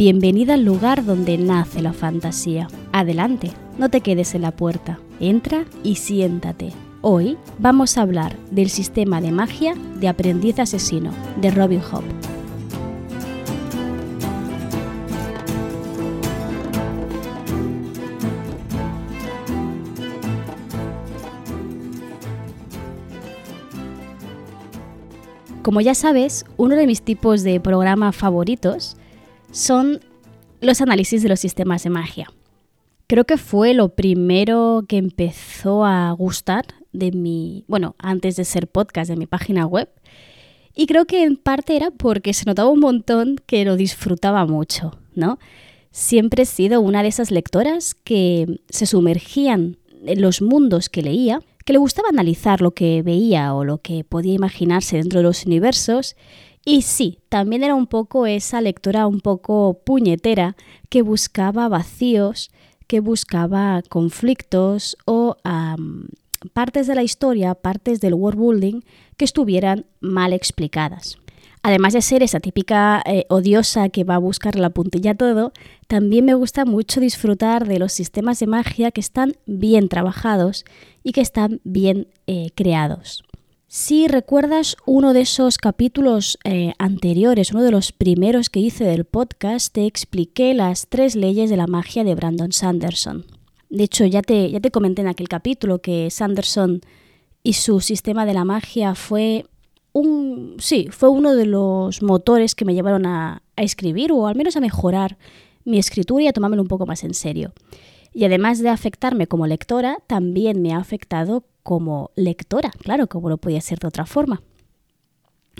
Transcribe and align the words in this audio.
Bienvenida 0.00 0.54
al 0.54 0.64
lugar 0.64 1.04
donde 1.04 1.36
nace 1.36 1.82
la 1.82 1.92
fantasía. 1.92 2.68
Adelante, 2.90 3.50
no 3.76 3.90
te 3.90 4.00
quedes 4.00 4.34
en 4.34 4.40
la 4.40 4.50
puerta. 4.50 4.98
Entra 5.20 5.66
y 5.82 5.96
siéntate. 5.96 6.72
Hoy 7.02 7.36
vamos 7.58 7.98
a 7.98 8.00
hablar 8.00 8.34
del 8.50 8.70
sistema 8.70 9.20
de 9.20 9.30
magia 9.30 9.74
de 9.96 10.08
aprendiz 10.08 10.58
asesino 10.58 11.12
de 11.42 11.50
Robin 11.50 11.82
Hood. 11.82 12.04
Como 25.60 25.82
ya 25.82 25.94
sabes, 25.94 26.46
uno 26.56 26.74
de 26.74 26.86
mis 26.86 27.02
tipos 27.02 27.42
de 27.42 27.60
programa 27.60 28.12
favoritos 28.12 28.96
son 29.50 30.00
los 30.60 30.80
análisis 30.80 31.22
de 31.22 31.28
los 31.28 31.40
sistemas 31.40 31.82
de 31.82 31.90
magia. 31.90 32.30
Creo 33.06 33.24
que 33.24 33.38
fue 33.38 33.74
lo 33.74 33.94
primero 33.94 34.84
que 34.88 34.96
empezó 34.96 35.84
a 35.84 36.12
gustar 36.12 36.66
de 36.92 37.10
mi, 37.12 37.64
bueno, 37.66 37.96
antes 37.98 38.36
de 38.36 38.44
ser 38.44 38.68
podcast 38.68 39.10
de 39.10 39.16
mi 39.16 39.26
página 39.26 39.66
web. 39.66 39.88
Y 40.74 40.86
creo 40.86 41.06
que 41.06 41.24
en 41.24 41.36
parte 41.36 41.76
era 41.76 41.90
porque 41.90 42.32
se 42.32 42.44
notaba 42.46 42.70
un 42.70 42.80
montón 42.80 43.36
que 43.46 43.64
lo 43.64 43.76
disfrutaba 43.76 44.46
mucho, 44.46 44.98
¿no? 45.14 45.38
Siempre 45.90 46.44
he 46.44 46.46
sido 46.46 46.80
una 46.80 47.02
de 47.02 47.08
esas 47.08 47.32
lectoras 47.32 47.94
que 47.94 48.60
se 48.68 48.86
sumergían 48.86 49.78
en 50.04 50.22
los 50.22 50.40
mundos 50.40 50.88
que 50.88 51.02
leía 51.02 51.40
que 51.64 51.74
le 51.74 51.78
gustaba 51.78 52.08
analizar 52.08 52.62
lo 52.62 52.72
que 52.72 53.02
veía 53.02 53.54
o 53.54 53.64
lo 53.64 53.78
que 53.78 54.02
podía 54.04 54.34
imaginarse 54.34 54.96
dentro 54.96 55.20
de 55.20 55.24
los 55.24 55.46
universos. 55.46 56.16
Y 56.64 56.82
sí, 56.82 57.18
también 57.28 57.64
era 57.64 57.74
un 57.74 57.86
poco 57.86 58.26
esa 58.26 58.60
lectora 58.60 59.06
un 59.06 59.20
poco 59.20 59.80
puñetera 59.84 60.56
que 60.88 61.02
buscaba 61.02 61.68
vacíos, 61.68 62.50
que 62.86 63.00
buscaba 63.00 63.82
conflictos 63.88 64.96
o 65.06 65.36
partes 66.52 66.86
de 66.86 66.94
la 66.94 67.02
historia, 67.02 67.54
partes 67.54 68.00
del 68.00 68.14
world 68.14 68.40
building 68.40 68.80
que 69.16 69.24
estuvieran 69.24 69.86
mal 70.00 70.32
explicadas. 70.32 71.16
Además 71.62 71.92
de 71.92 72.00
ser 72.00 72.22
esa 72.22 72.40
típica 72.40 73.02
eh, 73.04 73.26
odiosa 73.28 73.90
que 73.90 74.04
va 74.04 74.14
a 74.14 74.18
buscar 74.18 74.56
la 74.56 74.70
puntilla 74.70 75.14
todo, 75.14 75.52
también 75.88 76.24
me 76.24 76.34
gusta 76.34 76.64
mucho 76.64 77.00
disfrutar 77.00 77.68
de 77.68 77.78
los 77.78 77.92
sistemas 77.92 78.40
de 78.40 78.46
magia 78.46 78.90
que 78.90 79.00
están 79.00 79.34
bien 79.44 79.88
trabajados 79.88 80.64
y 81.02 81.12
que 81.12 81.20
están 81.20 81.60
bien 81.64 82.08
eh, 82.26 82.48
creados. 82.54 83.24
Si 83.72 84.08
recuerdas 84.08 84.76
uno 84.84 85.12
de 85.12 85.20
esos 85.20 85.56
capítulos 85.56 86.40
eh, 86.42 86.72
anteriores, 86.80 87.52
uno 87.52 87.62
de 87.62 87.70
los 87.70 87.92
primeros 87.92 88.50
que 88.50 88.58
hice 88.58 88.82
del 88.82 89.04
podcast, 89.04 89.72
te 89.72 89.86
expliqué 89.86 90.54
las 90.54 90.88
tres 90.88 91.14
leyes 91.14 91.50
de 91.50 91.56
la 91.56 91.68
magia 91.68 92.02
de 92.02 92.16
Brandon 92.16 92.50
Sanderson. 92.50 93.26
De 93.68 93.84
hecho, 93.84 94.06
ya 94.06 94.22
te, 94.22 94.50
ya 94.50 94.58
te 94.58 94.72
comenté 94.72 95.02
en 95.02 95.06
aquel 95.06 95.28
capítulo 95.28 95.78
que 95.78 96.10
Sanderson 96.10 96.80
y 97.44 97.52
su 97.52 97.78
sistema 97.78 98.26
de 98.26 98.34
la 98.34 98.44
magia 98.44 98.96
fue 98.96 99.46
un, 99.92 100.56
sí, 100.58 100.88
fue 100.90 101.08
uno 101.08 101.36
de 101.36 101.46
los 101.46 102.02
motores 102.02 102.56
que 102.56 102.64
me 102.64 102.74
llevaron 102.74 103.06
a, 103.06 103.44
escribir 103.54 104.10
o 104.10 104.26
al 104.26 104.34
menos 104.34 104.56
a 104.56 104.60
mejorar 104.60 105.16
mi 105.64 105.78
escritura 105.78 106.24
y 106.24 106.26
a 106.26 106.32
tomármelo 106.32 106.62
un 106.62 106.68
poco 106.68 106.86
más 106.86 107.04
en 107.04 107.14
serio. 107.14 107.52
Y 108.12 108.24
además 108.24 108.58
de 108.58 108.68
afectarme 108.68 109.28
como 109.28 109.46
lectora, 109.46 109.98
también 110.08 110.60
me 110.60 110.72
ha 110.72 110.78
afectado 110.78 111.44
como 111.62 112.10
lectora, 112.16 112.70
claro, 112.70 113.08
como 113.08 113.28
no 113.28 113.38
podía 113.38 113.60
ser 113.60 113.78
de 113.78 113.88
otra 113.88 114.06
forma. 114.06 114.42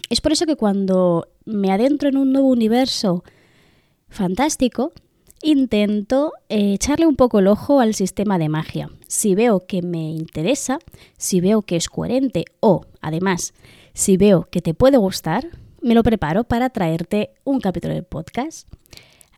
Es 0.09 0.21
por 0.21 0.33
eso 0.33 0.47
que 0.47 0.57
cuando 0.57 1.29
me 1.45 1.71
adentro 1.73 2.09
en 2.09 2.17
un 2.17 2.33
nuevo 2.33 2.49
universo 2.49 3.23
fantástico, 4.09 4.93
intento 5.43 6.33
eh, 6.49 6.75
echarle 6.75 7.07
un 7.07 7.17
poco 7.17 7.39
el 7.39 7.47
ojo 7.47 7.81
al 7.81 7.95
sistema 7.95 8.39
de 8.39 8.49
magia. 8.49 8.91
Si 9.07 9.35
veo 9.35 9.67
que 9.67 9.83
me 9.83 10.11
interesa, 10.11 10.79
si 11.17 11.41
veo 11.41 11.63
que 11.63 11.77
es 11.77 11.89
coherente 11.89 12.45
o, 12.61 12.87
además, 13.01 13.55
si 13.95 14.17
veo 14.17 14.49
que 14.51 14.61
te 14.61 14.75
puede 14.75 14.97
gustar, 14.97 15.49
me 15.81 15.95
lo 15.95 16.03
preparo 16.03 16.45
para 16.45 16.71
traerte 16.71 17.31
un 17.45 17.61
capítulo 17.61 17.95
del 17.95 18.05
podcast. 18.05 18.69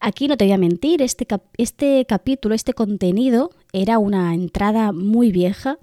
Aquí 0.00 0.26
no 0.26 0.36
te 0.36 0.44
voy 0.44 0.52
a 0.52 0.58
mentir, 0.58 1.00
este, 1.00 1.26
este 1.56 2.04
capítulo, 2.06 2.56
este 2.56 2.72
contenido 2.72 3.50
era 3.72 3.98
una 3.98 4.34
entrada 4.34 4.90
muy 4.90 5.30
vieja 5.30 5.78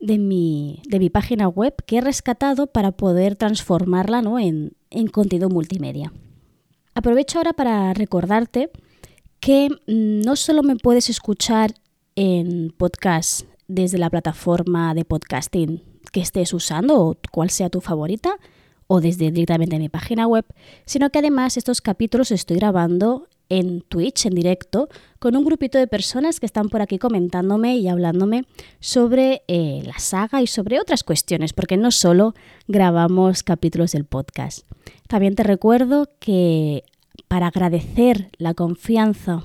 de 0.00 0.18
mi, 0.18 0.82
de 0.86 0.98
mi 0.98 1.10
página 1.10 1.48
web 1.48 1.74
que 1.86 1.98
he 1.98 2.00
rescatado 2.00 2.66
para 2.66 2.92
poder 2.92 3.36
transformarla 3.36 4.22
¿no? 4.22 4.38
en, 4.38 4.72
en 4.90 5.06
contenido 5.08 5.48
multimedia. 5.48 6.12
Aprovecho 6.94 7.38
ahora 7.38 7.52
para 7.52 7.92
recordarte 7.94 8.70
que 9.40 9.68
no 9.86 10.36
solo 10.36 10.62
me 10.62 10.76
puedes 10.76 11.10
escuchar 11.10 11.74
en 12.16 12.72
podcast 12.76 13.42
desde 13.66 13.98
la 13.98 14.10
plataforma 14.10 14.94
de 14.94 15.04
podcasting 15.04 15.82
que 16.12 16.20
estés 16.20 16.52
usando 16.52 17.00
o 17.00 17.16
cual 17.32 17.50
sea 17.50 17.70
tu 17.70 17.80
favorita 17.80 18.36
o 18.86 19.00
desde 19.00 19.30
directamente 19.30 19.78
mi 19.78 19.88
página 19.88 20.26
web, 20.26 20.44
sino 20.84 21.10
que 21.10 21.18
además 21.18 21.56
estos 21.56 21.80
capítulos 21.80 22.30
estoy 22.30 22.56
grabando 22.56 23.28
en 23.48 23.82
Twitch 23.82 24.26
en 24.26 24.34
directo 24.34 24.88
con 25.18 25.36
un 25.36 25.44
grupito 25.44 25.78
de 25.78 25.86
personas 25.86 26.40
que 26.40 26.46
están 26.46 26.68
por 26.68 26.82
aquí 26.82 26.98
comentándome 26.98 27.76
y 27.76 27.88
hablándome 27.88 28.44
sobre 28.80 29.42
eh, 29.48 29.82
la 29.84 29.98
saga 29.98 30.42
y 30.42 30.46
sobre 30.46 30.80
otras 30.80 31.04
cuestiones, 31.04 31.52
porque 31.52 31.76
no 31.76 31.90
solo 31.90 32.34
grabamos 32.68 33.42
capítulos 33.42 33.92
del 33.92 34.04
podcast. 34.04 34.66
También 35.08 35.34
te 35.34 35.42
recuerdo 35.42 36.10
que 36.18 36.84
para 37.28 37.48
agradecer 37.48 38.30
la 38.38 38.54
confianza 38.54 39.44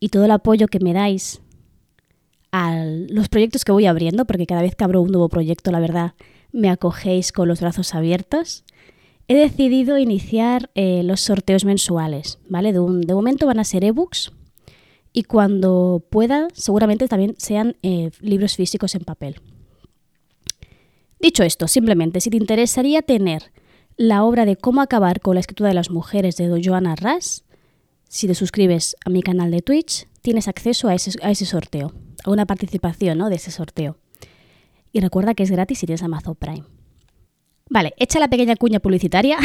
y 0.00 0.08
todo 0.08 0.24
el 0.24 0.30
apoyo 0.30 0.68
que 0.68 0.80
me 0.80 0.92
dais 0.92 1.40
a 2.52 2.84
los 3.08 3.28
proyectos 3.28 3.64
que 3.64 3.72
voy 3.72 3.86
abriendo, 3.86 4.26
porque 4.26 4.46
cada 4.46 4.62
vez 4.62 4.76
que 4.76 4.84
abro 4.84 5.02
un 5.02 5.10
nuevo 5.10 5.28
proyecto, 5.28 5.72
la 5.72 5.80
verdad, 5.80 6.14
me 6.52 6.70
acogéis 6.70 7.32
con 7.32 7.48
los 7.48 7.60
brazos 7.60 7.94
abiertos, 7.94 8.64
he 9.28 9.34
decidido 9.34 9.98
iniciar 9.98 10.70
eh, 10.74 11.02
los 11.02 11.20
sorteos 11.20 11.64
mensuales, 11.64 12.38
¿vale? 12.48 12.72
De, 12.72 12.80
momento 12.80 13.46
van 13.46 13.58
a 13.58 13.64
ser 13.64 13.84
ebooks 13.84 14.32
y 15.12 15.22
cuando 15.22 16.04
pueda, 16.10 16.48
seguramente 16.52 17.08
también 17.08 17.34
sean 17.38 17.76
eh, 17.82 18.10
libros 18.20 18.56
físicos 18.56 18.94
en 18.94 19.04
papel. 19.04 19.40
Dicho 21.20 21.42
esto, 21.42 21.68
simplemente, 21.68 22.20
si 22.20 22.30
te 22.30 22.36
interesaría 22.36 23.00
tener 23.00 23.52
la 23.96 24.24
obra 24.24 24.44
de 24.44 24.56
Cómo 24.56 24.82
acabar 24.82 25.20
con 25.20 25.34
la 25.34 25.40
escritura 25.40 25.68
de 25.68 25.74
las 25.74 25.90
mujeres 25.90 26.36
de 26.36 26.60
Joanna 26.62 26.96
Ras, 26.96 27.44
si 28.08 28.26
te 28.26 28.34
suscribes 28.34 28.96
a 29.04 29.10
mi 29.10 29.22
canal 29.22 29.50
de 29.50 29.62
Twitch, 29.62 30.08
tienes 30.20 30.48
acceso 30.48 30.88
a 30.88 30.94
ese, 30.94 31.12
a 31.22 31.30
ese 31.30 31.46
sorteo 31.46 31.92
a 32.24 32.30
una 32.30 32.46
participación 32.46 33.18
¿no? 33.18 33.28
de 33.28 33.36
ese 33.36 33.50
sorteo. 33.50 33.98
Y 34.92 35.00
recuerda 35.00 35.34
que 35.34 35.42
es 35.42 35.50
gratis 35.50 35.78
si 35.78 35.86
tienes 35.86 36.02
Amazon 36.02 36.34
Prime. 36.34 36.64
Vale, 37.70 37.94
echa 37.96 38.18
la 38.18 38.28
pequeña 38.28 38.56
cuña 38.56 38.78
publicitaria. 38.78 39.38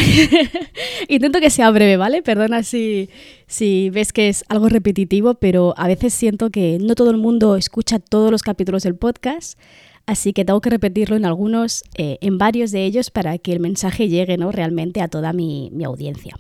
Intento 1.07 1.39
que 1.39 1.49
sea 1.49 1.71
breve, 1.71 1.95
¿vale? 1.95 2.21
Perdona 2.21 2.63
si, 2.63 3.09
si 3.47 3.89
ves 3.91 4.11
que 4.11 4.27
es 4.27 4.43
algo 4.49 4.67
repetitivo, 4.67 5.35
pero 5.35 5.73
a 5.77 5.87
veces 5.87 6.13
siento 6.13 6.49
que 6.49 6.77
no 6.81 6.95
todo 6.95 7.11
el 7.11 7.17
mundo 7.17 7.55
escucha 7.55 7.99
todos 7.99 8.29
los 8.29 8.43
capítulos 8.43 8.83
del 8.83 8.95
podcast, 8.95 9.57
así 10.05 10.33
que 10.33 10.43
tengo 10.43 10.59
que 10.59 10.69
repetirlo 10.69 11.15
en 11.15 11.25
algunos, 11.25 11.83
eh, 11.97 12.17
en 12.19 12.37
varios 12.37 12.71
de 12.71 12.83
ellos, 12.83 13.09
para 13.09 13.37
que 13.37 13.53
el 13.53 13.61
mensaje 13.61 14.09
llegue 14.09 14.37
¿no? 14.37 14.51
realmente 14.51 15.01
a 15.01 15.07
toda 15.07 15.31
mi, 15.31 15.69
mi 15.71 15.85
audiencia. 15.85 16.35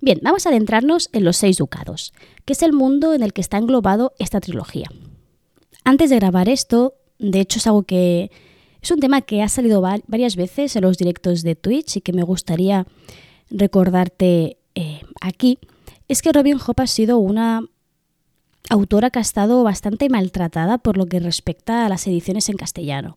Bien, 0.00 0.18
vamos 0.20 0.46
a 0.46 0.48
adentrarnos 0.48 1.10
en 1.12 1.24
los 1.24 1.36
seis 1.36 1.58
ducados, 1.58 2.12
que 2.44 2.54
es 2.54 2.62
el 2.62 2.72
mundo 2.72 3.14
en 3.14 3.22
el 3.22 3.32
que 3.32 3.40
está 3.40 3.56
englobado 3.56 4.14
esta 4.18 4.40
trilogía. 4.40 4.88
Antes 5.84 6.10
de 6.10 6.16
grabar 6.16 6.48
esto, 6.48 6.94
de 7.20 7.38
hecho 7.38 7.60
es 7.60 7.68
algo 7.68 7.84
que 7.84 8.32
es 8.82 8.90
un 8.90 8.98
tema 8.98 9.22
que 9.22 9.42
ha 9.42 9.48
salido 9.48 9.80
varias 9.80 10.34
veces 10.34 10.74
en 10.74 10.82
los 10.82 10.98
directos 10.98 11.42
de 11.42 11.54
Twitch 11.54 11.98
y 11.98 12.00
que 12.00 12.12
me 12.12 12.24
gustaría 12.24 12.86
recordarte 13.48 14.58
eh, 14.74 15.00
aquí, 15.20 15.58
es 16.08 16.20
que 16.20 16.32
Robin 16.32 16.58
Hobb 16.58 16.80
ha 16.80 16.86
sido 16.86 17.18
una 17.18 17.62
autora 18.70 19.10
que 19.10 19.18
ha 19.18 19.22
estado 19.22 19.62
bastante 19.62 20.08
maltratada 20.08 20.78
por 20.78 20.96
lo 20.96 21.06
que 21.06 21.20
respecta 21.20 21.86
a 21.86 21.88
las 21.88 22.06
ediciones 22.06 22.48
en 22.48 22.56
castellano. 22.56 23.16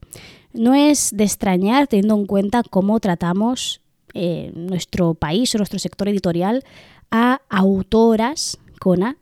No 0.54 0.76
es 0.76 1.10
de 1.16 1.24
extrañar 1.24 1.88
teniendo 1.88 2.16
en 2.16 2.26
cuenta 2.26 2.64
cómo 2.64 3.00
tratamos 3.00 3.82
eh, 4.14 4.52
nuestro 4.56 5.14
país 5.14 5.54
o 5.56 5.58
nuestro 5.58 5.80
sector 5.80 6.08
editorial 6.08 6.64
a 7.12 7.42
autoras 7.50 8.58
con 8.80 9.04
A 9.04 9.18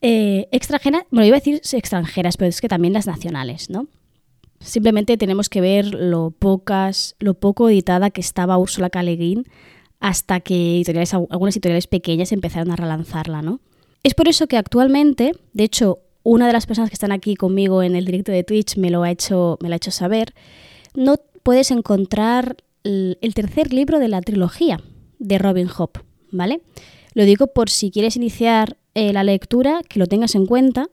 eh, 0.00 0.48
extranjeras, 0.52 1.04
bueno, 1.10 1.26
iba 1.26 1.36
a 1.36 1.40
decir 1.40 1.60
extranjeras, 1.72 2.36
pero 2.36 2.50
es 2.50 2.60
que 2.60 2.68
también 2.68 2.92
las 2.92 3.06
nacionales, 3.06 3.70
¿no? 3.70 3.88
Simplemente 4.64 5.16
tenemos 5.16 5.48
que 5.48 5.60
ver 5.60 5.94
lo 5.94 6.30
pocas, 6.30 7.16
lo 7.18 7.34
poco 7.34 7.68
editada 7.68 8.10
que 8.10 8.20
estaba 8.20 8.58
Úrsula 8.58 8.90
K. 8.90 9.02
hasta 10.00 10.40
que 10.40 10.76
editoriales, 10.76 11.14
algunas 11.14 11.54
editoriales 11.54 11.86
pequeñas 11.86 12.32
empezaron 12.32 12.70
a 12.70 12.76
relanzarla, 12.76 13.42
¿no? 13.42 13.60
Es 14.02 14.14
por 14.14 14.28
eso 14.28 14.46
que 14.46 14.56
actualmente, 14.56 15.32
de 15.52 15.64
hecho, 15.64 15.98
una 16.22 16.46
de 16.46 16.52
las 16.52 16.66
personas 16.66 16.90
que 16.90 16.94
están 16.94 17.12
aquí 17.12 17.36
conmigo 17.36 17.82
en 17.82 17.94
el 17.94 18.04
directo 18.04 18.32
de 18.32 18.44
Twitch 18.44 18.76
me 18.76 18.90
lo 18.90 19.02
ha 19.02 19.10
hecho, 19.10 19.58
me 19.60 19.68
lo 19.68 19.74
ha 19.74 19.76
hecho 19.76 19.90
saber, 19.90 20.34
no 20.94 21.16
puedes 21.42 21.70
encontrar 21.70 22.56
el, 22.84 23.18
el 23.20 23.34
tercer 23.34 23.72
libro 23.72 23.98
de 23.98 24.08
la 24.08 24.20
trilogía 24.22 24.80
de 25.18 25.38
Robin 25.38 25.68
Hobb, 25.68 26.02
¿vale? 26.30 26.60
Lo 27.14 27.24
digo 27.24 27.46
por 27.48 27.70
si 27.70 27.90
quieres 27.90 28.16
iniciar 28.16 28.76
eh, 28.94 29.12
la 29.12 29.24
lectura, 29.24 29.82
que 29.88 29.98
lo 29.98 30.06
tengas 30.06 30.34
en 30.34 30.46
cuenta, 30.46 30.88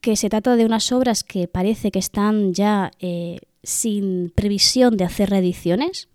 que 0.00 0.16
se 0.16 0.28
trata 0.28 0.56
de 0.56 0.64
unas 0.64 0.92
obras 0.92 1.24
que 1.24 1.48
parece 1.48 1.90
que 1.90 1.98
están 1.98 2.54
ya 2.54 2.90
eh, 3.00 3.38
sin 3.62 4.32
previsión 4.34 4.96
de 4.96 5.04
hacer 5.04 5.30
reediciones. 5.30 6.08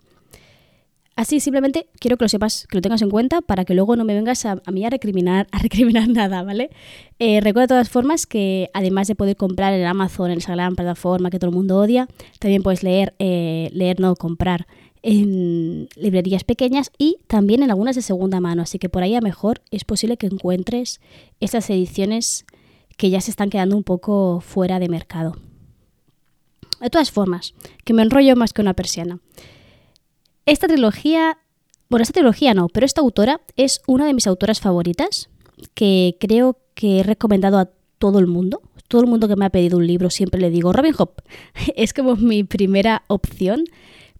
Así 1.15 1.39
simplemente 1.39 1.87
quiero 1.99 2.17
que 2.17 2.25
lo 2.25 2.29
sepas, 2.29 2.67
que 2.67 2.75
lo 2.75 2.81
tengas 2.81 3.01
en 3.01 3.09
cuenta 3.09 3.41
para 3.41 3.63
que 3.63 3.73
luego 3.73 3.95
no 3.95 4.03
me 4.03 4.13
vengas 4.13 4.45
a, 4.45 4.61
mí 4.69 4.85
a 4.85 4.89
recriminar, 4.89 5.47
a 5.51 5.59
recriminar 5.59 6.09
nada, 6.09 6.43
¿vale? 6.43 6.71
Eh, 7.19 7.39
recuerda 7.39 7.61
de 7.61 7.67
todas 7.69 7.89
formas 7.89 8.25
que 8.25 8.69
además 8.73 9.07
de 9.07 9.15
poder 9.15 9.37
comprar 9.37 9.73
en 9.73 9.85
Amazon, 9.85 10.31
en 10.31 10.39
esa 10.39 10.53
gran 10.53 10.75
plataforma 10.75 11.29
que 11.29 11.39
todo 11.39 11.51
el 11.51 11.55
mundo 11.55 11.77
odia, 11.77 12.09
también 12.39 12.63
puedes 12.63 12.83
leer, 12.83 13.15
eh, 13.19 13.69
leer 13.71 14.01
no 14.01 14.15
comprar 14.15 14.67
en 15.03 15.87
librerías 15.95 16.43
pequeñas 16.43 16.91
y 16.97 17.17
también 17.27 17.63
en 17.63 17.69
algunas 17.69 17.95
de 17.95 18.01
segunda 18.01 18.41
mano. 18.41 18.63
Así 18.63 18.77
que 18.77 18.89
por 18.89 19.03
ahí 19.03 19.15
a 19.15 19.21
mejor 19.21 19.61
es 19.71 19.85
posible 19.85 20.17
que 20.17 20.25
encuentres 20.25 20.99
estas 21.39 21.69
ediciones 21.69 22.45
que 22.97 23.09
ya 23.09 23.21
se 23.21 23.31
están 23.31 23.49
quedando 23.49 23.75
un 23.75 23.83
poco 23.83 24.41
fuera 24.41 24.79
de 24.79 24.89
mercado. 24.89 25.35
De 26.81 26.89
todas 26.89 27.11
formas, 27.11 27.53
que 27.83 27.93
me 27.93 28.03
enrollo 28.03 28.35
más 28.35 28.53
que 28.53 28.61
una 28.61 28.73
persiana. 28.73 29.19
Esta 30.45 30.67
trilogía, 30.67 31.37
bueno, 31.89 32.03
esta 32.03 32.13
trilogía 32.13 32.53
no, 32.53 32.67
pero 32.69 32.85
esta 32.85 33.01
autora 33.01 33.41
es 33.55 33.81
una 33.87 34.05
de 34.05 34.13
mis 34.13 34.27
autoras 34.27 34.59
favoritas, 34.59 35.29
que 35.73 36.17
creo 36.19 36.59
que 36.73 36.99
he 36.99 37.03
recomendado 37.03 37.57
a 37.57 37.69
todo 37.97 38.19
el 38.19 38.27
mundo. 38.27 38.61
Todo 38.87 39.01
el 39.01 39.07
mundo 39.07 39.27
que 39.27 39.35
me 39.35 39.45
ha 39.45 39.49
pedido 39.49 39.77
un 39.77 39.87
libro 39.87 40.09
siempre 40.09 40.39
le 40.39 40.49
digo 40.49 40.73
Robin 40.73 40.93
Hood. 40.93 41.09
es 41.75 41.93
como 41.93 42.15
mi 42.15 42.43
primera 42.43 43.03
opción, 43.07 43.63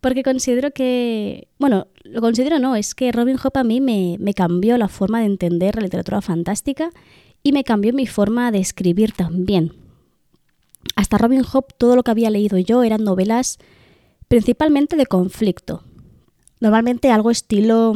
porque 0.01 0.23
considero 0.23 0.71
que, 0.71 1.49
bueno, 1.59 1.87
lo 2.03 2.21
considero 2.21 2.57
no, 2.59 2.75
es 2.75 2.95
que 2.95 3.11
Robin 3.11 3.37
Hood 3.37 3.57
a 3.57 3.63
mí 3.63 3.81
me 3.81 4.33
cambió 4.33 4.77
la 4.77 4.87
forma 4.87 5.19
de 5.19 5.25
entender 5.25 5.75
la 5.75 5.83
literatura 5.83 6.21
fantástica 6.21 6.89
y 7.45 7.51
me 7.51 7.63
cambió 7.63 7.93
mi 7.93 8.07
forma 8.07 8.51
de 8.51 8.57
escribir 8.57 9.11
también. 9.11 9.71
Hasta 10.95 11.19
Robin 11.19 11.43
Hood 11.43 11.65
todo 11.77 11.95
lo 11.95 12.01
que 12.01 12.09
había 12.09 12.31
leído 12.31 12.57
yo 12.57 12.81
eran 12.81 13.03
novelas 13.03 13.59
principalmente 14.27 14.95
de 14.95 15.05
conflicto. 15.05 15.83
Normalmente 16.59 17.11
algo 17.11 17.29
estilo 17.29 17.93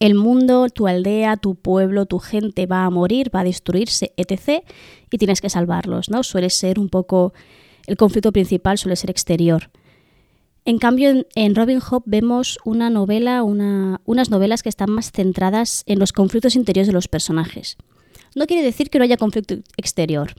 el 0.00 0.14
mundo, 0.14 0.68
tu 0.68 0.86
aldea, 0.86 1.38
tu 1.38 1.54
pueblo, 1.54 2.04
tu 2.04 2.18
gente 2.18 2.66
va 2.66 2.84
a 2.84 2.90
morir, 2.90 3.34
va 3.34 3.40
a 3.40 3.44
destruirse, 3.44 4.12
etc. 4.18 4.62
y 5.10 5.16
tienes 5.16 5.40
que 5.40 5.48
salvarlos, 5.48 6.10
¿no? 6.10 6.22
Suele 6.24 6.50
ser 6.50 6.78
un 6.78 6.90
poco 6.90 7.32
el 7.86 7.96
conflicto 7.96 8.32
principal 8.32 8.76
suele 8.76 8.96
ser 8.96 9.08
exterior. 9.08 9.70
En 10.66 10.78
cambio, 10.78 11.24
en, 11.34 11.54
Robin 11.54 11.80
Hood 11.80 12.02
vemos 12.04 12.58
una 12.66 12.90
novela, 12.90 13.42
unas 13.42 14.30
novelas 14.30 14.62
que 14.62 14.68
están 14.68 14.90
más 14.90 15.10
centradas 15.10 15.84
en 15.86 15.98
los 15.98 16.12
conflictos 16.12 16.54
interiores 16.54 16.88
de 16.88 16.92
los 16.92 17.08
personajes. 17.08 17.78
No 18.34 18.46
quiere 18.46 18.62
decir 18.62 18.90
que 18.90 18.98
no 18.98 19.04
haya 19.04 19.16
conflicto 19.16 19.56
exterior, 19.76 20.34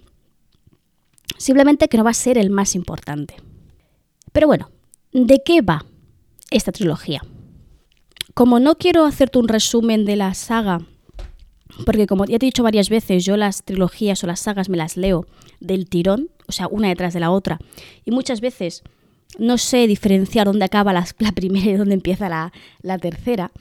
simplemente 1.38 1.88
que 1.88 1.98
no 1.98 2.04
va 2.04 2.12
a 2.12 2.14
ser 2.14 2.38
el 2.38 2.50
más 2.50 2.76
importante. 2.76 3.36
Pero 4.32 4.48
bueno, 4.48 4.70
¿de 5.14 5.42
qué 5.44 5.62
va 5.62 5.86
esta 6.52 6.72
trilogía? 6.72 7.22
Como 8.34 8.60
no 8.60 8.76
quiero 8.78 9.06
hacerte 9.06 9.40
un 9.40 9.48
resumen 9.48 10.04
de 10.04 10.18
la 10.18 10.34
saga, 10.34 10.82
porque 11.86 12.06
como 12.06 12.26
ya 12.26 12.38
te 12.38 12.46
he 12.46 12.48
dicho 12.48 12.64
varias 12.64 12.90
veces, 12.90 13.24
yo 13.24 13.38
las 13.38 13.64
trilogías 13.64 14.24
o 14.24 14.28
las 14.28 14.42
sagas 14.42 14.68
me 14.70 14.78
las 14.78 14.98
leo 14.98 15.26
del 15.60 15.88
tirón, 15.88 16.30
o 16.48 16.52
sea, 16.52 16.68
una 16.68 16.90
detrás 16.90 17.14
de 17.14 17.22
la 17.22 17.32
otra, 17.32 17.60
y 18.04 18.12
muchas 18.12 18.42
veces 18.42 18.84
no 19.40 19.58
sé 19.58 19.88
diferenciar 19.88 20.48
dónde 20.48 20.66
acaba 20.66 20.94
la, 20.94 21.06
primera 21.34 21.72
y 21.72 21.76
dónde 21.76 21.96
empieza 21.96 22.30
la, 22.30 22.52
la 22.82 22.98
tercera, 22.98 23.52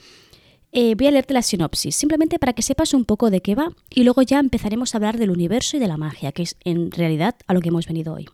eh, 0.77 0.97
voy 0.97 1.07
a 1.07 1.13
leerte 1.13 1.33
la 1.35 1.43
sinopsis, 1.43 1.95
simplemente 1.95 2.41
para 2.41 2.53
que 2.53 2.63
sepas 2.63 2.95
un 2.95 3.05
poco 3.05 3.31
de 3.31 3.41
qué 3.41 3.55
va 3.55 3.71
y 3.91 4.03
luego 4.03 4.23
ya 4.23 4.41
empezaremos 4.41 4.93
a 4.93 4.99
hablar 4.99 5.19
del 5.19 5.31
universo 5.31 5.77
y 5.77 5.81
de 5.81 5.87
la 5.87 5.97
magia, 5.97 6.33
que 6.33 6.43
es 6.43 6.57
en 6.65 6.91
realidad 6.91 7.37
a 7.47 7.55
lo 7.55 7.61
que 7.61 7.69
hemos 7.69 7.87
venido 7.87 8.13
hoy. 8.13 8.29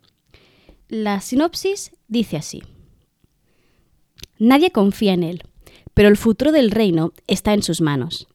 La 0.89 1.21
sinopsis 1.21 1.93
dice 2.09 2.39
así. 2.39 2.63
Nadie 4.39 4.73
confía 4.73 5.13
en 5.13 5.23
él, 5.23 5.43
pero 5.93 6.09
el 6.09 6.17
futuro 6.17 6.51
del 6.51 6.71
reino 6.71 7.13
está 7.27 7.53
en 7.53 7.63
sus 7.63 7.83
manos. 7.83 8.27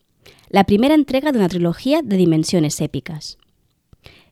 La 0.50 0.66
primera 0.66 0.94
entrega 0.94 1.32
de 1.32 1.40
una 1.40 1.50
trilogía 1.50 2.04
de 2.04 2.16
dimensiones 2.16 2.80
épicas. 2.82 3.40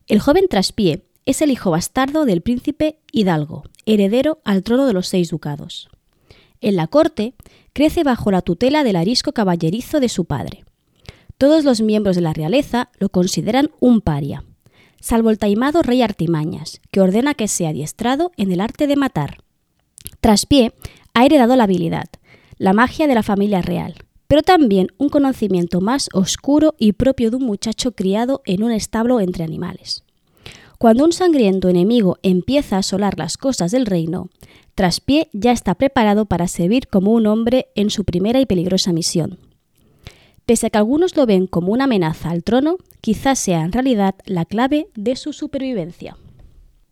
El 0.06 0.20
joven 0.20 0.46
Traspié 0.48 1.04
es 1.26 1.42
el 1.42 1.50
hijo 1.50 1.72
bastardo 1.72 2.26
del 2.26 2.42
príncipe 2.42 3.00
Hidalgo, 3.10 3.64
heredero 3.86 4.40
al 4.44 4.62
trono 4.62 4.86
de 4.86 4.92
los 4.92 5.08
seis 5.08 5.30
ducados. 5.30 5.88
En 6.64 6.76
la 6.76 6.86
corte, 6.86 7.34
crece 7.74 8.04
bajo 8.04 8.30
la 8.30 8.40
tutela 8.40 8.84
del 8.84 8.96
arisco 8.96 9.32
caballerizo 9.32 10.00
de 10.00 10.08
su 10.08 10.24
padre. 10.24 10.64
Todos 11.36 11.62
los 11.62 11.82
miembros 11.82 12.16
de 12.16 12.22
la 12.22 12.32
realeza 12.32 12.88
lo 12.98 13.10
consideran 13.10 13.70
un 13.80 14.00
paria, 14.00 14.44
salvo 14.98 15.28
el 15.28 15.38
taimado 15.38 15.82
rey 15.82 16.00
Artimañas, 16.00 16.80
que 16.90 17.02
ordena 17.02 17.34
que 17.34 17.48
sea 17.48 17.68
adiestrado 17.68 18.32
en 18.38 18.50
el 18.50 18.62
arte 18.62 18.86
de 18.86 18.96
matar. 18.96 19.44
Traspié 20.22 20.72
ha 21.12 21.26
heredado 21.26 21.54
la 21.54 21.64
habilidad, 21.64 22.06
la 22.56 22.72
magia 22.72 23.06
de 23.06 23.14
la 23.14 23.22
familia 23.22 23.60
real, 23.60 23.96
pero 24.26 24.40
también 24.40 24.86
un 24.96 25.10
conocimiento 25.10 25.82
más 25.82 26.08
oscuro 26.14 26.74
y 26.78 26.92
propio 26.92 27.30
de 27.30 27.36
un 27.36 27.44
muchacho 27.44 27.92
criado 27.92 28.40
en 28.46 28.62
un 28.62 28.72
establo 28.72 29.20
entre 29.20 29.44
animales. 29.44 30.02
Cuando 30.78 31.04
un 31.04 31.12
sangriento 31.12 31.68
enemigo 31.68 32.18
empieza 32.22 32.76
a 32.76 32.78
asolar 32.80 33.18
las 33.18 33.36
cosas 33.36 33.70
del 33.70 33.86
reino, 33.86 34.28
Traspié 34.74 35.28
ya 35.32 35.52
está 35.52 35.74
preparado 35.74 36.26
para 36.26 36.48
servir 36.48 36.88
como 36.88 37.12
un 37.12 37.26
hombre 37.26 37.68
en 37.74 37.90
su 37.90 38.04
primera 38.04 38.40
y 38.40 38.46
peligrosa 38.46 38.92
misión. 38.92 39.38
Pese 40.46 40.66
a 40.66 40.70
que 40.70 40.78
algunos 40.78 41.16
lo 41.16 41.26
ven 41.26 41.46
como 41.46 41.72
una 41.72 41.84
amenaza 41.84 42.30
al 42.30 42.42
trono, 42.42 42.76
quizás 43.00 43.38
sea 43.38 43.62
en 43.62 43.72
realidad 43.72 44.16
la 44.26 44.44
clave 44.44 44.88
de 44.94 45.16
su 45.16 45.32
supervivencia. 45.32 46.16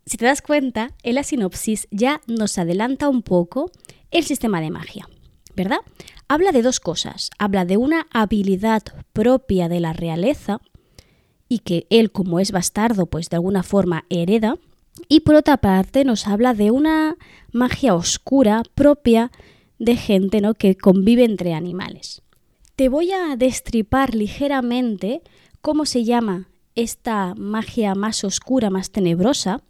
Si 0.05 0.17
te 0.17 0.25
das 0.25 0.41
cuenta, 0.41 0.91
en 1.03 1.15
la 1.15 1.23
sinopsis 1.23 1.87
ya 1.91 2.21
nos 2.27 2.57
adelanta 2.57 3.09
un 3.09 3.21
poco 3.21 3.71
el 4.11 4.23
sistema 4.23 4.59
de 4.59 4.71
magia, 4.71 5.07
¿verdad? 5.55 5.79
Habla 6.27 6.51
de 6.51 6.61
dos 6.61 6.79
cosas. 6.79 7.29
Habla 7.37 7.65
de 7.65 7.77
una 7.77 8.07
habilidad 8.11 8.83
propia 9.13 9.69
de 9.69 9.79
la 9.79 9.93
realeza 9.93 10.59
y 11.47 11.59
que 11.59 11.85
él, 11.89 12.11
como 12.11 12.39
es 12.39 12.51
bastardo, 12.51 13.05
pues 13.05 13.29
de 13.29 13.35
alguna 13.35 13.63
forma 13.63 14.05
hereda, 14.09 14.57
y 15.07 15.21
por 15.21 15.35
otra 15.35 15.57
parte 15.57 16.03
nos 16.03 16.27
habla 16.27 16.53
de 16.53 16.71
una 16.71 17.17
magia 17.51 17.95
oscura 17.95 18.63
propia 18.75 19.31
de 19.79 19.95
gente 19.95 20.41
¿no? 20.41 20.53
que 20.53 20.75
convive 20.75 21.23
entre 21.23 21.53
animales. 21.53 22.21
Te 22.75 22.89
voy 22.89 23.11
a 23.11 23.35
destripar 23.35 24.15
ligeramente 24.15 25.21
cómo 25.61 25.85
se 25.85 26.03
llama 26.03 26.49
esta 26.75 27.35
magia 27.35 27.95
más 27.95 28.23
oscura, 28.23 28.69
más 28.69 28.91
tenebrosa, 28.91 29.61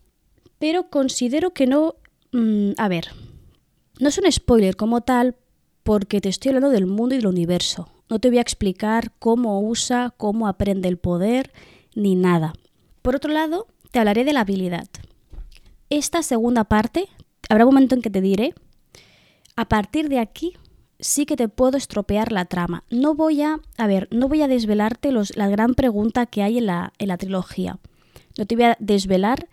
pero 0.59 0.89
considero 0.89 1.53
que 1.53 1.67
no... 1.67 1.95
Mm, 2.31 2.71
a 2.77 2.87
ver, 2.87 3.07
no 3.99 4.09
es 4.09 4.17
un 4.17 4.31
spoiler 4.31 4.75
como 4.75 5.01
tal 5.01 5.35
porque 5.83 6.21
te 6.21 6.29
estoy 6.29 6.49
hablando 6.49 6.69
del 6.69 6.85
mundo 6.85 7.15
y 7.15 7.17
del 7.17 7.27
universo. 7.27 7.89
No 8.09 8.19
te 8.19 8.29
voy 8.29 8.37
a 8.37 8.41
explicar 8.41 9.11
cómo 9.19 9.61
usa, 9.61 10.13
cómo 10.15 10.47
aprende 10.47 10.87
el 10.87 10.97
poder, 10.97 11.51
ni 11.95 12.15
nada. 12.15 12.53
Por 13.01 13.15
otro 13.15 13.33
lado, 13.33 13.67
te 13.91 13.99
hablaré 13.99 14.23
de 14.23 14.33
la 14.33 14.41
habilidad 14.41 14.87
esta 15.97 16.23
segunda 16.23 16.63
parte, 16.63 17.07
habrá 17.49 17.65
un 17.65 17.73
momento 17.73 17.95
en 17.95 18.01
que 18.01 18.09
te 18.09 18.21
diré, 18.21 18.53
a 19.55 19.67
partir 19.67 20.09
de 20.09 20.19
aquí 20.19 20.53
sí 20.99 21.25
que 21.25 21.35
te 21.35 21.49
puedo 21.49 21.77
estropear 21.77 22.31
la 22.31 22.45
trama. 22.45 22.83
No 22.89 23.13
voy 23.13 23.41
a, 23.41 23.59
a 23.77 23.87
ver, 23.87 24.07
no 24.11 24.27
voy 24.27 24.41
a 24.41 24.47
desvelarte 24.47 25.11
los, 25.11 25.35
la 25.35 25.47
gran 25.47 25.75
pregunta 25.75 26.25
que 26.25 26.43
hay 26.43 26.57
en 26.57 26.67
la, 26.67 26.93
en 26.97 27.09
la 27.09 27.17
trilogía. 27.17 27.79
No 28.37 28.45
te 28.45 28.55
voy 28.55 28.65
a 28.65 28.77
desvelar 28.79 29.49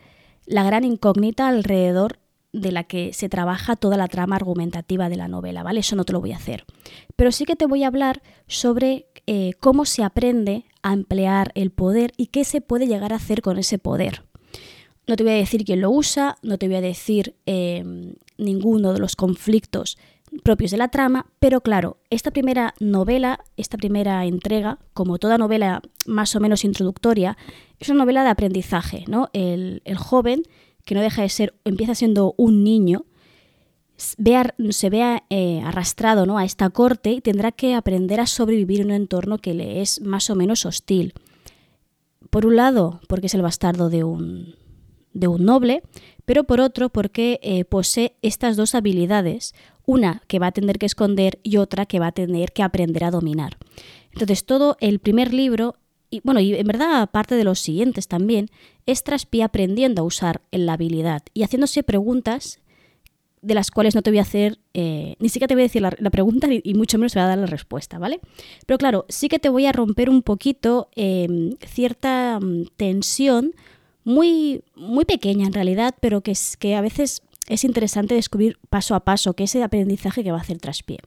la 0.47 0.65
gran 0.65 0.85
incógnita 0.85 1.49
alrededor 1.49 2.19
de 2.53 2.73
la 2.73 2.85
que 2.85 3.13
se 3.13 3.29
trabaja 3.29 3.77
toda 3.77 3.97
la 3.97 4.09
trama 4.09 4.37
argumentativa 4.37 5.09
de 5.09 5.17
la 5.17 5.29
novela, 5.29 5.63
¿vale? 5.63 5.81
Eso 5.81 5.95
no 5.95 6.05
te 6.05 6.13
lo 6.13 6.21
voy 6.21 6.33
a 6.33 6.37
hacer. 6.37 6.65
Pero 7.15 7.31
sí 7.31 7.45
que 7.45 7.57
te 7.57 7.67
voy 7.67 7.85
a 7.85 7.89
hablar 7.89 8.23
sobre 8.49 9.07
eh, 9.27 9.53
cómo 9.61 9.85
se 9.85 10.03
aprende 10.03 10.65
a 10.83 10.93
emplear 10.93 11.53
el 11.55 11.71
poder 11.71 12.13
y 12.17 12.27
qué 12.27 12.45
se 12.45 12.61
puede 12.61 12.87
llegar 12.87 13.13
a 13.13 13.17
hacer 13.17 13.43
con 13.43 13.59
ese 13.59 13.79
poder. 13.79 14.25
No 15.07 15.17
te 15.17 15.25
voy 15.25 15.33
a 15.33 15.37
decir 15.37 15.65
quién 15.65 15.81
lo 15.81 15.91
usa, 15.91 16.37
no 16.43 16.59
te 16.59 16.67
voy 16.67 16.77
a 16.77 16.81
decir 16.81 17.35
eh, 17.47 18.15
ninguno 18.39 18.93
de 18.93 19.01
los 19.01 19.17
conflictos 19.17 19.97
propios 20.43 20.71
de 20.71 20.77
la 20.77 20.89
trama, 20.89 21.27
pero 21.39 21.61
claro, 21.61 21.99
esta 22.09 22.31
primera 22.31 22.75
novela, 22.79 23.41
esta 23.57 23.77
primera 23.77 24.25
entrega, 24.25 24.79
como 24.95 25.19
toda 25.19 25.39
novela 25.39 25.83
más 26.07 26.35
o 26.37 26.41
menos 26.41 26.65
introductoria, 26.65 27.37
es 27.79 27.89
una 27.89 28.01
novela 28.01 28.23
de 28.23 28.31
aprendizaje, 28.31 29.05
¿no? 29.09 29.29
El, 29.33 29.83
joven, 29.97 30.43
que 30.85 30.95
no 30.95 31.01
deja 31.01 31.23
de 31.23 31.29
ser, 31.29 31.55
empieza 31.65 31.95
siendo 31.95 32.35
un 32.37 32.63
niño, 32.65 33.05
se 33.97 34.91
vea 34.91 35.25
eh, 35.29 35.61
arrastrado 35.63 36.25
¿no? 36.25 36.39
a 36.39 36.45
esta 36.47 36.71
corte 36.71 37.13
y 37.13 37.21
tendrá 37.21 37.53
que 37.53 37.75
aprender 37.75 38.19
a 38.21 38.27
sobrevivir 38.27 38.81
en 38.81 38.87
un 38.87 38.93
entorno 38.93 39.37
que 39.37 39.53
le 39.53 39.83
es 39.83 40.01
más 40.01 40.31
o 40.31 40.37
menos 40.37 40.65
hostil. 40.65 41.13
Por 42.31 42.47
un 42.47 42.57
lado, 42.57 43.01
porque 43.09 43.27
es 43.27 43.35
el 43.35 43.43
bastardo 43.43 43.91
de 43.91 44.05
un, 44.05 44.55
de 45.13 45.29
un 45.29 45.45
noble, 45.45 45.83
pero 46.25 46.45
por 46.45 46.61
otro 46.61 46.89
porque 46.91 47.41
eh, 47.43 47.65
posee 47.65 48.17
estas 48.23 48.57
dos 48.57 48.75
habilidades, 48.75 49.55
una 49.87 50.23
que 50.29 50.39
va 50.39 50.49
a 50.49 50.53
tener 50.53 50.79
que 50.79 50.87
esconder 50.87 51.41
y 51.43 51.57
otra 51.57 51.87
que 51.87 51.99
va 51.99 52.09
a 52.09 52.13
tener 52.13 52.53
que 52.53 52.63
aprender 52.63 53.05
a 53.05 53.11
dominar. 53.11 53.59
Entonces 54.13 54.45
todo 54.45 54.77
el 54.81 55.01
primer 55.01 55.35
libro, 55.35 55.77
y 56.11 56.21
bueno, 56.23 56.41
y 56.41 56.55
en 56.55 56.67
verdad 56.67 57.03
aparte 57.03 57.35
de 57.35 57.45
los 57.45 57.59
siguientes 57.59 58.09
también, 58.09 58.49
es 58.87 59.05
Traspie 59.05 59.43
aprendiendo 59.43 60.03
a 60.03 60.05
usar 60.05 60.43
la 60.51 60.75
habilidad 60.75 61.23
y 61.35 61.43
haciéndose 61.43 61.83
preguntas 61.83 62.61
de 63.43 63.55
las 63.55 63.71
cuales 63.71 63.95
no 63.95 64.03
te 64.03 64.11
voy 64.11 64.19
a 64.19 64.23
hacer, 64.23 64.59
eh, 64.75 65.17
ni 65.19 65.29
siquiera 65.29 65.49
te 65.49 65.55
voy 65.55 65.63
a 65.63 65.65
decir 65.65 65.81
la, 65.83 66.11
pregunta 66.11 66.47
y 66.51 66.75
mucho 66.75 66.99
menos 66.99 67.13
te 67.13 67.19
voy 67.19 67.25
a 67.25 67.29
dar 67.29 67.39
la 67.39 67.47
respuesta, 67.47 67.99
¿vale? 67.99 68.21
Pero 68.67 68.77
claro, 68.77 69.07
sí 69.09 69.29
que 69.29 69.39
te 69.39 69.49
voy 69.49 69.67
a 69.67 69.73
romper 69.73 70.11
un 70.11 70.23
poquito 70.23 70.91
em, 70.95 71.57
cierta 71.67 72.39
mm, 72.39 72.67
tensión 72.77 73.55
muy, 74.11 74.63
muy 74.75 75.05
pequeña 75.05 75.47
en 75.47 75.53
realidad, 75.53 75.95
pero 76.01 76.21
que, 76.21 76.33
es, 76.33 76.57
que 76.57 76.75
a 76.75 76.81
veces 76.81 77.23
es 77.49 77.65
interesante 77.65 78.15
descubrir 78.15 78.59
paso 78.69 78.95
a 78.95 79.01
paso 79.01 79.35
que 79.35 79.45
ese 79.45 79.63
aprendizaje 79.63 80.23
que 80.23 80.33
va 80.33 80.39
a 80.39 80.41
hacer 80.41 80.59
traspié. 80.59 80.99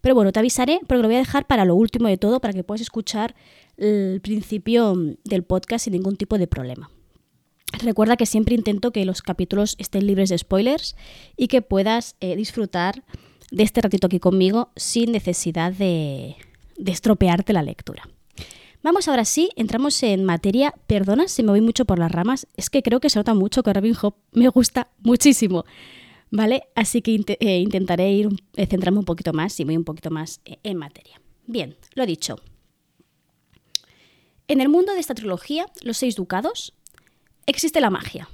Pero 0.00 0.14
bueno, 0.14 0.32
te 0.32 0.40
avisaré, 0.40 0.80
pero 0.86 1.00
lo 1.00 1.08
voy 1.08 1.16
a 1.16 1.20
dejar 1.20 1.46
para 1.46 1.64
lo 1.64 1.74
último 1.74 2.08
de 2.08 2.18
todo, 2.18 2.40
para 2.40 2.52
que 2.52 2.64
puedas 2.64 2.80
escuchar 2.80 3.34
el 3.76 4.20
principio 4.20 4.94
del 5.24 5.42
podcast 5.42 5.84
sin 5.84 5.92
ningún 5.92 6.16
tipo 6.16 6.38
de 6.38 6.46
problema. 6.46 6.90
Recuerda 7.82 8.16
que 8.16 8.26
siempre 8.26 8.54
intento 8.54 8.90
que 8.90 9.04
los 9.04 9.22
capítulos 9.22 9.76
estén 9.78 10.06
libres 10.06 10.30
de 10.30 10.38
spoilers 10.38 10.96
y 11.36 11.48
que 11.48 11.62
puedas 11.62 12.16
eh, 12.20 12.36
disfrutar 12.36 13.04
de 13.50 13.62
este 13.62 13.80
ratito 13.80 14.06
aquí 14.06 14.18
conmigo 14.18 14.70
sin 14.76 15.12
necesidad 15.12 15.72
de, 15.72 16.36
de 16.76 16.92
estropearte 16.92 17.52
la 17.52 17.62
lectura. 17.62 18.08
Vamos 18.86 19.08
ahora 19.08 19.24
sí, 19.24 19.50
entramos 19.56 20.00
en 20.04 20.22
materia. 20.22 20.72
Perdona 20.86 21.26
si 21.26 21.42
me 21.42 21.50
voy 21.50 21.60
mucho 21.60 21.86
por 21.86 21.98
las 21.98 22.08
ramas, 22.08 22.46
es 22.56 22.70
que 22.70 22.84
creo 22.84 23.00
que 23.00 23.10
se 23.10 23.18
nota 23.18 23.34
mucho 23.34 23.64
que 23.64 23.72
Robin 23.72 23.94
Hood 23.94 24.14
me 24.30 24.46
gusta 24.46 24.92
muchísimo. 25.00 25.64
¿Vale? 26.30 26.68
Así 26.76 27.02
que 27.02 27.20
eh, 27.40 27.58
intentaré 27.58 28.12
ir 28.12 28.28
eh, 28.54 28.64
centrarme 28.68 29.00
un 29.00 29.04
poquito 29.04 29.32
más 29.32 29.58
y 29.58 29.64
voy 29.64 29.76
un 29.76 29.82
poquito 29.82 30.12
más 30.12 30.40
eh, 30.44 30.58
en 30.62 30.76
materia. 30.76 31.20
Bien, 31.48 31.76
lo 31.94 32.06
dicho. 32.06 32.36
En 34.46 34.60
el 34.60 34.68
mundo 34.68 34.92
de 34.92 35.00
esta 35.00 35.16
trilogía, 35.16 35.66
Los 35.82 35.96
Seis 35.96 36.14
Ducados, 36.14 36.72
existe 37.46 37.80
la 37.80 37.90
magia. 37.90 38.28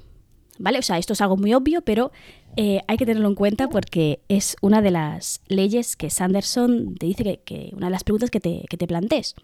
¿Vale? 0.63 0.79
O 0.79 0.81
sea, 0.81 0.97
esto 0.97 1.11
es 1.11 1.19
algo 1.19 1.35
muy 1.35 1.53
obvio, 1.53 1.81
pero 1.81 2.13
hay 2.55 2.97
que 2.97 3.05
tenerlo 3.05 3.27
en 3.27 3.35
cuenta 3.35 3.67
porque 3.67 4.21
es 4.29 4.55
una 4.61 4.81
de 4.81 4.91
las 4.91 5.41
leyes 5.47 5.97
que 5.97 6.09
Sanderson 6.09 6.95
te 6.95 7.05
dice 7.05 7.41
que, 7.43 7.71
una 7.73 7.87
de 7.87 7.91
las 7.91 8.05
preguntas 8.05 8.29
que 8.29 8.39
te, 8.39 8.63
que 8.69 8.77
te 8.77 8.87
plantees. 8.87 9.35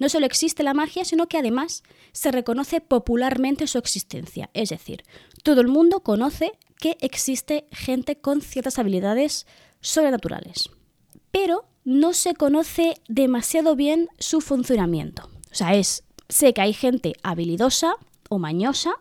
No 0.00 0.08
solo 0.08 0.26
existe 0.26 0.64
la 0.64 0.74
magia, 0.74 1.04
sino 1.04 1.28
que 1.28 1.38
además 1.38 1.84
se 2.10 2.32
reconoce 2.32 2.80
popularmente 2.80 3.68
su 3.68 3.78
existencia. 3.78 4.50
Es 4.52 4.70
decir, 4.70 5.04
todo 5.44 5.60
el 5.60 5.68
mundo 5.68 6.00
conoce 6.00 6.50
que 6.80 6.96
existe 7.00 7.68
gente 7.70 8.16
con 8.16 8.40
ciertas 8.40 8.80
habilidades 8.80 9.46
sobrenaturales. 9.80 10.70
Pero 11.30 11.66
no 11.84 12.14
se 12.14 12.34
conoce 12.34 12.96
demasiado 13.06 13.76
bien 13.76 14.08
su 14.18 14.40
funcionamiento. 14.40 15.30
O 15.52 15.54
sea, 15.54 15.76
es, 15.76 16.02
sé 16.28 16.52
que 16.52 16.62
hay 16.62 16.72
gente 16.72 17.12
habilidosa 17.22 17.94
o 18.28 18.40
mañosa, 18.40 18.96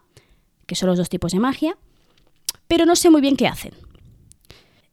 que 0.65 0.75
son 0.75 0.89
los 0.89 0.97
dos 0.97 1.09
tipos 1.09 1.31
de 1.31 1.39
magia, 1.39 1.77
pero 2.67 2.85
no 2.85 2.95
sé 2.95 3.09
muy 3.09 3.21
bien 3.21 3.35
qué 3.35 3.47
hacen. 3.47 3.73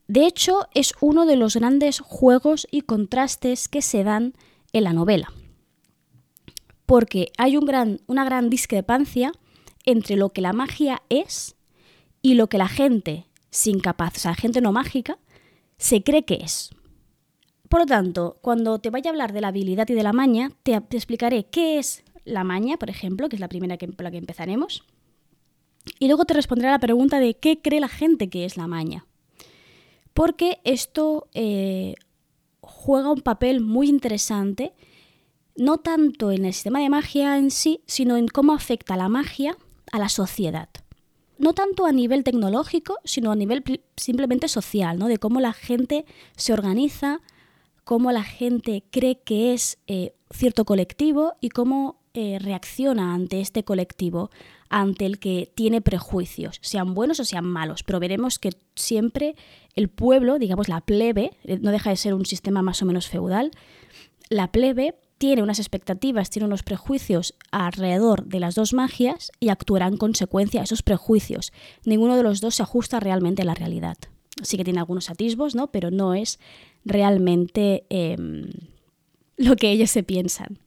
De 0.09 0.27
hecho, 0.27 0.67
es 0.75 0.95
uno 1.00 1.25
de 1.25 1.37
los 1.37 1.57
grandes 1.57 2.00
juegos 2.00 2.67
y 2.71 2.83
contrastes 2.83 3.69
que 3.69 3.83
se 3.83 4.03
dan 4.03 4.35
en 4.73 4.85
la 4.85 4.93
novela 4.93 5.33
porque 6.91 7.31
hay 7.39 7.57
un 7.57 7.67
gran, 7.67 8.00
una 8.09 8.25
gran 8.25 8.50
discrepancia 8.50 9.31
entre 9.87 10.17
lo 10.17 10.31
que 10.31 10.41
la 10.41 10.53
magia 10.53 11.03
es 11.09 11.55
y 12.21 12.35
lo 12.35 12.49
que 12.49 12.59
la 12.59 12.67
gente 12.67 13.29
sin 13.50 13.79
capaz, 13.79 14.17
o 14.17 14.19
sea, 14.19 14.35
gente 14.35 14.61
no 14.61 14.73
mágica, 14.73 15.17
se 15.77 16.03
cree 16.03 16.25
que 16.25 16.41
es. 16.43 16.71
Por 17.69 17.83
lo 17.83 17.87
tanto, 17.87 18.39
cuando 18.43 18.81
te 18.81 18.91
vaya 18.91 19.09
a 19.09 19.12
hablar 19.12 19.33
de 19.33 19.41
la 19.41 19.49
habilidad 19.49 19.89
y 19.89 19.95
de 19.95 20.03
la 20.03 20.12
maña, 20.12 20.50
te, 20.65 20.75
explicaré 20.75 21.45
qué 21.45 21.79
es 21.79 22.03
la 22.25 22.43
maña, 22.43 22.77
por 22.77 22.91
ejemplo, 22.91 23.29
que 23.29 23.37
es 23.37 23.41
la 23.41 23.49
primera 23.49 23.77
que, 23.77 23.87
por 23.87 24.03
la 24.03 24.11
que 24.11 24.19
empezaremos, 24.19 24.83
y 25.99 26.06
luego 26.06 26.25
te 26.25 26.34
responderé 26.34 26.68
a 26.68 26.72
la 26.72 26.78
pregunta 26.78 27.20
de 27.20 27.34
qué 27.34 27.60
cree 27.60 27.80
la 27.80 27.88
gente 27.88 28.28
que 28.28 28.44
es 28.44 28.56
la 28.56 28.66
maña. 28.66 29.06
Porque 30.14 30.60
esto 30.64 31.28
eh, 31.34 31.94
juega 32.60 33.12
un 33.12 33.22
papel 33.22 33.60
muy 33.60 33.88
interesante 33.88 34.72
no 35.56 35.78
tanto 35.78 36.30
en 36.30 36.46
el 36.46 36.54
sistema 36.54 36.80
de 36.80 36.88
magia 36.88 37.37
en 37.37 37.50
sí, 37.50 37.82
sino 37.87 38.16
en 38.16 38.28
cómo 38.28 38.54
afecta 38.54 38.96
la 38.96 39.08
magia 39.08 39.58
a 39.92 39.99
la 39.99 40.08
sociedad. 40.08 40.70
No 41.38 41.52
tanto 41.52 41.87
a 41.87 41.92
nivel 41.92 42.25
tecnológico, 42.25 42.96
sino 43.04 43.30
a 43.30 43.37
nivel 43.37 43.62
simplemente 43.96 44.49
social, 44.49 44.99
¿no? 44.99 45.06
de 45.06 45.18
cómo 45.18 45.40
la 45.40 45.52
gente 45.52 46.06
se 46.37 46.52
organiza, 46.52 47.20
cómo 47.84 48.10
la 48.10 48.22
gente 48.22 48.84
cree 48.90 49.20
que 49.20 49.52
es 49.52 49.78
eh, 49.87 50.14
cierto 50.30 50.64
colectivo 50.64 51.34
y 51.40 51.50
cómo 51.50 52.00
eh, 52.14 52.38
reacciona 52.40 53.14
ante 53.14 53.40
este 53.40 53.64
colectivo, 53.64 54.31
ante 54.69 55.07
el 55.07 55.19
que 55.19 55.52
tiene 55.55 55.81
prejuicios, 55.81 56.59
sean 56.61 56.95
buenos 56.95 57.21
o 57.21 57.25
sean 57.25 57.45
malos. 57.45 57.83
Pero 57.83 58.00
veremos 58.00 58.38
que 58.38 58.50
siempre 58.75 59.37
el 59.76 59.88
pueblo, 59.88 60.38
digamos 60.38 60.69
la 60.69 60.81
plebe, 60.81 61.33
eh, 61.45 61.59
no 61.61 61.71
deja 61.71 61.90
de 61.90 61.97
ser 61.97 62.14
un 62.14 62.26
sistema 62.26 62.62
más 62.62 62.83
o 62.83 62.87
menos 62.87 63.09
feudal, 63.09 63.52
la 64.29 64.50
plebe 64.52 64.95
tiene 65.19 65.43
unas 65.43 65.59
expectativas, 65.59 66.31
tiene 66.31 66.47
unos 66.47 66.62
prejuicios 66.62 67.35
alrededor 67.50 68.25
de 68.25 68.40
las 68.40 68.55
dos 68.55 68.73
magias 68.73 69.31
y 69.38 69.50
actuará 69.50 69.87
en 69.87 69.99
consecuencia 69.99 70.62
a 70.62 70.64
esos 70.64 70.83
prejuicios. 70.83 71.52
Ninguno 71.85 72.17
de 72.17 72.23
los 72.23 72.40
dos 72.40 72.55
se 72.55 72.62
ajusta 72.62 73.00
realmente 73.00 73.43
a 73.43 73.45
la 73.45 73.55
realidad. 73.55 73.99
Sí 74.43 74.57
que 74.57 74.64
tiene 74.64 74.81
algunos 74.81 75.11
atisbos, 75.11 75.55
¿no? 75.55 75.71
Pero 75.71 75.90
no 75.90 76.14
es 76.14 76.38
realmente 76.87 77.85
em, 77.90 78.50
lo 79.37 79.57
que 79.57 79.71
ellos 79.71 79.90
se 79.90 80.02
piensan. 80.02 80.59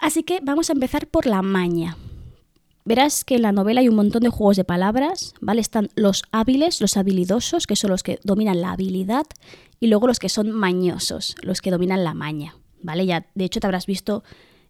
Así 0.00 0.22
que 0.22 0.40
vamos 0.42 0.70
a 0.70 0.74
empezar 0.74 1.06
por 1.06 1.26
la 1.26 1.42
maña. 1.42 1.96
Verás 2.84 3.24
que 3.24 3.36
en 3.36 3.42
la 3.42 3.52
novela 3.52 3.80
hay 3.80 3.88
un 3.88 3.96
montón 3.96 4.22
de 4.22 4.28
juegos 4.28 4.56
de 4.56 4.64
palabras, 4.64 5.34
¿vale? 5.40 5.60
Están 5.60 5.88
los 5.96 6.22
hábiles, 6.30 6.80
los 6.80 6.96
habilidosos, 6.96 7.66
que 7.66 7.74
son 7.74 7.90
los 7.90 8.02
que 8.04 8.20
dominan 8.22 8.60
la 8.60 8.72
habilidad, 8.72 9.26
y 9.80 9.88
luego 9.88 10.06
los 10.06 10.20
que 10.20 10.28
son 10.28 10.52
mañosos, 10.52 11.34
los 11.42 11.60
que 11.60 11.72
dominan 11.72 12.04
la 12.04 12.14
maña. 12.14 12.54
¿vale? 12.82 13.04
Ya, 13.04 13.26
de 13.34 13.44
hecho, 13.44 13.60
te 13.60 13.66
habrás 13.66 13.86
visto 13.86 14.22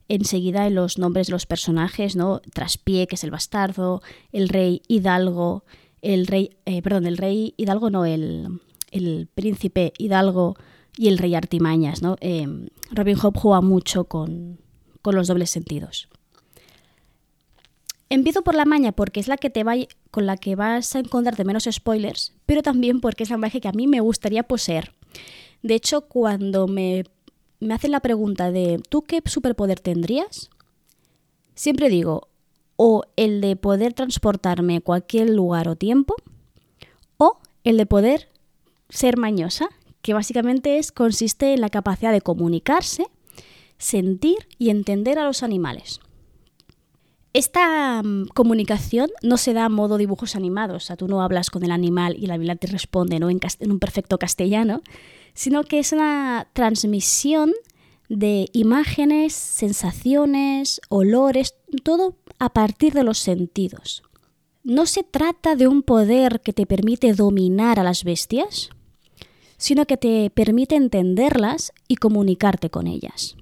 enseguida 0.08 0.66
en 0.66 0.74
los 0.74 0.98
nombres 0.98 1.28
de 1.28 1.32
los 1.32 1.46
personajes, 1.46 2.16
¿no? 2.16 2.40
Traspié, 2.54 3.06
que 3.06 3.16
es 3.16 3.24
el 3.24 3.30
bastardo, 3.30 4.02
el 4.32 4.48
rey 4.48 4.82
Hidalgo, 4.88 5.64
el 6.00 6.26
rey, 6.26 6.56
eh, 6.64 6.82
perdón, 6.82 7.06
el 7.06 7.18
rey 7.18 7.54
Hidalgo, 7.56 7.90
no, 7.90 8.04
el, 8.04 8.60
el, 8.90 9.28
príncipe 9.34 9.92
Hidalgo 9.98 10.56
y 10.96 11.08
el 11.08 11.18
rey 11.18 11.34
Artimañas, 11.34 12.02
¿no? 12.02 12.16
Em, 12.20 12.68
Robin 12.90 13.16
Hood 13.16 13.34
juega 13.36 13.60
mucho 13.60 14.04
con, 14.04 14.58
con 15.06 15.14
los 15.14 15.28
dobles 15.28 15.50
sentidos. 15.50 16.08
Empiezo 18.08 18.42
por 18.42 18.56
la 18.56 18.64
maña 18.64 18.90
porque 18.90 19.20
es 19.20 19.28
la 19.28 19.36
que 19.36 19.50
te 19.50 19.62
va, 19.62 19.74
con 20.10 20.26
la 20.26 20.36
que 20.36 20.56
vas 20.56 20.96
a 20.96 20.98
encontrarte 20.98 21.44
menos 21.44 21.68
spoilers, 21.70 22.32
pero 22.44 22.60
también 22.60 23.00
porque 23.00 23.22
es 23.22 23.30
la 23.30 23.36
magia 23.36 23.60
que 23.60 23.68
a 23.68 23.72
mí 23.72 23.86
me 23.86 24.00
gustaría 24.00 24.42
poseer. 24.42 24.94
De 25.62 25.76
hecho, 25.76 26.00
cuando 26.08 26.66
me 26.66 27.04
me 27.60 27.72
hacen 27.72 27.92
la 27.92 28.00
pregunta 28.00 28.50
de 28.50 28.82
¿tú 28.88 29.02
qué 29.02 29.22
superpoder 29.24 29.78
tendrías? 29.78 30.50
Siempre 31.54 31.88
digo, 31.88 32.26
o 32.74 33.04
el 33.14 33.40
de 33.40 33.54
poder 33.54 33.94
transportarme 33.94 34.78
a 34.78 34.80
cualquier 34.80 35.30
lugar 35.30 35.68
o 35.68 35.76
tiempo, 35.76 36.16
o 37.16 37.38
el 37.62 37.76
de 37.76 37.86
poder 37.86 38.28
ser 38.88 39.18
mañosa, 39.18 39.68
que 40.02 40.14
básicamente 40.14 40.78
es, 40.78 40.90
consiste 40.90 41.54
en 41.54 41.60
la 41.60 41.70
capacidad 41.70 42.10
de 42.10 42.22
comunicarse, 42.22 43.06
sentir 43.78 44.48
y 44.58 44.70
entender 44.70 45.18
a 45.18 45.24
los 45.24 45.42
animales. 45.42 46.00
Esta 47.32 48.02
mm, 48.02 48.28
comunicación 48.28 49.10
no 49.22 49.36
se 49.36 49.52
da 49.52 49.66
a 49.66 49.68
modo 49.68 49.98
dibujos 49.98 50.36
animados, 50.36 50.84
o 50.84 50.86
sea, 50.86 50.96
tú 50.96 51.06
no 51.06 51.20
hablas 51.20 51.50
con 51.50 51.62
el 51.64 51.70
animal 51.70 52.16
y 52.18 52.26
la 52.26 52.34
habilidad 52.34 52.58
te 52.58 52.66
responde 52.66 53.18
¿no? 53.20 53.28
en 53.28 53.70
un 53.70 53.78
perfecto 53.78 54.18
castellano, 54.18 54.80
sino 55.34 55.62
que 55.62 55.78
es 55.78 55.92
una 55.92 56.48
transmisión 56.54 57.52
de 58.08 58.48
imágenes, 58.52 59.34
sensaciones, 59.34 60.80
olores, 60.88 61.56
todo 61.82 62.16
a 62.38 62.54
partir 62.54 62.94
de 62.94 63.04
los 63.04 63.18
sentidos. 63.18 64.02
No 64.64 64.86
se 64.86 65.02
trata 65.02 65.56
de 65.56 65.68
un 65.68 65.82
poder 65.82 66.40
que 66.40 66.52
te 66.52 66.66
permite 66.66 67.12
dominar 67.12 67.78
a 67.78 67.84
las 67.84 68.02
bestias, 68.04 68.70
sino 69.58 69.86
que 69.86 69.96
te 69.96 70.30
permite 70.30 70.74
entenderlas 70.74 71.72
y 71.86 71.96
comunicarte 71.96 72.70
con 72.70 72.86
ellas. 72.86 73.36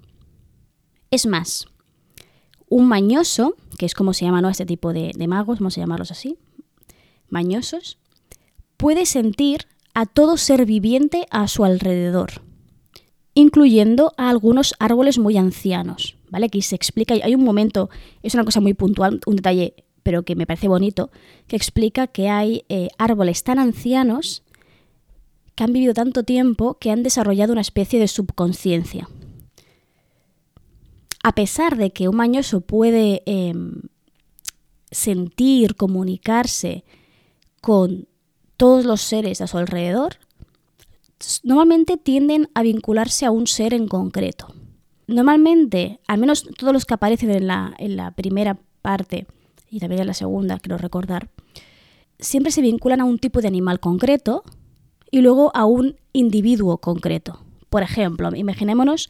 Es 1.14 1.26
más, 1.26 1.68
un 2.68 2.88
mañoso, 2.88 3.54
que 3.78 3.86
es 3.86 3.94
como 3.94 4.14
se 4.14 4.24
llama 4.24 4.40
¿no? 4.40 4.48
este 4.48 4.66
tipo 4.66 4.92
de, 4.92 5.12
de 5.16 5.28
magos, 5.28 5.60
vamos 5.60 5.78
a 5.78 5.80
llamarlos 5.80 6.10
así, 6.10 6.38
mañosos, 7.28 7.98
puede 8.76 9.06
sentir 9.06 9.68
a 9.94 10.06
todo 10.06 10.36
ser 10.36 10.66
viviente 10.66 11.28
a 11.30 11.46
su 11.46 11.64
alrededor, 11.64 12.42
incluyendo 13.32 14.12
a 14.16 14.28
algunos 14.28 14.74
árboles 14.80 15.20
muy 15.20 15.36
ancianos, 15.36 16.16
¿vale? 16.30 16.46
Aquí 16.46 16.62
se 16.62 16.74
explica, 16.74 17.14
hay 17.14 17.36
un 17.36 17.44
momento, 17.44 17.90
es 18.24 18.34
una 18.34 18.42
cosa 18.42 18.60
muy 18.60 18.74
puntual, 18.74 19.20
un 19.24 19.36
detalle, 19.36 19.84
pero 20.02 20.24
que 20.24 20.34
me 20.34 20.48
parece 20.48 20.66
bonito, 20.66 21.12
que 21.46 21.54
explica 21.54 22.08
que 22.08 22.28
hay 22.28 22.64
eh, 22.68 22.88
árboles 22.98 23.44
tan 23.44 23.60
ancianos 23.60 24.42
que 25.54 25.62
han 25.62 25.72
vivido 25.72 25.94
tanto 25.94 26.24
tiempo 26.24 26.76
que 26.80 26.90
han 26.90 27.04
desarrollado 27.04 27.52
una 27.52 27.60
especie 27.60 28.00
de 28.00 28.08
subconsciencia. 28.08 29.08
A 31.24 31.34
pesar 31.34 31.78
de 31.78 31.90
que 31.90 32.06
un 32.06 32.16
mañoso 32.16 32.60
puede 32.60 33.22
em, 33.24 33.80
sentir, 34.90 35.74
comunicarse 35.74 36.84
con 37.62 38.06
todos 38.58 38.84
los 38.84 39.00
seres 39.00 39.40
a 39.40 39.46
su 39.46 39.56
alrededor, 39.56 40.18
normalmente 41.42 41.96
tienden 41.96 42.50
a 42.52 42.62
vincularse 42.62 43.24
a 43.24 43.30
un 43.30 43.46
ser 43.46 43.72
en 43.72 43.88
concreto. 43.88 44.54
Normalmente, 45.06 45.98
al 46.06 46.18
menos 46.18 46.46
todos 46.58 46.74
los 46.74 46.84
que 46.84 46.92
aparecen 46.92 47.30
en 47.30 47.46
la, 47.46 47.74
en 47.78 47.96
la 47.96 48.10
primera 48.10 48.58
parte 48.82 49.26
y 49.70 49.80
también 49.80 50.02
en 50.02 50.08
la 50.08 50.14
segunda, 50.14 50.58
quiero 50.58 50.76
recordar, 50.76 51.30
siempre 52.18 52.52
se 52.52 52.60
vinculan 52.60 53.00
a 53.00 53.06
un 53.06 53.18
tipo 53.18 53.40
de 53.40 53.48
animal 53.48 53.80
concreto 53.80 54.44
y 55.10 55.22
luego 55.22 55.50
a 55.54 55.64
un 55.64 55.96
individuo 56.12 56.76
concreto. 56.82 57.40
Por 57.70 57.82
ejemplo, 57.82 58.28
imaginémonos 58.36 59.08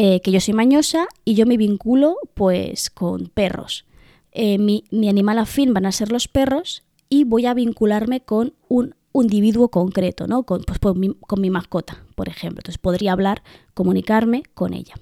eh, 0.00 0.20
que 0.20 0.30
yo 0.30 0.40
soy 0.40 0.54
mañosa 0.54 1.08
y 1.24 1.34
yo 1.34 1.44
me 1.44 1.56
vinculo 1.56 2.18
pues 2.34 2.88
con 2.88 3.26
perros. 3.26 3.84
Eh, 4.30 4.56
mi, 4.56 4.84
animal 5.08 5.40
afín 5.40 5.74
van 5.74 5.86
a 5.86 5.90
ser 5.90 6.12
los 6.12 6.28
perros 6.28 6.84
y 7.08 7.24
voy 7.24 7.46
a 7.46 7.54
vincularme 7.54 8.20
con 8.20 8.54
un, 8.68 8.94
individuo 9.12 9.70
concreto, 9.70 10.28
¿no? 10.28 10.44
Con, 10.44 10.62
pues, 10.62 10.94
mi, 10.94 11.14
con 11.14 11.40
mi 11.40 11.50
mascota, 11.50 12.04
por 12.14 12.28
ejemplo. 12.28 12.60
Entonces 12.60 12.78
podría 12.78 13.10
hablar, 13.10 13.42
comunicarme 13.74 14.44
con 14.54 14.72
ella. 14.72 14.94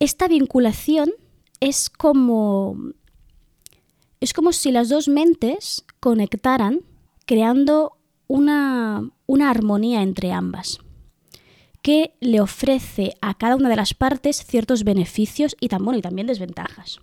Esta 0.00 0.26
vinculación 0.26 1.12
es 1.60 1.88
como 1.88 2.76
es 4.18 4.32
como 4.32 4.52
si 4.52 4.72
las 4.72 4.88
dos 4.88 5.06
mentes 5.06 5.84
conectaran 6.00 6.80
creando 7.24 7.92
una, 8.26 9.08
una 9.26 9.48
armonía 9.48 10.02
entre 10.02 10.32
ambas 10.32 10.80
que 11.82 12.14
le 12.20 12.40
ofrece 12.40 13.14
a 13.20 13.34
cada 13.34 13.56
una 13.56 13.68
de 13.68 13.76
las 13.76 13.94
partes 13.94 14.44
ciertos 14.44 14.84
beneficios 14.84 15.56
y, 15.60 15.66
y 15.66 16.02
también 16.02 16.26
desventajas. 16.26 17.00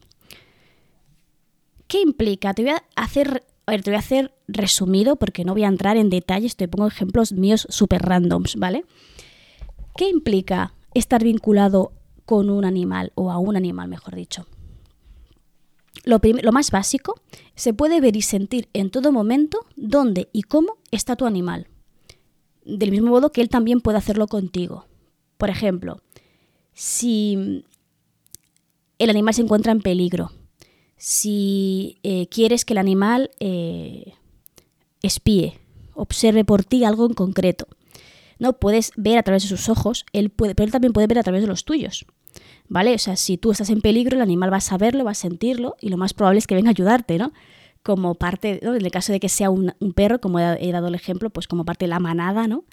¿Qué 1.88 2.02
implica? 2.02 2.54
Te 2.54 2.64
voy 2.64 2.72
a 2.72 2.84
hacer, 2.96 3.44
te 3.66 3.90
voy 3.90 3.96
a 3.96 4.00
hacer 4.00 4.34
resumido 4.48 5.16
porque 5.16 5.46
no 5.46 5.54
voy 5.54 5.64
a 5.64 5.68
entrar 5.68 5.98
en 5.98 6.10
detalles, 6.10 6.56
te 6.56 6.68
pongo 6.68 6.88
ejemplos 6.88 7.32
míos 7.32 7.66
súper 7.70 8.02
randoms, 8.02 8.56
¿vale? 8.58 8.86
¿Qué 9.96 10.10
implica 10.10 10.74
estar 10.94 11.24
vinculado 11.24 11.94
con 12.26 12.50
un 12.50 12.66
animal 12.66 13.12
o 13.16 13.32
a 13.32 13.40
un 13.40 13.56
animal, 13.56 13.88
mejor 13.88 14.16
dicho? 14.16 14.46
Lo, 16.04 16.20
más 16.52 16.72
básico, 16.72 17.20
se 17.56 17.74
puede 17.74 18.00
ver 18.00 18.16
y 18.16 18.22
sentir 18.22 18.70
en 18.74 18.92
todo 18.92 19.12
momento 19.12 19.60
dónde 19.76 20.30
y 20.32 20.44
cómo 20.44 20.78
está 20.92 21.16
tu 21.16 21.26
animal 21.26 21.68
del 22.68 22.92
mismo 22.92 23.10
modo 23.10 23.32
que 23.32 23.42
él 23.42 23.50
también 23.50 23.82
puede 23.82 23.98
hacerlo 23.98 24.28
contigo. 24.28 24.86
Por 25.38 25.50
ejemplo, 25.50 26.02
si 26.74 27.64
el 29.00 29.10
animal 29.10 29.34
se 29.34 29.42
encuentra 29.42 29.72
en 29.72 29.82
peligro, 29.82 30.32
si 30.98 32.00
eh, 32.04 32.28
quieres 32.28 32.66
que 32.66 32.74
el 32.74 32.80
animal 32.80 33.32
eh, 33.40 34.14
espíe, 35.02 35.60
observe 35.94 36.44
por 36.44 36.64
ti 36.64 36.84
algo 36.84 37.06
en 37.06 37.14
concreto, 37.14 37.68
no 38.40 38.54
puedes 38.54 38.92
ver 38.96 39.18
a 39.18 39.24
través 39.24 39.44
de 39.44 39.50
sus 39.50 39.70
ojos, 39.70 40.06
él 40.14 40.30
puede, 40.30 40.54
pero 40.54 40.66
él 40.66 40.72
también 40.72 40.94
puede 40.94 41.08
ver 41.08 41.20
a 41.20 41.24
través 41.24 41.42
de 41.42 41.48
los 41.48 41.66
tuyos. 41.66 42.06
¿Vale? 42.68 42.94
O 42.94 42.98
sea, 42.98 43.16
si 43.16 43.38
tú 43.38 43.52
estás 43.52 43.70
en 43.70 43.82
peligro, 43.82 44.18
el 44.18 44.22
animal 44.22 44.52
va 44.52 44.58
a 44.58 44.62
saberlo, 44.62 45.06
va 45.06 45.12
a 45.12 45.16
sentirlo 45.16 45.76
y 45.80 45.90
lo 45.90 45.98
más 45.98 46.14
probable 46.14 46.40
es 46.40 46.48
que 46.48 46.56
venga 46.56 46.70
a 46.70 46.72
ayudarte, 46.72 47.18
¿no? 47.18 47.32
Como 47.88 48.16
parte, 48.16 48.60
en 48.62 48.86
el 48.86 48.92
caso 48.92 49.14
de 49.14 49.22
que 49.22 49.30
sea 49.30 49.50
un, 49.50 49.74
perro, 49.96 50.20
como 50.20 50.42
he 50.42 50.72
dado 50.74 50.90
el 50.90 50.96
ejemplo, 50.96 51.30
pues 51.30 51.48
como 51.48 51.64
parte 51.64 51.86
de 51.86 51.90
la 51.90 52.02
manada, 52.02 52.46
¿no? 52.46 52.66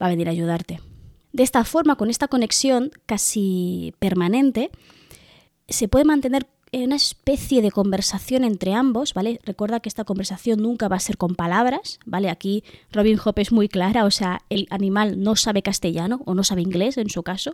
Va 0.00 0.06
a 0.06 0.08
venir 0.08 0.28
a 0.28 0.30
ayudarte. 0.30 0.80
De 1.34 1.42
esta 1.42 1.62
forma, 1.64 1.96
con 1.96 2.08
esta 2.08 2.26
conexión 2.26 2.90
casi 3.04 3.92
permanente, 3.98 4.70
se 5.68 5.88
puede 5.88 6.06
mantener 6.06 6.46
una 6.72 6.96
especie 6.96 7.60
de 7.60 7.70
conversación 7.70 8.44
entre 8.44 8.72
ambos, 8.72 9.12
¿vale? 9.12 9.40
Recuerda 9.44 9.80
que 9.80 9.90
esta 9.90 10.04
conversación 10.04 10.62
nunca 10.62 10.88
va 10.88 10.96
a 10.96 11.00
ser 11.00 11.18
con 11.18 11.34
palabras, 11.34 11.98
¿vale? 12.06 12.30
Aquí 12.30 12.64
Robin 12.92 13.18
Hood 13.18 13.40
es 13.40 13.52
muy 13.52 13.68
clara, 13.68 14.06
o 14.06 14.10
sea, 14.10 14.40
el 14.48 14.68
animal 14.70 15.22
no 15.22 15.36
sabe 15.36 15.60
castellano 15.60 16.22
o 16.24 16.32
no 16.32 16.44
sabe 16.44 16.62
inglés 16.62 16.96
en 16.96 17.10
su 17.10 17.22
caso, 17.22 17.52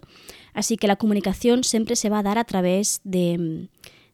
así 0.55 0.77
que 0.77 0.87
la 0.87 0.95
comunicación 0.95 1.65
siempre 1.65 1.97
se 1.97 2.11
va 2.11 2.21
a 2.21 2.23
dar 2.23 2.39
a 2.39 2.45
través 2.45 3.01
de, 3.03 3.69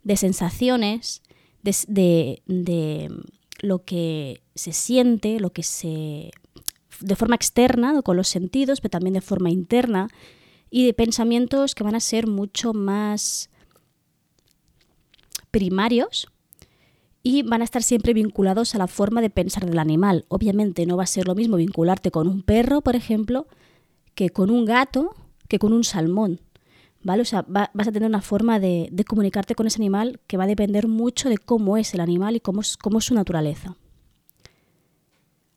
de 0.05 0.17
sensaciones, 0.17 1.21
de, 1.65 3.11
lo 3.61 3.85
que 3.85 4.43
se 4.55 4.73
siente, 4.73 5.41
lo 5.41 5.53
que 5.53 5.63
se 5.63 6.31
de 7.01 7.17
forma 7.17 7.35
externa, 7.35 8.03
con 8.03 8.17
los 8.17 8.29
sentidos, 8.29 8.81
pero 8.81 8.91
también 8.91 9.15
de 9.15 9.21
forma 9.21 9.51
interna, 9.51 10.09
y 10.71 10.87
de 10.87 10.95
pensamientos 10.95 11.75
que 11.75 11.85
van 11.85 11.95
a 11.95 12.01
ser 12.01 12.27
mucho 12.27 12.73
más 12.73 13.51
primarios 15.51 16.29
y 17.23 17.43
van 17.43 17.63
a 17.63 17.65
estar 17.65 17.83
siempre 17.83 18.13
vinculados 18.13 18.75
a 18.75 18.79
la 18.79 18.87
forma 18.87 19.21
de 19.21 19.31
pensar 19.31 19.67
del 19.67 19.79
animal. 19.79 20.25
Obviamente 20.29 20.85
no 20.85 20.97
va 20.97 21.05
a 21.05 21.07
ser 21.07 21.27
lo 21.27 21.35
mismo 21.35 21.57
vincularte 21.57 22.11
con 22.11 22.29
un 22.29 22.43
perro, 22.43 22.81
por 22.81 22.97
ejemplo, 22.97 23.47
que 24.15 24.31
con 24.31 24.51
un 24.51 24.65
gato, 24.65 25.15
que 25.49 25.59
con 25.59 25.73
un 25.73 25.85
salmón. 25.85 26.41
¿Vale? 27.05 27.23
O 27.23 27.25
sea, 27.25 27.45
vas 27.47 27.69
a 27.89 27.93
tener 27.93 28.09
una 28.09 28.23
forma 28.23 28.59
de, 28.59 28.91
comunicarte 29.07 29.55
con 29.55 29.67
ese 29.67 29.79
animal 29.79 30.21
que 30.27 30.37
va 30.37 30.45
a 30.45 30.49
depender 30.49 30.89
mucho 30.89 31.29
de 31.29 31.39
cómo 31.39 31.77
es 31.77 31.95
el 31.95 32.01
animal 32.01 32.35
y 32.35 32.41
cómo 32.41 32.63
es, 32.63 32.77
cómo 32.77 32.99
es 32.99 33.05
su 33.05 33.15
naturaleza. 33.15 33.77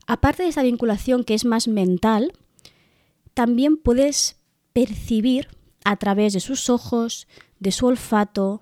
Aparte 0.05 0.43
de 0.43 0.49
esa 0.49 0.63
vinculación 0.63 1.23
que 1.23 1.33
es 1.33 1.45
más 1.45 1.67
mental, 1.67 2.33
también 3.33 3.77
puedes 3.77 4.37
percibir 4.73 5.47
a 5.83 5.95
través 5.95 6.33
de 6.33 6.39
sus 6.39 6.69
ojos, 6.69 7.27
de 7.59 7.71
su 7.71 7.87
olfato, 7.87 8.61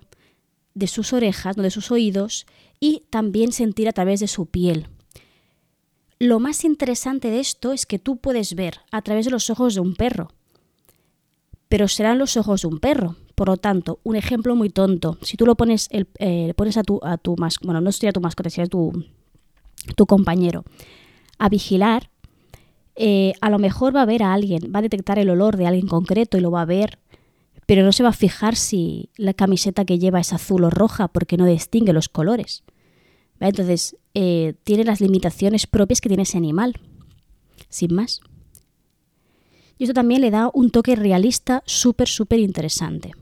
de 0.74 0.86
sus 0.86 1.12
orejas, 1.12 1.56
de 1.56 1.70
sus 1.70 1.90
oídos 1.90 2.46
y 2.78 3.04
también 3.10 3.52
sentir 3.52 3.88
a 3.88 3.92
través 3.92 4.20
de 4.20 4.28
su 4.28 4.46
piel. 4.46 4.88
Lo 6.18 6.40
más 6.40 6.64
interesante 6.64 7.30
de 7.30 7.40
esto 7.40 7.72
es 7.72 7.84
que 7.84 7.98
tú 7.98 8.18
puedes 8.18 8.54
ver 8.54 8.80
a 8.90 9.02
través 9.02 9.24
de 9.24 9.30
los 9.30 9.50
ojos 9.50 9.74
de 9.74 9.80
un 9.80 9.94
perro, 9.94 10.35
pero 11.68 11.88
serán 11.88 12.18
los 12.18 12.36
ojos 12.36 12.62
de 12.62 12.68
un 12.68 12.78
perro. 12.78 13.16
Por 13.34 13.48
lo 13.48 13.56
tanto, 13.56 14.00
un 14.02 14.16
ejemplo 14.16 14.56
muy 14.56 14.70
tonto. 14.70 15.18
Si 15.20 15.36
tú 15.36 15.44
lo 15.44 15.56
pones, 15.56 15.88
el, 15.90 16.08
eh, 16.18 16.54
pones 16.56 16.76
a 16.76 16.82
tu, 16.82 17.00
a 17.02 17.18
tu 17.18 17.36
mascota, 17.36 17.66
bueno, 17.66 17.80
no 17.80 17.92
sería 17.92 18.12
tu 18.12 18.20
mascota, 18.20 18.48
sería 18.48 18.68
tu, 18.68 19.04
tu 19.94 20.06
compañero, 20.06 20.64
a 21.38 21.48
vigilar, 21.48 22.10
eh, 22.96 23.34
a 23.42 23.50
lo 23.50 23.58
mejor 23.58 23.94
va 23.94 24.02
a 24.02 24.06
ver 24.06 24.22
a 24.22 24.32
alguien, 24.32 24.72
va 24.74 24.78
a 24.78 24.82
detectar 24.82 25.18
el 25.18 25.28
olor 25.28 25.58
de 25.58 25.66
alguien 25.66 25.86
concreto 25.86 26.38
y 26.38 26.40
lo 26.40 26.50
va 26.50 26.62
a 26.62 26.66
ver, 26.66 26.98
pero 27.66 27.84
no 27.84 27.92
se 27.92 28.02
va 28.02 28.08
a 28.08 28.14
fijar 28.14 28.56
si 28.56 29.10
la 29.16 29.34
camiseta 29.34 29.84
que 29.84 29.98
lleva 29.98 30.20
es 30.20 30.32
azul 30.32 30.64
o 30.64 30.70
roja 30.70 31.08
porque 31.08 31.36
no 31.36 31.44
distingue 31.44 31.92
los 31.92 32.08
colores. 32.08 32.64
Entonces, 33.38 33.96
eh, 34.14 34.54
tiene 34.64 34.84
las 34.84 35.02
limitaciones 35.02 35.66
propias 35.66 36.00
que 36.00 36.08
tiene 36.08 36.22
ese 36.22 36.38
animal, 36.38 36.80
sin 37.68 37.94
más. 37.94 38.20
Y 39.78 39.84
esto 39.84 39.94
también 39.94 40.22
le 40.22 40.30
da 40.30 40.50
un 40.52 40.70
toque 40.70 40.96
realista 40.96 41.62
súper, 41.66 42.08
súper 42.08 42.40
interesante. 42.40 43.12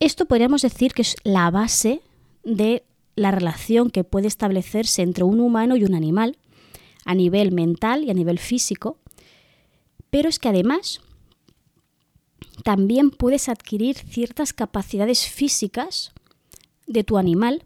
Esto 0.00 0.26
podríamos 0.26 0.62
decir 0.62 0.92
que 0.92 1.02
es 1.02 1.16
la 1.22 1.50
base 1.50 2.02
de 2.42 2.84
la 3.16 3.30
relación 3.30 3.90
que 3.90 4.04
puede 4.04 4.26
establecerse 4.26 5.02
entre 5.02 5.24
un 5.24 5.40
humano 5.40 5.76
y 5.76 5.84
un 5.84 5.94
animal, 5.94 6.36
a 7.04 7.14
nivel 7.14 7.52
mental 7.52 8.04
y 8.04 8.10
a 8.10 8.14
nivel 8.14 8.38
físico, 8.38 8.98
pero 10.10 10.28
es 10.28 10.38
que 10.38 10.48
además 10.48 11.00
también 12.62 13.10
puedes 13.10 13.48
adquirir 13.48 13.96
ciertas 13.96 14.52
capacidades 14.52 15.28
físicas 15.28 16.12
de 16.86 17.04
tu 17.04 17.18
animal 17.18 17.62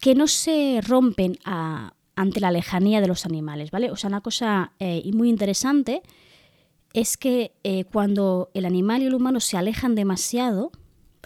que 0.00 0.14
no 0.14 0.26
se 0.26 0.80
rompen 0.82 1.38
a, 1.44 1.94
ante 2.16 2.40
la 2.40 2.50
lejanía 2.50 3.00
de 3.00 3.08
los 3.08 3.26
animales, 3.26 3.70
¿vale? 3.70 3.90
O 3.90 3.96
sea, 3.96 4.08
una 4.08 4.20
cosa 4.20 4.72
eh, 4.78 5.02
muy 5.12 5.28
interesante 5.28 6.02
es 6.92 7.16
que 7.16 7.52
eh, 7.64 7.84
cuando 7.84 8.50
el 8.54 8.64
animal 8.64 9.02
y 9.02 9.06
el 9.06 9.14
humano 9.14 9.40
se 9.40 9.56
alejan 9.56 9.94
demasiado, 9.94 10.70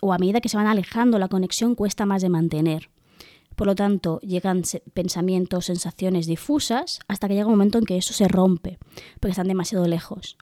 o 0.01 0.13
a 0.13 0.19
medida 0.19 0.41
que 0.41 0.49
se 0.49 0.57
van 0.57 0.67
alejando, 0.67 1.19
la 1.19 1.29
conexión 1.29 1.75
cuesta 1.75 2.07
más 2.07 2.23
de 2.23 2.31
mantener. 2.31 2.91
Por 3.55 3.67
lo 3.67 3.75
tanto, 3.75 4.21
llegan 4.21 4.63
pensamientos, 4.95 5.67
sensaciones 5.67 6.27
difusas, 6.27 7.01
hasta 7.09 7.29
que 7.29 7.35
llega 7.35 7.47
un 7.47 7.55
momento 7.55 7.79
en 7.79 7.85
que 7.85 7.97
eso 7.97 8.15
se 8.15 8.29
rompe, 8.29 8.79
porque 9.21 9.33
están 9.33 9.49
demasiado 9.49 9.87
lejos. 9.87 10.39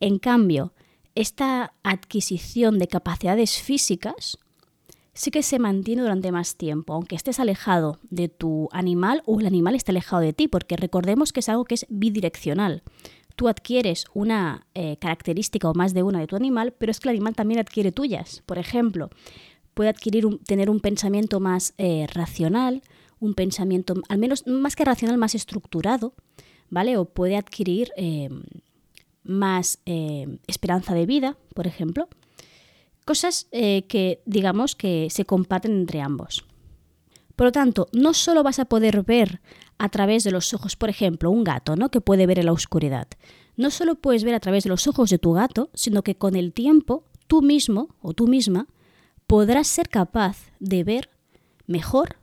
En 0.00 0.18
cambio, 0.18 0.72
esta 1.14 1.72
adquisición 1.82 2.78
de 2.78 2.88
capacidades 2.88 3.62
físicas 3.62 4.38
sí 5.18 5.32
que 5.32 5.42
se 5.42 5.58
mantiene 5.58 6.02
durante 6.02 6.30
más 6.30 6.54
tiempo, 6.54 6.94
aunque 6.94 7.16
estés 7.16 7.40
alejado 7.40 7.98
de 8.08 8.28
tu 8.28 8.68
animal 8.70 9.24
o 9.26 9.40
el 9.40 9.46
animal 9.46 9.74
esté 9.74 9.90
alejado 9.90 10.22
de 10.22 10.32
ti, 10.32 10.46
porque 10.46 10.76
recordemos 10.76 11.32
que 11.32 11.40
es 11.40 11.48
algo 11.48 11.64
que 11.64 11.74
es 11.74 11.86
bidireccional. 11.88 12.84
Tú 13.34 13.48
adquieres 13.48 14.04
una 14.14 14.68
eh, 14.74 14.96
característica 15.00 15.68
o 15.68 15.74
más 15.74 15.92
de 15.92 16.04
una 16.04 16.20
de 16.20 16.28
tu 16.28 16.36
animal, 16.36 16.72
pero 16.78 16.92
es 16.92 17.00
que 17.00 17.08
el 17.08 17.16
animal 17.16 17.34
también 17.34 17.58
adquiere 17.58 17.90
tuyas. 17.90 18.44
Por 18.46 18.58
ejemplo, 18.58 19.10
puede 19.74 19.90
adquirir 19.90 20.24
tener 20.46 20.70
un 20.70 20.78
pensamiento 20.78 21.40
más 21.40 21.74
eh, 21.78 22.06
racional, 22.12 22.82
un 23.18 23.34
pensamiento, 23.34 23.94
al 24.08 24.18
menos 24.18 24.46
más 24.46 24.76
que 24.76 24.84
racional, 24.84 25.18
más 25.18 25.34
estructurado, 25.34 26.14
¿vale? 26.70 26.96
O 26.96 27.06
puede 27.06 27.36
adquirir 27.36 27.90
em, 27.96 28.44
más 29.24 29.80
em, 29.84 30.38
esperanza 30.46 30.94
de 30.94 31.06
vida, 31.06 31.36
por 31.54 31.66
ejemplo 31.66 32.08
Cosas 33.08 33.48
eh, 33.52 33.86
que 33.88 34.20
digamos 34.26 34.76
que 34.76 35.08
se 35.08 35.24
comparten 35.24 35.72
entre 35.72 36.02
ambos. 36.02 36.44
Por 37.36 37.46
lo 37.46 37.52
tanto, 37.52 37.88
no 37.94 38.12
solo 38.12 38.42
vas 38.42 38.58
a 38.58 38.66
poder 38.66 39.02
ver 39.02 39.40
a 39.78 39.88
través 39.88 40.24
de 40.24 40.30
los 40.30 40.52
ojos, 40.52 40.76
por 40.76 40.90
ejemplo, 40.90 41.30
un 41.30 41.42
gato, 41.42 41.74
¿no? 41.74 41.88
Que 41.88 42.02
puede 42.02 42.26
ver 42.26 42.38
en 42.38 42.44
la 42.44 42.52
oscuridad. 42.52 43.08
No 43.56 43.70
solo 43.70 43.94
puedes 43.94 44.24
ver 44.24 44.34
a 44.34 44.40
través 44.40 44.64
de 44.64 44.68
los 44.68 44.86
ojos 44.86 45.08
de 45.08 45.18
tu 45.18 45.32
gato, 45.32 45.70
sino 45.72 46.02
que 46.02 46.16
con 46.16 46.36
el 46.36 46.52
tiempo 46.52 47.06
tú 47.28 47.40
mismo 47.40 47.96
o 48.02 48.12
tú 48.12 48.26
misma 48.26 48.66
podrás 49.26 49.68
ser 49.68 49.88
capaz 49.88 50.52
de 50.60 50.84
ver 50.84 51.08
mejor 51.66 52.16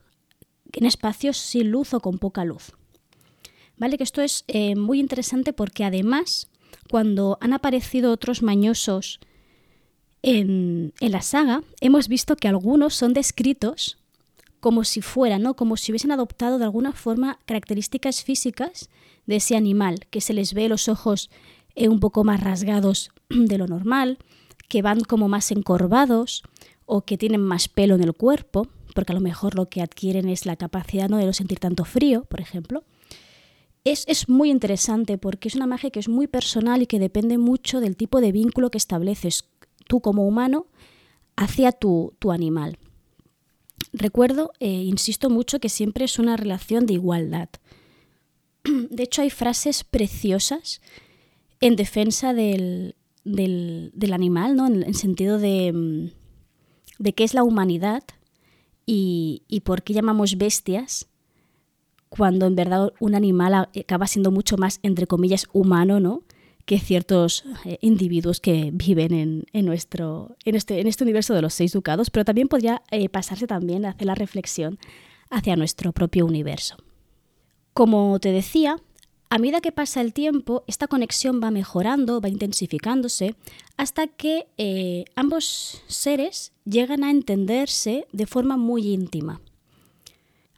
en 0.72 0.86
espacios 0.86 1.38
sin 1.38 1.72
luz 1.72 1.96
o 1.96 2.00
con 2.00 2.20
poca 2.20 2.46
luz. 2.46 2.74
¿Vale? 3.76 3.98
Que 3.98 4.04
esto 4.04 4.22
es 4.22 4.44
eh, 4.48 4.76
muy 4.76 5.00
interesante 5.00 5.52
porque 5.52 5.84
además, 5.84 6.48
cuando 6.92 7.40
han 7.42 7.54
aparecido 7.54 8.12
otros 8.12 8.44
mañosos 8.44 9.20
en, 10.26 10.92
la 11.00 11.22
saga, 11.22 11.62
hemos 11.82 12.08
visto 12.08 12.36
que 12.36 12.48
algunos 12.48 12.96
son 12.96 13.14
descritos 13.14 14.00
como 14.60 14.84
si 14.84 15.02
fueran, 15.02 15.44
¿no? 15.44 15.56
Como 15.56 15.78
si 15.78 15.92
hubiesen 15.92 16.12
adoptado 16.12 16.58
de 16.58 16.64
alguna 16.64 16.94
forma 16.94 17.38
características 17.46 18.24
físicas 18.24 18.90
de 19.28 19.36
ese 19.36 19.56
animal, 19.56 20.08
que 20.10 20.22
se 20.22 20.34
les 20.34 20.56
ve 20.56 20.68
los 20.68 20.90
ojos 20.90 21.30
eh, 21.76 21.90
un 21.90 22.00
poco 22.00 22.24
más 22.24 22.42
rasgados 22.42 23.12
de 23.30 23.60
lo 23.60 23.68
normal, 23.68 24.18
que 24.68 24.82
van 24.82 25.02
como 25.02 25.28
más 25.30 25.52
encorvados 25.52 26.42
o 26.88 27.02
que 27.02 27.20
tienen 27.20 27.42
más 27.42 27.68
pelo 27.68 27.94
en 27.94 28.02
el 28.02 28.14
cuerpo, 28.14 28.68
porque 28.96 29.12
a 29.12 29.16
lo 29.16 29.22
mejor 29.22 29.54
lo 29.54 29.70
que 29.70 29.84
adquieren 29.84 30.28
es 30.28 30.48
la 30.48 30.56
capacidad 30.56 31.08
¿no? 31.08 31.18
de 31.18 31.26
no 31.28 31.34
sentir 31.34 31.60
tanto 31.60 31.86
frío, 31.86 32.24
por 32.26 32.42
ejemplo. 32.42 32.84
Es, 33.84 34.06
es, 34.08 34.28
muy 34.28 34.50
interesante 34.50 35.20
porque 35.20 35.50
es 35.50 35.54
una 35.54 35.68
magia 35.68 35.92
que 35.92 36.00
es 36.00 36.10
muy 36.10 36.26
personal 36.26 36.82
y 36.82 36.88
que 36.88 36.98
depende 36.98 37.38
mucho 37.38 37.80
del 37.80 37.96
tipo 37.96 38.20
de 38.20 38.32
vínculo 38.32 38.72
que 38.72 38.80
estableces 38.80 39.46
tú 39.88 40.02
como 40.02 40.28
humano 40.28 40.68
hacia 41.36 41.72
tu, 41.72 42.14
tu 42.20 42.32
animal. 42.32 42.78
Recuerdo, 43.94 44.52
e 44.60 44.70
insisto 44.70 45.30
mucho, 45.30 45.60
que 45.60 45.70
siempre 45.70 46.06
es 46.06 46.20
una 46.20 46.38
relación 46.38 46.86
de 46.86 46.94
igualdad. 46.94 47.50
De 48.64 49.04
hecho, 49.04 49.22
hay 49.22 49.30
frases 49.30 49.84
preciosas 49.84 50.82
en 51.62 51.76
defensa 51.76 52.34
del, 52.34 52.96
del, 53.24 53.92
del 53.94 54.14
animal, 54.14 54.56
¿no? 54.56 54.68
en 54.68 54.84
el 54.84 54.96
sentido 54.96 55.40
de, 55.40 55.72
mm, 55.74 56.12
de 57.00 57.14
qué 57.14 57.24
es 57.24 57.34
la 57.34 57.44
humanidad 57.44 58.04
y, 58.86 59.44
y 59.48 59.62
por 59.62 59.84
qué 59.84 59.94
llamamos 59.94 60.38
bestias 60.38 61.08
cuando 62.10 62.46
en 62.46 62.56
verdad 62.56 62.94
un 63.00 63.16
animal 63.16 63.54
acaba 63.54 64.08
siendo 64.08 64.32
mucho 64.32 64.58
más, 64.58 64.80
entre 64.84 65.08
comillas, 65.08 65.48
humano, 65.54 66.00
¿no? 66.00 66.24
Que 66.66 66.80
ciertos 66.80 67.46
eh, 67.64 67.78
individuos 67.82 68.40
que 68.40 68.72
viven 68.74 69.46
en, 69.52 69.66
nuestro, 69.66 70.36
en, 70.46 70.56
este, 70.56 70.82
en 70.82 70.88
este 70.88 71.04
universo 71.04 71.34
de 71.34 71.42
los 71.42 71.54
seis 71.54 71.74
ducados, 71.74 72.10
pero 72.10 72.26
también 72.26 72.48
podría 72.48 72.82
eh, 72.92 73.08
pasarse 73.10 73.48
también 73.48 73.86
a 73.86 73.90
hacer 73.90 74.08
la 74.08 74.16
reflexión 74.16 74.80
hacia 75.30 75.56
nuestro 75.56 75.92
propio 75.92 76.26
universo. 76.26 76.78
Como 77.74 78.20
te 78.20 78.32
decía, 78.32 78.78
a 79.30 79.38
medida 79.38 79.62
que 79.62 79.72
pasa 79.72 80.02
el 80.02 80.14
tiempo, 80.14 80.64
esta 80.66 80.88
conexión 80.88 81.40
va 81.44 81.52
mejorando, 81.52 82.22
va 82.22 82.30
intensificándose, 82.30 83.36
hasta 83.78 84.08
que 84.08 84.48
eh, 84.58 85.06
ambos 85.16 85.84
seres 85.88 86.54
llegan 86.64 87.04
a 87.04 87.12
entenderse 87.12 88.08
de 88.12 88.26
forma 88.26 88.58
muy 88.58 88.88
íntima. 88.88 89.42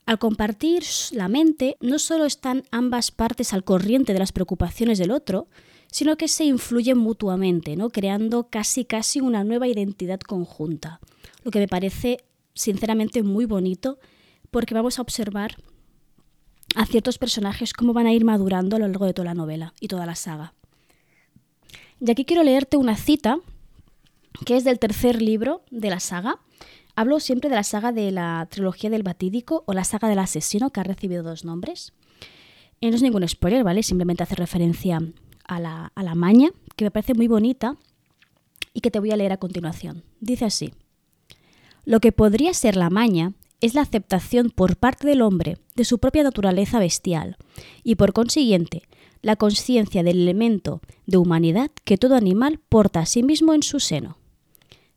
Al 0.05 0.19
compartir 0.19 0.83
la 1.11 1.27
mente, 1.27 1.75
no 1.81 1.99
solo 1.99 2.25
están 2.25 2.63
ambas 2.71 3.11
partes 3.11 3.51
al 3.51 3.65
corriente 3.65 4.13
de 4.13 4.19
las 4.19 4.31
preocupaciones 4.31 4.99
del 4.99 5.11
otro, 5.11 5.47
sino 5.91 6.17
que 6.17 6.27
se 6.27 6.45
influyen 6.45 6.97
mutuamente, 6.97 7.75
¿no? 7.75 7.89
creando 7.89 8.49
casi 8.49 8.85
casi 8.85 9.21
una 9.21 9.43
nueva 9.43 9.67
identidad 9.67 10.19
conjunta, 10.19 10.99
lo 11.43 11.51
que 11.51 11.59
me 11.59 11.67
parece 11.67 12.23
sinceramente 12.53 13.23
muy 13.23 13.45
bonito 13.45 13.99
porque 14.51 14.73
vamos 14.73 14.99
a 14.99 15.01
observar 15.01 15.55
a 16.75 16.85
ciertos 16.85 17.17
personajes 17.17 17.73
cómo 17.73 17.93
van 17.93 18.07
a 18.07 18.13
ir 18.13 18.25
madurando 18.25 18.75
a 18.75 18.79
lo 18.79 18.87
largo 18.87 19.05
de 19.05 19.13
toda 19.13 19.25
la 19.25 19.33
novela 19.33 19.73
y 19.79 19.87
toda 19.87 20.05
la 20.05 20.15
saga. 20.15 20.53
Y 21.99 22.11
aquí 22.11 22.25
quiero 22.25 22.43
leerte 22.43 22.77
una 22.77 22.95
cita 22.95 23.39
que 24.45 24.55
es 24.55 24.63
del 24.63 24.79
tercer 24.79 25.21
libro 25.21 25.63
de 25.71 25.89
la 25.89 25.99
saga. 25.99 26.39
Hablo 26.95 27.19
siempre 27.19 27.49
de 27.49 27.55
la 27.55 27.63
saga 27.63 27.91
de 27.91 28.11
la 28.11 28.47
trilogía 28.49 28.89
del 28.89 29.03
batídico 29.03 29.63
o 29.65 29.73
la 29.73 29.83
saga 29.83 30.07
del 30.07 30.19
asesino, 30.19 30.71
que 30.71 30.79
ha 30.79 30.83
recibido 30.83 31.23
dos 31.23 31.45
nombres. 31.45 31.93
Y 32.79 32.89
no 32.89 32.95
es 32.95 33.01
ningún 33.01 33.27
spoiler, 33.27 33.63
¿vale? 33.63 33.81
Simplemente 33.81 34.23
hace 34.23 34.35
referencia 34.35 34.99
a 35.47 35.59
la, 35.59 36.15
maña, 36.15 36.49
que 36.75 36.85
me 36.85 36.91
parece 36.91 37.13
muy 37.13 37.27
bonita 37.27 37.75
y 38.73 38.81
que 38.81 38.91
te 38.91 38.99
voy 38.99 39.11
a 39.11 39.17
leer 39.17 39.31
a 39.31 39.37
continuación. 39.37 40.03
Dice 40.19 40.45
así, 40.45 40.73
lo 41.85 41.99
que 41.99 42.11
podría 42.11 42.53
ser 42.53 42.75
la 42.75 42.89
maña 42.89 43.33
es 43.61 43.73
la 43.73 43.81
aceptación 43.81 44.51
por 44.51 44.77
parte 44.77 45.07
del 45.07 45.21
hombre 45.21 45.57
de 45.75 45.85
su 45.85 45.99
propia 45.99 46.23
naturaleza 46.23 46.79
bestial 46.79 47.37
y 47.83 47.95
por 47.95 48.13
consiguiente 48.13 48.83
la 49.21 49.35
conciencia 49.35 50.03
del 50.03 50.21
elemento 50.21 50.81
de 51.07 51.17
humanidad 51.17 51.71
que 51.83 51.97
todo 51.97 52.15
animal 52.15 52.59
porta 52.69 52.99
a 52.99 53.05
sí 53.05 53.23
mismo 53.23 53.53
en 53.53 53.63
su 53.63 53.79
seno. 53.79 54.17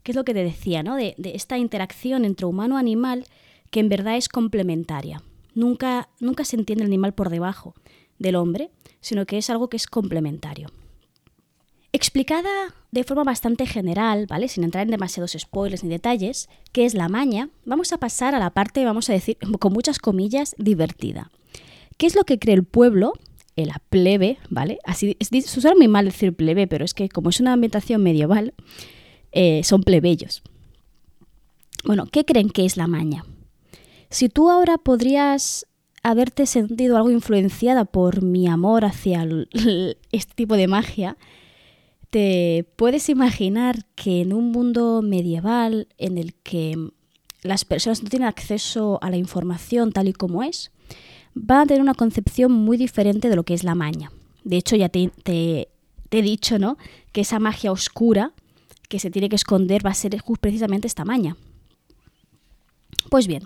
¿Qué 0.03 0.13
es 0.13 0.17
lo 0.17 0.25
que 0.25 0.35
te 0.35 0.45
decía, 0.45 0.83
¿no? 0.83 0.97
De, 0.97 1.15
de 1.17 1.35
esta 1.35 1.59
interacción 1.59 2.25
entre 2.25 2.47
humano-animal 2.47 3.25
que 3.71 3.81
en 3.81 3.89
verdad 3.89 4.17
es 4.17 4.29
complementaria. 4.29 5.23
Nunca, 5.55 6.11
nunca 6.21 6.45
se 6.45 6.57
entiende 6.57 6.85
el 6.85 6.91
animal 6.91 7.15
por 7.15 7.31
debajo 7.31 7.75
del 8.21 8.37
hombre, 8.37 8.71
sino 9.01 9.27
que 9.27 9.39
es 9.39 9.51
algo 9.51 9.69
que 9.69 9.77
es 9.77 9.89
complementario. 9.89 10.69
Explicada 11.93 12.75
de 12.93 13.03
forma 13.03 13.25
bastante 13.25 13.67
general, 13.67 14.27
¿vale? 14.27 14.47
Sin 14.47 14.63
entrar 14.63 14.85
en 14.85 14.93
demasiados 14.93 15.37
spoilers 15.37 15.83
ni 15.83 15.91
detalles, 15.91 16.49
qué 16.71 16.85
es 16.85 16.95
la 16.95 17.09
maña, 17.09 17.49
vamos 17.65 17.93
a 17.93 17.99
pasar 17.99 18.35
a 18.37 18.39
la 18.39 18.51
parte, 18.51 18.85
vamos 18.85 19.11
a 19.11 19.13
decir, 19.13 19.37
con 19.59 19.73
muchas 19.73 19.99
comillas, 19.99 20.55
divertida. 20.59 21.33
¿Qué 21.97 22.07
es 22.07 22.15
lo 22.15 22.23
que 22.23 22.39
cree 22.39 22.55
el 22.55 22.65
pueblo? 22.65 23.13
La 23.57 23.83
plebe, 23.91 24.39
¿vale? 24.49 24.79
Así, 24.85 25.19
usa 25.21 25.75
muy 25.75 25.87
mal 25.87 26.07
decir 26.07 26.35
plebe, 26.35 26.67
pero 26.67 26.83
es 26.83 26.95
que 26.95 27.11
como 27.11 27.29
es 27.29 27.41
una 27.41 27.53
ambientación 27.53 28.03
medieval, 28.03 28.55
eh, 29.33 29.61
son 29.65 29.83
plebeyos. 29.83 30.43
Bueno, 31.85 32.07
¿qué 32.07 32.25
creen 32.25 32.49
que 32.49 32.65
es 32.65 32.79
la 32.79 32.87
maña? 32.87 33.27
Si 34.09 34.31
tú 34.31 34.51
ahora 34.51 34.79
podrías 34.79 35.67
haberte 36.03 36.47
sentido 36.47 36.97
algo 36.97 37.11
influenciada 37.11 37.85
por 37.85 38.23
mi 38.23 38.47
amor 38.47 38.85
hacia 38.85 39.27
este 40.13 40.35
tipo 40.35 40.57
de 40.57 40.69
magia, 40.69 41.17
te 42.11 42.67
puedes 42.77 43.09
imaginar 43.09 43.85
que 43.95 44.21
en 44.21 44.33
un 44.33 44.51
mundo 44.51 45.01
medieval 45.03 45.89
en 45.97 46.19
el 46.19 46.35
que 46.35 46.91
las 47.43 47.65
personas 47.65 48.03
no 48.03 48.11
tienen 48.11 48.29
acceso 48.29 48.99
a 49.03 49.11
la 49.11 49.17
información 49.17 49.93
tal 49.93 50.09
y 50.09 50.13
como 50.13 50.43
es, 50.43 50.73
van 51.35 51.61
a 51.61 51.67
tener 51.67 51.81
una 51.81 51.95
concepción 51.95 52.53
muy 52.53 52.77
diferente 52.77 53.29
de 53.29 53.37
lo 53.37 53.45
que 53.45 53.55
es 53.55 53.65
la 53.65 53.75
maña. 53.75 54.11
De 54.45 54.57
hecho, 54.57 54.77
ya 54.77 54.89
te, 54.89 55.11
he 55.25 56.23
dicho, 56.23 56.59
¿no? 56.59 56.77
Que 57.13 57.21
esa 57.23 57.39
magia 57.39 57.73
oscura 57.73 58.33
que 58.89 58.99
se 58.99 59.11
tiene 59.11 59.29
que 59.29 59.37
esconder 59.37 59.85
va 59.87 59.91
a 59.91 59.95
ser 59.95 60.21
precisamente 60.41 60.89
esta 60.89 61.05
maña. 61.05 61.37
Pues 63.09 63.27
bien, 63.27 63.45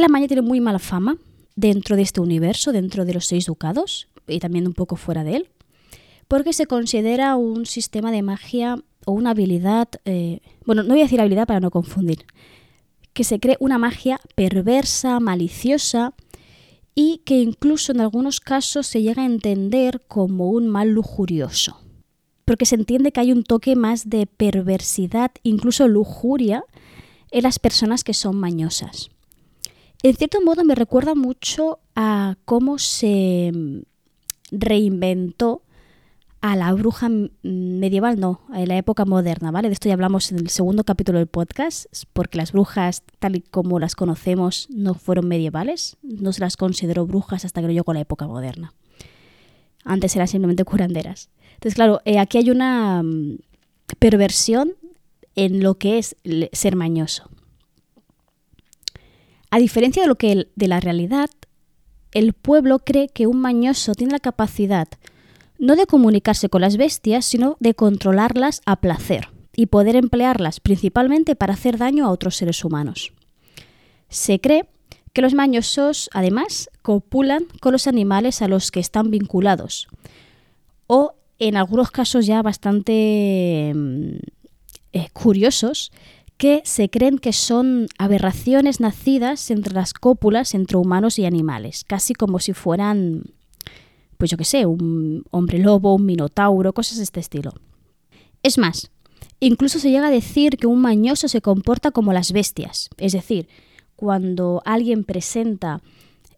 la 0.00 0.08
maña 0.08 0.26
tiene 0.26 0.42
muy 0.42 0.60
mala 0.60 0.78
fama 0.80 1.18
dentro 1.56 1.96
de 1.96 2.02
este 2.02 2.20
universo, 2.20 2.72
dentro 2.72 3.04
de 3.04 3.14
los 3.14 3.26
seis 3.26 3.46
ducados 3.46 4.08
y 4.26 4.40
también 4.40 4.66
un 4.66 4.74
poco 4.74 4.96
fuera 4.96 5.24
de 5.24 5.36
él, 5.36 5.48
porque 6.28 6.52
se 6.52 6.66
considera 6.66 7.36
un 7.36 7.66
sistema 7.66 8.10
de 8.10 8.22
magia 8.22 8.82
o 9.06 9.12
una 9.12 9.30
habilidad, 9.30 9.88
eh, 10.04 10.40
bueno, 10.66 10.82
no 10.82 10.90
voy 10.90 11.00
a 11.00 11.04
decir 11.04 11.20
habilidad 11.20 11.46
para 11.46 11.60
no 11.60 11.70
confundir, 11.70 12.26
que 13.12 13.24
se 13.24 13.38
cree 13.38 13.56
una 13.60 13.78
magia 13.78 14.20
perversa, 14.34 15.20
maliciosa 15.20 16.14
y 16.94 17.22
que 17.24 17.40
incluso 17.40 17.92
en 17.92 18.00
algunos 18.00 18.40
casos 18.40 18.86
se 18.86 19.02
llega 19.02 19.22
a 19.22 19.26
entender 19.26 20.00
como 20.08 20.48
un 20.50 20.66
mal 20.66 20.90
lujurioso, 20.90 21.78
porque 22.44 22.66
se 22.66 22.74
entiende 22.74 23.12
que 23.12 23.20
hay 23.20 23.30
un 23.30 23.44
toque 23.44 23.76
más 23.76 24.10
de 24.10 24.26
perversidad, 24.26 25.30
incluso 25.44 25.86
lujuria, 25.86 26.64
en 27.30 27.42
las 27.42 27.58
personas 27.58 28.04
que 28.04 28.14
son 28.14 28.36
mañosas 28.36 29.13
en 30.04 30.16
cierto 30.16 30.42
modo 30.42 30.64
me 30.64 30.74
recuerda 30.74 31.14
mucho 31.14 31.78
a 31.96 32.36
cómo 32.44 32.78
se 32.78 33.50
reinventó 34.50 35.62
a 36.42 36.56
la 36.56 36.70
bruja 36.74 37.08
medieval, 37.42 38.20
no, 38.20 38.42
en 38.52 38.68
la 38.68 38.76
época 38.76 39.06
moderna, 39.06 39.50
¿vale? 39.50 39.68
De 39.68 39.72
esto 39.72 39.88
ya 39.88 39.94
hablamos 39.94 40.30
en 40.30 40.40
el 40.40 40.50
segundo 40.50 40.84
capítulo 40.84 41.18
del 41.18 41.26
podcast, 41.26 41.86
porque 42.12 42.36
las 42.36 42.52
brujas, 42.52 43.02
tal 43.18 43.36
y 43.36 43.40
como 43.40 43.80
las 43.80 43.94
conocemos, 43.96 44.68
no 44.68 44.92
fueron 44.92 45.26
medievales, 45.26 45.96
no 46.02 46.34
se 46.34 46.40
las 46.40 46.58
consideró 46.58 47.06
brujas 47.06 47.46
hasta 47.46 47.62
que 47.62 47.72
llegó 47.72 47.92
a 47.92 47.94
la 47.94 48.00
época 48.00 48.26
moderna. 48.26 48.74
Antes 49.84 50.14
eran 50.16 50.28
simplemente 50.28 50.66
curanderas. 50.66 51.30
Entonces, 51.54 51.76
claro, 51.76 52.02
eh, 52.04 52.18
aquí 52.18 52.36
hay 52.36 52.50
una 52.50 53.02
mm, 53.02 53.38
perversión 53.98 54.74
en 55.34 55.62
lo 55.62 55.76
que 55.76 55.96
es 55.96 56.14
ser 56.52 56.76
mañoso. 56.76 57.30
A 59.54 59.58
diferencia 59.60 60.02
de 60.02 60.08
lo 60.08 60.16
que 60.16 60.48
de 60.52 60.66
la 60.66 60.80
realidad, 60.80 61.30
el 62.10 62.32
pueblo 62.32 62.80
cree 62.80 63.08
que 63.08 63.28
un 63.28 63.40
mañoso 63.40 63.94
tiene 63.94 64.10
la 64.10 64.18
capacidad 64.18 64.88
no 65.60 65.76
de 65.76 65.86
comunicarse 65.86 66.48
con 66.48 66.60
las 66.60 66.76
bestias, 66.76 67.24
sino 67.24 67.56
de 67.60 67.74
controlarlas 67.74 68.62
a 68.66 68.80
placer, 68.80 69.28
y 69.54 69.66
poder 69.66 69.94
emplearlas 69.94 70.58
principalmente 70.58 71.36
para 71.36 71.52
hacer 71.52 71.78
daño 71.78 72.04
a 72.04 72.10
otros 72.10 72.34
seres 72.34 72.64
humanos. 72.64 73.12
Se 74.08 74.40
cree 74.40 74.66
que 75.12 75.22
los 75.22 75.34
mañosos, 75.34 76.10
además, 76.12 76.68
copulan 76.82 77.46
con 77.60 77.70
los 77.70 77.86
animales 77.86 78.42
a 78.42 78.48
los 78.48 78.72
que 78.72 78.80
están 78.80 79.12
vinculados, 79.12 79.86
o 80.88 81.14
en 81.38 81.56
algunos 81.56 81.92
casos 81.92 82.26
ya 82.26 82.42
bastante 82.42 83.70
mm, 83.72 84.16
eh, 84.94 85.08
curiosos, 85.12 85.92
que 86.44 86.60
se 86.66 86.90
creen 86.90 87.18
que 87.18 87.32
son 87.32 87.86
aberraciones 87.96 88.78
nacidas 88.78 89.50
entre 89.50 89.72
las 89.72 89.94
cópulas 89.94 90.52
entre 90.52 90.76
humanos 90.76 91.18
y 91.18 91.24
animales, 91.24 91.84
casi 91.86 92.12
como 92.12 92.38
si 92.38 92.52
fueran, 92.52 93.32
pues 94.18 94.30
yo 94.30 94.36
qué 94.36 94.44
sé, 94.44 94.66
un 94.66 95.24
hombre 95.30 95.58
lobo, 95.58 95.94
un 95.94 96.04
minotauro, 96.04 96.74
cosas 96.74 96.98
de 96.98 97.04
este 97.04 97.20
estilo. 97.20 97.54
Es 98.42 98.58
más, 98.58 98.90
incluso 99.40 99.78
se 99.78 99.90
llega 99.90 100.08
a 100.08 100.10
decir 100.10 100.58
que 100.58 100.66
un 100.66 100.82
mañoso 100.82 101.28
se 101.28 101.40
comporta 101.40 101.92
como 101.92 102.12
las 102.12 102.30
bestias, 102.32 102.90
es 102.98 103.12
decir, 103.12 103.48
cuando 103.96 104.60
alguien 104.66 105.04
presenta 105.04 105.80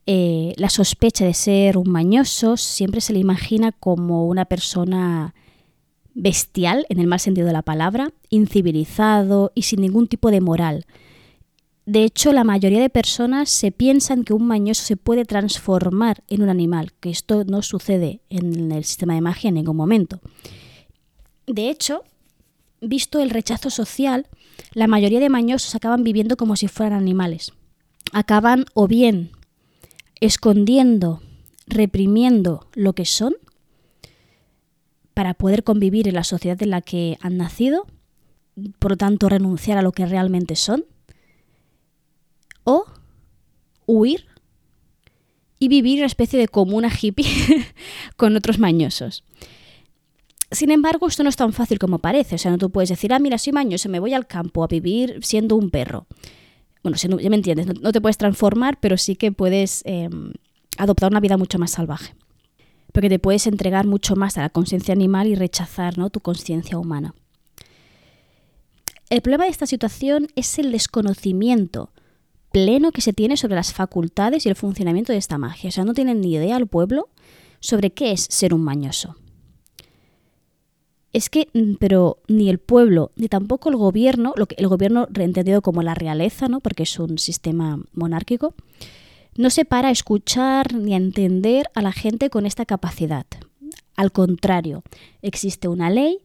eh, 0.07 0.53
la 0.57 0.71
sospecha 0.71 1.25
de 1.25 1.35
ser 1.35 1.77
un 1.77 1.91
mañoso, 1.91 2.57
siempre 2.57 3.01
se 3.01 3.13
le 3.13 3.19
imagina 3.19 3.73
como 3.73 4.29
una 4.29 4.45
persona 4.45 5.35
bestial, 6.17 6.87
en 6.89 6.99
el 6.99 7.07
mal 7.07 7.21
sentido 7.21 7.47
de 7.47 7.53
la 7.53 7.63
palabra, 7.63 8.11
incivilizado 8.31 9.53
y 9.55 9.63
sin 9.63 9.83
ningún 9.83 10.09
tipo 10.09 10.31
de 10.31 10.41
moral. 10.41 10.87
De 11.85 12.03
hecho, 12.03 12.33
la 12.33 12.43
mayoría 12.43 12.81
de 12.81 12.91
personas 12.91 13.51
se 13.51 13.71
piensan 13.71 14.25
que 14.25 14.33
un 14.33 14.47
mañoso 14.47 14.83
se 14.83 14.97
puede 14.97 15.25
transformar 15.25 16.25
en 16.27 16.43
un 16.43 16.49
animal, 16.49 16.93
que 16.99 17.11
esto 17.11 17.45
no 17.45 17.63
sucede 17.63 18.23
en 18.31 18.73
el 18.73 18.85
sistema 18.85 19.15
de 19.15 19.21
magia 19.21 19.49
en 19.49 19.55
ningún 19.55 19.77
momento. 19.77 20.21
De 21.47 21.69
hecho, 21.69 22.03
visto 22.81 23.21
el 23.21 23.31
rechazo 23.31 23.71
social, 23.71 24.27
la 24.73 24.89
mayoría 24.89 25.21
de 25.21 25.29
mañosos 25.29 25.75
acaban 25.75 26.03
viviendo 26.03 26.37
como 26.37 26.57
si 26.57 26.67
fueran 26.67 26.99
animales. 26.99 27.53
Acaban 28.13 28.65
o 28.75 28.89
bien 28.89 29.31
escondiendo, 30.21 31.21
reprimiendo 31.67 32.69
lo 32.75 32.95
que 32.95 33.05
son 33.05 33.35
para 35.17 35.33
poder 35.33 35.65
convivir 35.65 36.09
en 36.09 36.15
la 36.15 36.25
sociedad 36.25 36.63
en 36.63 36.69
la 36.69 36.83
que 36.83 37.17
han 37.23 37.39
nacido, 37.39 37.87
por 38.79 38.91
lo 38.91 38.97
tanto 38.99 39.31
renunciar 39.31 39.79
a 39.79 39.83
lo 39.83 39.91
que 39.93 40.05
realmente 40.05 40.57
son, 40.57 40.85
o 42.65 42.85
huir 43.87 44.27
y 45.59 45.69
vivir 45.69 46.01
una 46.01 46.07
especie 46.07 46.39
de 46.39 46.49
comuna 46.49 46.91
hippie 46.91 47.25
con 48.19 48.37
otros 48.37 48.59
mañosos. 48.59 49.25
Sin 50.51 50.71
embargo, 50.71 51.07
esto 51.07 51.23
no 51.23 51.31
es 51.31 51.37
tan 51.37 51.55
fácil 51.55 51.79
como 51.79 51.99
parece. 51.99 52.35
O 52.35 52.39
sea, 52.39 52.51
no 52.51 52.59
tú 52.59 52.69
puedes 52.69 52.91
decir, 52.91 53.15
ah, 53.15 53.19
mira, 53.19 53.39
soy 53.39 53.55
mañoso, 53.55 53.89
me 53.89 54.01
voy 54.01 54.13
al 54.13 54.27
campo 54.27 54.65
a 54.65 54.67
vivir 54.67 55.21
siendo 55.23 55.57
un 55.57 55.71
perro. 55.71 56.07
Bueno, 56.83 56.99
ya 56.99 57.31
me 57.31 57.37
entiendes, 57.37 57.67
no, 57.81 57.91
te 57.91 58.03
puedes 58.03 58.19
transformar, 58.19 58.79
pero 58.81 58.99
sí 58.99 59.17
que 59.17 59.33
puedes 59.33 59.81
em, 59.87 60.35
adoptar 60.77 61.11
una 61.11 61.21
vida 61.21 61.39
mucho 61.39 61.59
más 61.59 61.71
salvaje. 61.71 62.15
Porque 62.97 63.11
te 63.11 63.19
puedes 63.19 63.47
entregar 63.47 63.87
mucho 63.87 64.17
más 64.17 64.39
a 64.39 64.41
la 64.41 64.49
conciencia 64.49 64.95
animal 64.95 65.27
y 65.27 65.35
rechazar 65.35 65.99
¿no? 65.99 66.09
tu 66.09 66.21
conciencia 66.21 66.79
humana. 66.79 67.15
El 69.11 69.21
problema 69.21 69.45
de 69.45 69.51
esta 69.51 69.67
situación 69.67 70.29
es 70.35 70.59
el 70.59 70.73
desconocimiento 70.73 71.91
pleno 72.53 72.93
que 72.93 73.03
se 73.03 73.13
tiene 73.13 73.37
sobre 73.37 73.57
las 73.57 73.75
facultades 73.75 74.47
y 74.47 74.49
el 74.49 74.57
funcionamiento 74.57 75.13
de 75.13 75.19
esta 75.19 75.37
magia. 75.37 75.69
O 75.69 75.73
sea, 75.73 75.85
no 75.85 75.93
tienen 75.93 76.23
ni 76.23 76.33
idea 76.33 76.57
el 76.57 76.69
pueblo 76.69 77.11
sobre 77.61 77.91
qué 77.91 78.13
es 78.13 78.29
ser 78.31 78.55
un 78.55 78.65
mañoso 78.65 79.15
es 81.17 81.31
que, 81.31 81.49
mm, 81.55 81.77
pero 81.79 82.19
ni 82.29 82.51
el 82.51 82.59
pueblo, 82.59 83.11
ni 83.17 83.29
tampoco 83.29 83.71
el 83.71 83.77
gobierno, 83.77 84.35
lo 84.37 84.45
que 84.45 84.55
el 84.59 84.69
gobierno 84.69 85.09
reentendido 85.11 85.63
como 85.63 85.83
la 85.83 85.95
realeza, 85.95 86.47
¿no? 86.49 86.61
porque 86.61 86.83
es 86.83 86.99
un 86.99 87.17
sistema 87.17 87.81
monárquico, 87.95 88.55
no 89.39 89.51
se 89.51 89.65
para 89.65 89.89
a 89.89 89.93
escuchar 89.93 90.75
ni 90.75 90.95
a 90.95 90.99
entender 90.99 91.67
a 91.75 91.83
la 91.83 91.93
gente 91.93 92.31
con 92.31 92.47
esta 92.47 92.67
capacidad. 92.67 93.27
Al 93.97 94.13
contrario, 94.13 94.83
existe 95.23 95.69
una 95.69 95.91
ley 95.91 96.19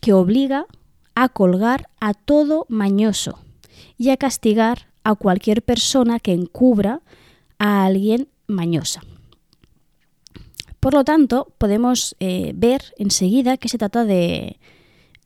que 0.00 0.12
obliga 0.12 0.66
a 1.14 1.28
colgar 1.28 1.88
a 2.00 2.14
todo 2.14 2.66
mañoso 2.68 3.38
y 3.96 4.10
a 4.10 4.16
castigar 4.16 4.88
a 5.04 5.14
cualquier 5.14 5.62
persona 5.62 6.18
que 6.18 6.32
encubra 6.32 7.02
a 7.58 7.84
alguien 7.84 8.28
mañosa. 8.46 9.02
Por 10.80 10.92
lo 10.92 11.04
tanto, 11.04 11.54
podemos 11.56 12.14
eh, 12.20 12.52
ver 12.54 12.94
enseguida 12.98 13.56
que 13.56 13.70
se 13.70 13.78
trata 13.78 14.04
de, 14.04 14.58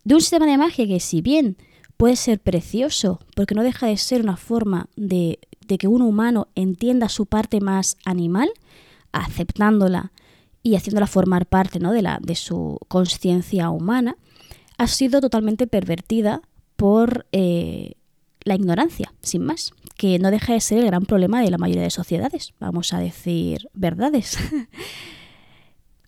un 0.05 0.21
sistema 0.21 0.47
de 0.47 0.57
magia 0.57 0.87
que 0.87 1.01
si 1.01 1.21
bien 1.21 1.57
puede 1.97 2.15
ser 2.15 2.39
precioso, 2.39 3.19
porque 3.35 3.57
no 3.57 3.65
deja 3.65 3.89
de 3.89 3.97
ser 3.97 4.23
una 4.23 4.37
forma 4.37 4.89
de, 4.95 5.41
que 5.77 5.89
un 5.89 6.01
humano 6.01 6.49
entienda 6.55 7.11
su 7.11 7.27
parte 7.27 7.61
más 7.61 7.99
animal, 8.07 8.49
aceptándola 9.13 10.13
y 10.63 10.77
haciéndola 10.77 11.07
formar 11.07 11.47
parte 11.47 11.81
¿no? 11.81 11.93
de, 11.93 12.03
la, 12.03 12.19
de 12.23 12.35
su 12.35 12.79
conciencia 12.89 13.71
humana, 13.71 14.17
ha 14.79 14.87
sido 14.87 15.21
totalmente 15.21 15.67
pervertida 15.67 16.41
por 16.77 17.27
eh, 17.33 17.95
la 18.45 18.55
ignorancia, 18.55 19.13
sin 19.21 19.45
más, 19.45 19.73
que 19.97 20.19
no 20.19 20.31
deja 20.31 20.53
de 20.53 20.61
ser 20.61 20.79
el 20.79 20.87
gran 20.87 21.05
problema 21.05 21.43
de 21.43 21.51
la 21.51 21.59
mayoría 21.59 21.83
de 21.83 21.91
sociedades, 21.91 22.55
vamos 22.61 22.93
a 22.93 23.01
decir 23.01 23.69
verdades. 23.75 24.39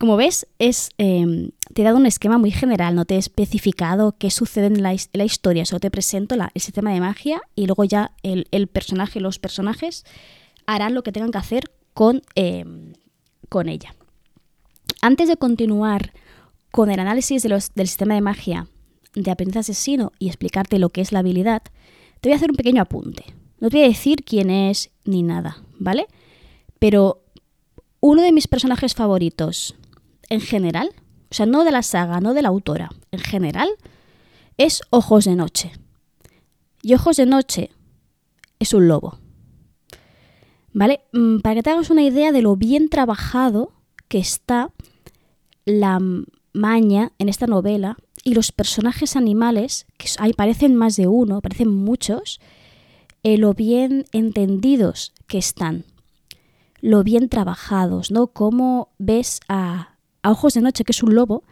Como 0.00 0.16
ves, 0.16 0.46
es, 0.58 0.88
em, 0.96 1.50
te 1.74 1.82
he 1.82 1.84
dado 1.84 1.98
un 1.98 2.06
esquema 2.06 2.38
muy 2.38 2.50
general, 2.50 2.94
no 2.94 3.04
te 3.04 3.16
he 3.16 3.18
especificado 3.18 4.16
qué 4.16 4.30
sucede 4.30 4.64
en 4.64 4.82
la, 4.82 4.94
historia, 4.94 5.66
solo 5.66 5.78
te 5.78 5.90
presento 5.90 6.34
el 6.34 6.62
sistema 6.62 6.90
de 6.90 7.00
magia 7.00 7.42
y 7.54 7.66
luego 7.66 7.84
ya 7.84 8.12
el, 8.22 8.66
personaje, 8.68 9.20
los 9.20 9.38
personajes 9.38 10.06
harán 10.64 10.94
lo 10.94 11.02
que 11.02 11.12
tengan 11.12 11.32
que 11.32 11.36
hacer 11.36 11.64
con, 11.92 12.22
em, 12.34 12.94
ella. 13.66 13.94
Antes 15.02 15.28
de 15.28 15.36
continuar 15.36 16.14
con 16.70 16.90
el 16.90 16.98
análisis 16.98 17.42
del 17.42 17.86
sistema 17.86 18.14
de 18.14 18.22
magia 18.22 18.68
de 19.14 19.30
aprendiz 19.30 19.58
asesino 19.58 20.12
y 20.18 20.28
explicarte 20.28 20.78
lo 20.78 20.88
que 20.88 21.02
es 21.02 21.12
la 21.12 21.18
habilidad, 21.18 21.62
te 22.22 22.30
voy 22.30 22.32
a 22.32 22.36
hacer 22.36 22.50
un 22.50 22.56
pequeño 22.56 22.80
apunte. 22.80 23.34
No 23.58 23.68
te 23.68 23.76
voy 23.76 23.84
a 23.84 23.88
decir 23.88 24.24
quién 24.24 24.48
es 24.48 24.92
ni 25.04 25.22
nada, 25.22 25.62
¿vale? 25.78 26.06
Pero 26.78 27.22
uno 28.00 28.22
de 28.22 28.32
mis 28.32 28.48
personajes 28.48 28.94
favoritos 28.94 29.74
en 30.30 30.40
general, 30.40 30.90
o 31.30 31.34
sea, 31.34 31.44
no 31.44 31.64
de 31.64 31.72
la 31.72 31.82
saga, 31.82 32.20
no 32.20 32.32
de 32.32 32.42
la 32.42 32.48
autora, 32.48 32.90
en 33.10 33.20
general, 33.20 33.68
es 34.56 34.80
Ojos 34.90 35.26
de 35.26 35.36
Noche. 35.36 35.72
Y 36.82 36.94
Ojos 36.94 37.16
de 37.16 37.26
Noche 37.26 37.70
es 38.58 38.72
un 38.72 38.88
lobo. 38.88 39.18
¿Vale? 40.72 41.00
Mm, 41.12 41.40
para 41.40 41.56
que 41.56 41.62
te 41.62 41.70
hagas 41.70 41.90
una 41.90 42.02
idea 42.02 42.32
de 42.32 42.42
lo 42.42 42.56
bien 42.56 42.88
trabajado 42.88 43.72
que 44.08 44.18
está 44.18 44.72
la 45.64 46.00
maña 46.52 47.12
en 47.18 47.28
esta 47.28 47.46
novela 47.46 47.96
y 48.24 48.34
los 48.34 48.52
personajes 48.52 49.16
animales, 49.16 49.86
que 49.96 50.08
hay, 50.18 50.32
parecen 50.32 50.74
más 50.74 50.96
de 50.96 51.06
uno, 51.06 51.40
parecen 51.40 51.68
muchos, 51.68 52.40
eh, 53.22 53.38
lo 53.38 53.54
bien 53.54 54.04
entendidos 54.12 55.12
que 55.26 55.38
están, 55.38 55.84
lo 56.80 57.02
bien 57.02 57.28
trabajados, 57.28 58.10
¿no? 58.10 58.28
Cómo 58.28 58.90
ves 58.98 59.40
a 59.48 59.89
a 60.22 60.30
ojos 60.30 60.54
de 60.54 60.61
noche, 60.61 60.85
que 60.85 60.92
es 60.92 61.02
un 61.02 61.14
lobo, 61.14 61.44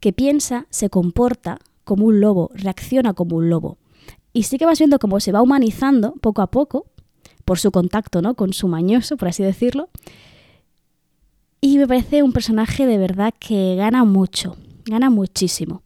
que 0.00 0.12
piensa, 0.12 0.66
se 0.70 0.90
comporta 0.90 1.58
como 1.84 2.06
un 2.06 2.20
lobo, 2.20 2.50
reacciona 2.54 3.14
como 3.14 3.36
un 3.36 3.50
lobo. 3.50 3.78
Y 4.32 4.44
sí 4.44 4.58
que 4.58 4.66
vas 4.66 4.78
viendo 4.78 4.98
cómo 4.98 5.20
se 5.20 5.32
va 5.32 5.42
humanizando 5.42 6.14
poco 6.20 6.42
a 6.42 6.50
poco, 6.50 6.86
por 7.44 7.58
su 7.58 7.70
contacto 7.70 8.22
¿no? 8.22 8.34
con 8.34 8.52
su 8.52 8.68
mañoso, 8.68 9.16
por 9.16 9.28
así 9.28 9.42
decirlo. 9.42 9.90
Y 11.60 11.78
me 11.78 11.86
parece 11.86 12.22
un 12.22 12.32
personaje 12.32 12.86
de 12.86 12.98
verdad 12.98 13.34
que 13.38 13.76
gana 13.76 14.04
mucho, 14.04 14.56
gana 14.84 15.10
muchísimo. 15.10 15.82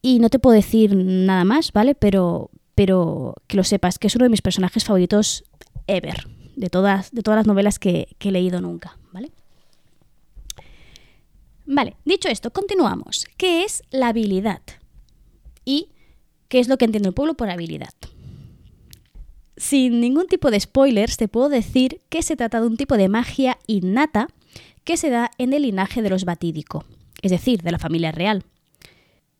Y 0.00 0.18
no 0.18 0.30
te 0.30 0.38
puedo 0.38 0.54
decir 0.54 0.96
nada 0.96 1.44
más, 1.44 1.72
¿vale? 1.72 1.94
Pero, 1.94 2.50
pero 2.74 3.34
que 3.46 3.56
lo 3.56 3.64
sepas, 3.64 3.98
que 3.98 4.06
es 4.06 4.16
uno 4.16 4.24
de 4.24 4.30
mis 4.30 4.42
personajes 4.42 4.84
favoritos 4.84 5.44
ever, 5.86 6.26
de 6.56 6.70
todas, 6.70 7.12
de 7.12 7.22
todas 7.22 7.38
las 7.38 7.46
novelas 7.46 7.78
que, 7.78 8.08
que 8.18 8.30
he 8.30 8.32
leído 8.32 8.60
nunca, 8.60 8.98
¿vale? 9.12 9.30
Vale, 11.74 11.96
dicho 12.04 12.28
esto, 12.28 12.52
continuamos. 12.52 13.24
¿Qué 13.38 13.64
es 13.64 13.82
la 13.90 14.08
habilidad? 14.08 14.60
¿Y 15.64 15.88
qué 16.48 16.58
es 16.58 16.68
lo 16.68 16.76
que 16.76 16.84
entiende 16.84 17.08
el 17.08 17.14
pueblo 17.14 17.32
por 17.32 17.48
habilidad? 17.48 17.94
Sin 19.56 19.98
ningún 19.98 20.26
tipo 20.26 20.50
de 20.50 20.60
spoilers, 20.60 21.16
te 21.16 21.28
puedo 21.28 21.48
decir 21.48 22.02
que 22.10 22.22
se 22.22 22.36
trata 22.36 22.60
de 22.60 22.66
un 22.66 22.76
tipo 22.76 22.98
de 22.98 23.08
magia 23.08 23.56
innata 23.66 24.28
que 24.84 24.98
se 24.98 25.08
da 25.08 25.30
en 25.38 25.54
el 25.54 25.62
linaje 25.62 26.02
de 26.02 26.10
los 26.10 26.26
batídico, 26.26 26.84
es 27.22 27.30
decir, 27.30 27.62
de 27.62 27.72
la 27.72 27.78
familia 27.78 28.12
real. 28.12 28.44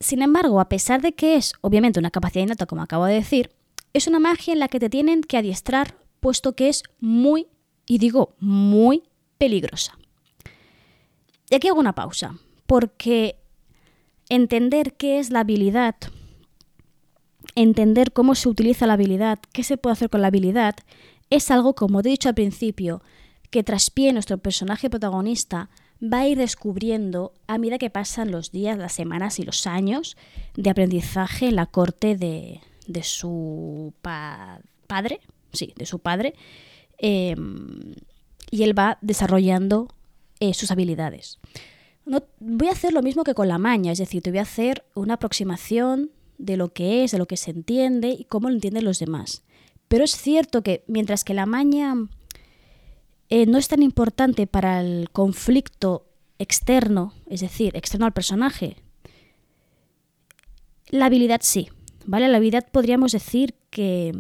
Sin 0.01 0.23
embargo, 0.23 0.59
a 0.59 0.71
pesar 0.71 1.03
de 1.03 1.13
que 1.13 1.37
es 1.37 1.53
obviamente 1.61 2.01
una 2.01 2.11
capacidad 2.11 2.45
innata, 2.45 2.65
como 2.65 2.81
acabo 2.81 3.05
de 3.05 3.15
decir, 3.15 3.51
es 3.93 4.07
una 4.07 4.21
magia 4.21 4.55
en 4.55 4.61
la 4.61 4.69
que 4.69 4.81
te 4.81 4.89
tienen 4.89 5.21
que 5.21 5.37
adiestrar, 5.37 5.99
puesto 6.21 6.57
que 6.57 6.71
es 6.71 6.83
muy, 6.99 7.49
y 7.87 7.99
digo 7.99 8.35
muy, 8.39 9.03
peligrosa. 9.37 9.99
Y 11.53 11.55
aquí 11.55 11.69
hago 11.69 11.79
una 11.79 11.95
pausa, 11.95 12.39
porque 12.67 13.37
entender 14.31 14.95
qué 14.95 15.19
es 15.19 15.31
la 15.31 15.41
habilidad 15.41 15.97
entender 17.55 18.13
cómo 18.13 18.35
se 18.35 18.49
utiliza 18.49 18.87
la 18.87 18.95
habilidad, 18.95 19.39
qué 19.53 19.63
se 19.63 19.77
puede 19.77 19.93
hacer 19.93 20.11
con 20.11 20.23
la 20.23 20.29
habilidad, 20.29 20.75
es 21.31 21.51
algo, 21.51 21.75
como 21.75 22.01
he 22.01 22.03
dicho 22.03 22.29
al 22.29 22.35
principio, 22.35 23.03
que 23.51 23.63
traspie 23.63 24.13
nuestro 24.13 24.39
personaje 24.39 24.89
protagonista 24.89 25.69
va 26.03 26.21
a 26.21 26.27
ir 26.27 26.39
descubriendo 26.39 27.33
a 27.47 27.59
medida 27.59 27.79
que 27.79 27.91
pasan 27.91 28.31
los 28.31 28.51
días, 28.51 28.79
las 28.79 28.93
semanas 28.93 29.39
y 29.39 29.45
los 29.45 29.67
años 29.67 30.17
de 30.55 30.71
aprendizaje 30.71 31.49
en 31.49 31.57
la 31.57 31.67
corte 31.67 32.17
de, 32.17 32.61
su 33.03 33.93
padre, 34.01 35.21
sí, 35.53 35.75
de 35.77 35.87
su 35.87 35.99
padre, 35.99 36.35
em, 36.99 37.95
y 38.51 38.63
él 38.63 38.79
va 38.79 38.99
desarrollando 39.01 39.89
eh, 40.43 40.55
sus 40.55 40.73
habilidades. 40.73 41.39
No, 42.05 42.25
voy 42.41 42.67
a 42.67 42.73
hacer 42.73 42.93
lo 42.93 43.01
mismo 43.01 43.23
que 43.23 43.33
con 43.33 43.47
la 43.47 43.59
maña, 43.59 43.93
es 43.93 43.99
decir, 43.99 44.23
te 44.23 44.31
voy 44.31 44.41
a 44.41 44.43
hacer 44.43 44.85
una 44.95 45.15
aproximación 45.15 46.11
de 46.37 46.57
lo 46.57 46.73
que 46.73 47.05
es, 47.05 47.13
de 47.13 47.19
lo 47.19 47.27
que 47.27 47.37
se 47.37 47.53
entiende 47.53 48.09
y 48.09 48.25
cómo 48.25 48.49
lo 48.49 48.57
entienden 48.57 48.85
los 48.85 48.99
demás. 48.99 49.45
Pero 49.87 50.03
es 50.03 50.17
cierto 50.17 50.65
que 50.65 50.83
mientras 50.89 51.23
que 51.23 51.33
la 51.33 51.47
maña 51.47 51.95
eh, 53.29 53.47
no 53.47 53.57
es 53.57 53.69
tan 53.69 53.85
importante 53.85 54.49
para 54.49 54.81
el 54.81 55.11
conflicto 55.13 56.09
externo, 56.41 57.15
es 57.29 57.41
decir, 57.41 57.77
externo 57.77 58.07
al 58.07 58.13
personaje, 58.13 58.79
la 60.89 61.07
habilidad 61.07 61.43
sí, 61.45 61.69
¿vale? 62.05 62.27
La 62.27 62.39
habilidad 62.39 62.67
podríamos 62.73 63.13
decir 63.13 63.55
que 63.71 64.13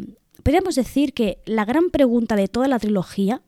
podríamos 0.44 0.76
decir 0.76 1.14
que 1.14 1.38
la 1.46 1.64
gran 1.64 1.90
pregunta 1.90 2.36
de 2.36 2.46
toda 2.46 2.68
la 2.68 2.78
trilogía 2.78 3.42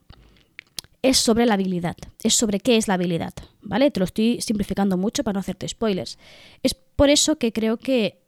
es 1.09 1.17
sobre 1.17 1.45
la 1.45 1.53
habilidad, 1.53 1.95
es 2.23 2.33
sobre 2.33 2.59
qué 2.59 2.77
es 2.77 2.87
la 2.87 2.95
habilidad, 2.95 3.33
¿vale? 3.61 3.91
Te 3.91 3.99
lo 3.99 4.05
estoy 4.05 4.41
simplificando 4.41 4.97
mucho 4.97 5.23
para 5.23 5.33
no 5.33 5.39
hacerte 5.39 5.67
spoilers. 5.67 6.17
Es 6.63 6.73
por 6.73 7.09
eso 7.09 7.37
que 7.37 7.53
creo 7.53 7.77
que 7.77 8.21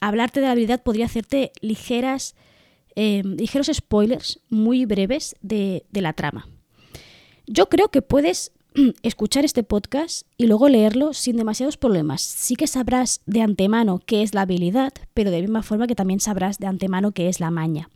hablarte 0.00 0.40
de 0.40 0.46
la 0.46 0.52
habilidad 0.52 0.82
podría 0.82 1.06
hacerte 1.06 1.52
ligeras, 1.60 2.34
eh, 2.96 3.22
ligeros 3.24 3.70
spoilers 3.72 4.40
muy 4.48 4.86
breves 4.86 5.36
de, 5.42 5.84
de 5.90 6.00
la 6.00 6.14
trama. 6.14 6.48
Yo 7.46 7.68
creo 7.68 7.90
que 7.90 8.00
puedes 8.00 8.52
escuchar 9.02 9.44
este 9.44 9.62
podcast 9.62 10.26
y 10.38 10.46
luego 10.46 10.68
leerlo 10.68 11.12
sin 11.12 11.36
demasiados 11.36 11.76
problemas. 11.76 12.22
Sí 12.22 12.56
que 12.56 12.66
sabrás 12.66 13.20
de 13.26 13.42
antemano 13.42 14.00
qué 14.04 14.22
es 14.22 14.34
la 14.34 14.42
habilidad, 14.42 14.92
pero 15.12 15.30
de 15.30 15.38
la 15.38 15.42
misma 15.42 15.62
forma 15.62 15.86
que 15.86 15.94
también 15.94 16.20
sabrás 16.20 16.58
de 16.58 16.66
antemano 16.68 17.12
qué 17.12 17.28
es 17.28 17.38
la 17.38 17.50
maña. 17.50 17.90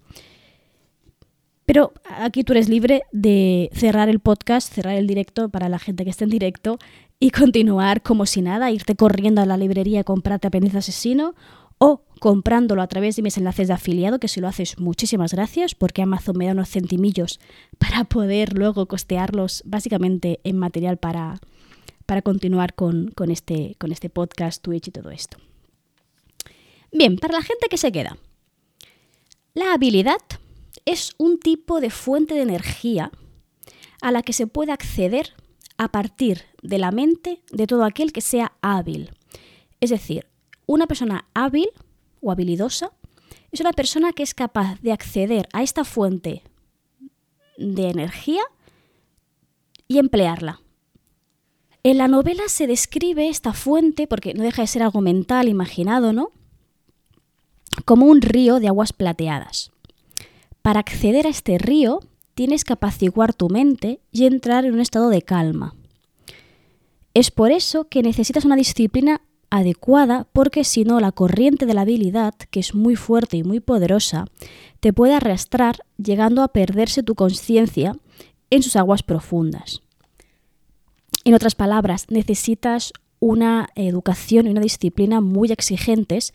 Pero 1.68 1.92
aquí 2.06 2.44
tú 2.44 2.54
eres 2.54 2.70
libre 2.70 3.02
de 3.12 3.68
cerrar 3.74 4.08
el 4.08 4.20
podcast, 4.20 4.72
cerrar 4.72 4.94
el 4.94 5.06
directo 5.06 5.50
para 5.50 5.68
la 5.68 5.78
gente 5.78 6.02
que 6.04 6.08
esté 6.08 6.24
en 6.24 6.30
directo 6.30 6.78
y 7.20 7.30
continuar 7.30 8.00
como 8.00 8.24
si 8.24 8.40
nada, 8.40 8.70
irte 8.70 8.96
corriendo 8.96 9.42
a 9.42 9.44
la 9.44 9.58
librería 9.58 10.00
a 10.00 10.04
comprarte 10.04 10.46
Aprendiz 10.46 10.74
Asesino 10.74 11.34
o 11.76 12.04
comprándolo 12.20 12.80
a 12.80 12.86
través 12.86 13.16
de 13.16 13.22
mis 13.22 13.36
enlaces 13.36 13.68
de 13.68 13.74
afiliado, 13.74 14.18
que 14.18 14.28
si 14.28 14.40
lo 14.40 14.48
haces 14.48 14.78
muchísimas 14.78 15.34
gracias 15.34 15.74
porque 15.74 16.00
Amazon 16.00 16.38
me 16.38 16.46
da 16.46 16.52
unos 16.52 16.70
centimillos 16.70 17.38
para 17.76 18.04
poder 18.04 18.54
luego 18.56 18.88
costearlos 18.88 19.62
básicamente 19.66 20.40
en 20.44 20.56
material 20.56 20.96
para, 20.96 21.38
para 22.06 22.22
continuar 22.22 22.72
con, 22.72 23.10
con, 23.10 23.30
este, 23.30 23.76
con 23.78 23.92
este 23.92 24.08
podcast, 24.08 24.64
Twitch 24.64 24.88
y 24.88 24.92
todo 24.92 25.10
esto. 25.10 25.36
Bien, 26.92 27.18
para 27.18 27.34
la 27.34 27.42
gente 27.42 27.66
que 27.68 27.76
se 27.76 27.92
queda, 27.92 28.16
la 29.52 29.74
habilidad 29.74 30.16
es 30.88 31.12
un 31.18 31.38
tipo 31.38 31.82
de 31.82 31.90
fuente 31.90 32.34
de 32.34 32.40
energía 32.40 33.12
a 34.00 34.10
la 34.10 34.22
que 34.22 34.32
se 34.32 34.46
puede 34.46 34.72
acceder 34.72 35.34
a 35.76 35.88
partir 35.88 36.44
de 36.62 36.78
la 36.78 36.90
mente 36.92 37.42
de 37.52 37.66
todo 37.66 37.84
aquel 37.84 38.10
que 38.10 38.22
sea 38.22 38.52
hábil. 38.62 39.10
Es 39.80 39.90
decir, 39.90 40.26
una 40.64 40.86
persona 40.86 41.26
hábil 41.34 41.68
o 42.22 42.32
habilidosa 42.32 42.92
es 43.52 43.60
una 43.60 43.72
persona 43.72 44.14
que 44.14 44.22
es 44.22 44.32
capaz 44.32 44.80
de 44.80 44.92
acceder 44.92 45.46
a 45.52 45.62
esta 45.62 45.84
fuente 45.84 46.42
de 47.58 47.90
energía 47.90 48.42
y 49.88 49.98
emplearla. 49.98 50.62
En 51.82 51.98
la 51.98 52.08
novela 52.08 52.44
se 52.48 52.66
describe 52.66 53.28
esta 53.28 53.52
fuente, 53.52 54.06
porque 54.06 54.32
no 54.32 54.42
deja 54.42 54.62
de 54.62 54.68
ser 54.68 54.82
algo 54.82 55.02
mental, 55.02 55.48
imaginado, 55.48 56.14
¿no? 56.14 56.32
Como 57.84 58.06
un 58.06 58.22
río 58.22 58.58
de 58.58 58.68
aguas 58.68 58.94
plateadas. 58.94 59.70
Para 60.68 60.80
acceder 60.80 61.26
a 61.26 61.30
este 61.30 61.56
río 61.56 62.00
tienes 62.34 62.62
que 62.62 62.74
apaciguar 62.74 63.32
tu 63.32 63.48
mente 63.48 64.00
y 64.12 64.26
entrar 64.26 64.66
en 64.66 64.74
un 64.74 64.80
estado 64.80 65.08
de 65.08 65.22
calma. 65.22 65.74
Es 67.14 67.30
por 67.30 67.52
eso 67.52 67.88
que 67.88 68.02
necesitas 68.02 68.44
una 68.44 68.54
disciplina 68.54 69.22
adecuada 69.48 70.26
porque 70.30 70.64
si 70.64 70.84
no 70.84 71.00
la 71.00 71.10
corriente 71.10 71.64
de 71.64 71.72
la 71.72 71.80
habilidad, 71.80 72.34
que 72.34 72.60
es 72.60 72.74
muy 72.74 72.96
fuerte 72.96 73.38
y 73.38 73.44
muy 73.44 73.60
poderosa, 73.60 74.26
te 74.80 74.92
puede 74.92 75.14
arrastrar 75.14 75.78
llegando 75.96 76.42
a 76.42 76.48
perderse 76.48 77.02
tu 77.02 77.14
conciencia 77.14 77.96
en 78.50 78.62
sus 78.62 78.76
aguas 78.76 79.02
profundas. 79.02 79.80
En 81.24 81.32
otras 81.32 81.54
palabras, 81.54 82.10
necesitas 82.10 82.92
una 83.20 83.70
educación 83.74 84.46
y 84.46 84.50
una 84.50 84.60
disciplina 84.60 85.22
muy 85.22 85.50
exigentes, 85.50 86.34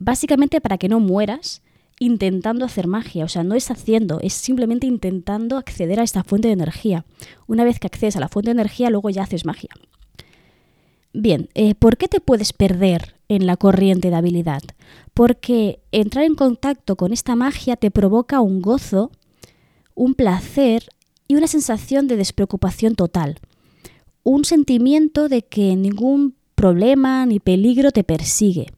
básicamente 0.00 0.60
para 0.60 0.76
que 0.76 0.88
no 0.88 0.98
mueras 0.98 1.62
intentando 2.00 2.64
hacer 2.64 2.86
magia, 2.86 3.26
o 3.26 3.28
sea, 3.28 3.44
no 3.44 3.54
es 3.54 3.70
haciendo, 3.70 4.20
es 4.20 4.32
simplemente 4.32 4.86
intentando 4.86 5.58
acceder 5.58 6.00
a 6.00 6.02
esta 6.02 6.24
fuente 6.24 6.48
de 6.48 6.54
energía. 6.54 7.04
Una 7.46 7.62
vez 7.62 7.78
que 7.78 7.86
accedes 7.86 8.16
a 8.16 8.20
la 8.20 8.28
fuente 8.28 8.48
de 8.48 8.52
energía, 8.52 8.88
luego 8.88 9.10
ya 9.10 9.22
haces 9.22 9.44
magia. 9.44 9.68
Bien, 11.12 11.50
eh, 11.54 11.74
¿por 11.74 11.98
qué 11.98 12.08
te 12.08 12.20
puedes 12.20 12.54
perder 12.54 13.16
en 13.28 13.46
la 13.46 13.58
corriente 13.58 14.08
de 14.08 14.16
habilidad? 14.16 14.62
Porque 15.12 15.80
entrar 15.92 16.24
en 16.24 16.36
contacto 16.36 16.96
con 16.96 17.12
esta 17.12 17.36
magia 17.36 17.76
te 17.76 17.90
provoca 17.90 18.40
un 18.40 18.62
gozo, 18.62 19.10
un 19.94 20.14
placer 20.14 20.88
y 21.28 21.34
una 21.34 21.48
sensación 21.48 22.08
de 22.08 22.16
despreocupación 22.16 22.94
total. 22.94 23.40
Un 24.22 24.46
sentimiento 24.46 25.28
de 25.28 25.42
que 25.42 25.76
ningún 25.76 26.34
problema 26.54 27.26
ni 27.26 27.40
peligro 27.40 27.90
te 27.90 28.04
persigue 28.04 28.68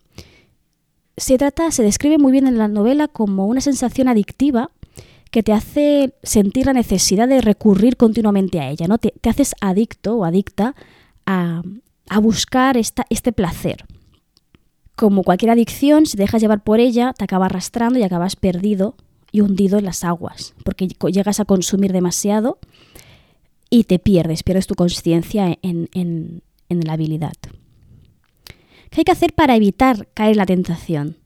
se 1.17 1.39
trata, 1.39 1.71
se 1.71 1.83
describe 1.83 2.19
muy 2.19 2.33
bien 2.33 2.47
en 2.47 2.59
la 2.59 2.69
novela 2.69 3.09
como 3.09 3.47
una 3.47 3.61
sensación 3.61 4.09
adictiva 4.09 4.71
que 5.31 5.43
te 5.43 5.53
hace 5.53 6.15
sentir 6.23 6.67
la 6.67 6.75
necesidad 6.75 7.27
de 7.27 7.41
recurrir 7.41 7.97
continuamente 7.97 8.61
a 8.61 8.69
ella, 8.69 8.87
¿no? 8.87 8.99
Te, 8.99 9.13
haces 9.29 9.55
adicto 9.61 10.17
o 10.17 10.25
adicta 10.25 10.75
a, 11.27 11.63
buscar 12.21 12.77
esta, 12.77 13.07
este 13.09 13.33
placer. 13.33 13.87
Como 14.95 15.23
cualquier 15.23 15.51
adicción, 15.51 16.05
si 16.05 16.19
te 16.19 16.25
dejas 16.25 16.43
llevar 16.43 16.63
por 16.63 16.81
ella, 16.81 17.15
te 17.17 17.25
acaba 17.25 17.47
arrastrando 17.47 17.99
y 17.99 18.03
acabas 18.03 18.37
perdido 18.37 18.95
y 19.33 19.41
hundido 19.41 19.79
en 19.79 19.87
las 19.87 20.05
aguas, 20.05 20.55
porque 20.65 20.87
llegas 20.87 21.41
a 21.41 21.47
consumir 21.47 21.93
demasiado 21.93 22.59
y 23.71 23.85
te 23.85 23.99
pierdes, 23.99 24.43
pierdes 24.43 24.67
tu 24.67 24.75
conciencia 24.75 25.57
en, 25.63 25.89
en 25.93 26.41
la 26.69 26.93
habilidad. 26.93 27.33
¿Qué 28.93 29.01
hay 29.01 29.05
que 29.05 29.13
hacer 29.13 29.33
para 29.33 29.57
evitar 29.57 30.07
caer 30.13 30.33
en 30.33 30.37
la 30.37 30.45
tentación? 30.45 31.17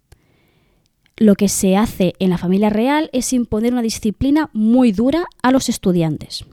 Lo 1.17 1.35
que 1.35 1.49
se 1.49 1.77
hace 1.77 2.15
en 2.21 2.31
la 2.31 2.39
familia 2.39 2.71
real 2.71 3.11
es 3.13 3.33
imponer 3.33 3.73
una 3.73 3.83
disciplina 3.83 4.51
muy 4.53 4.93
dura 4.93 5.25
a 5.43 5.51
los 5.51 5.69
estudiantes. 5.69 6.45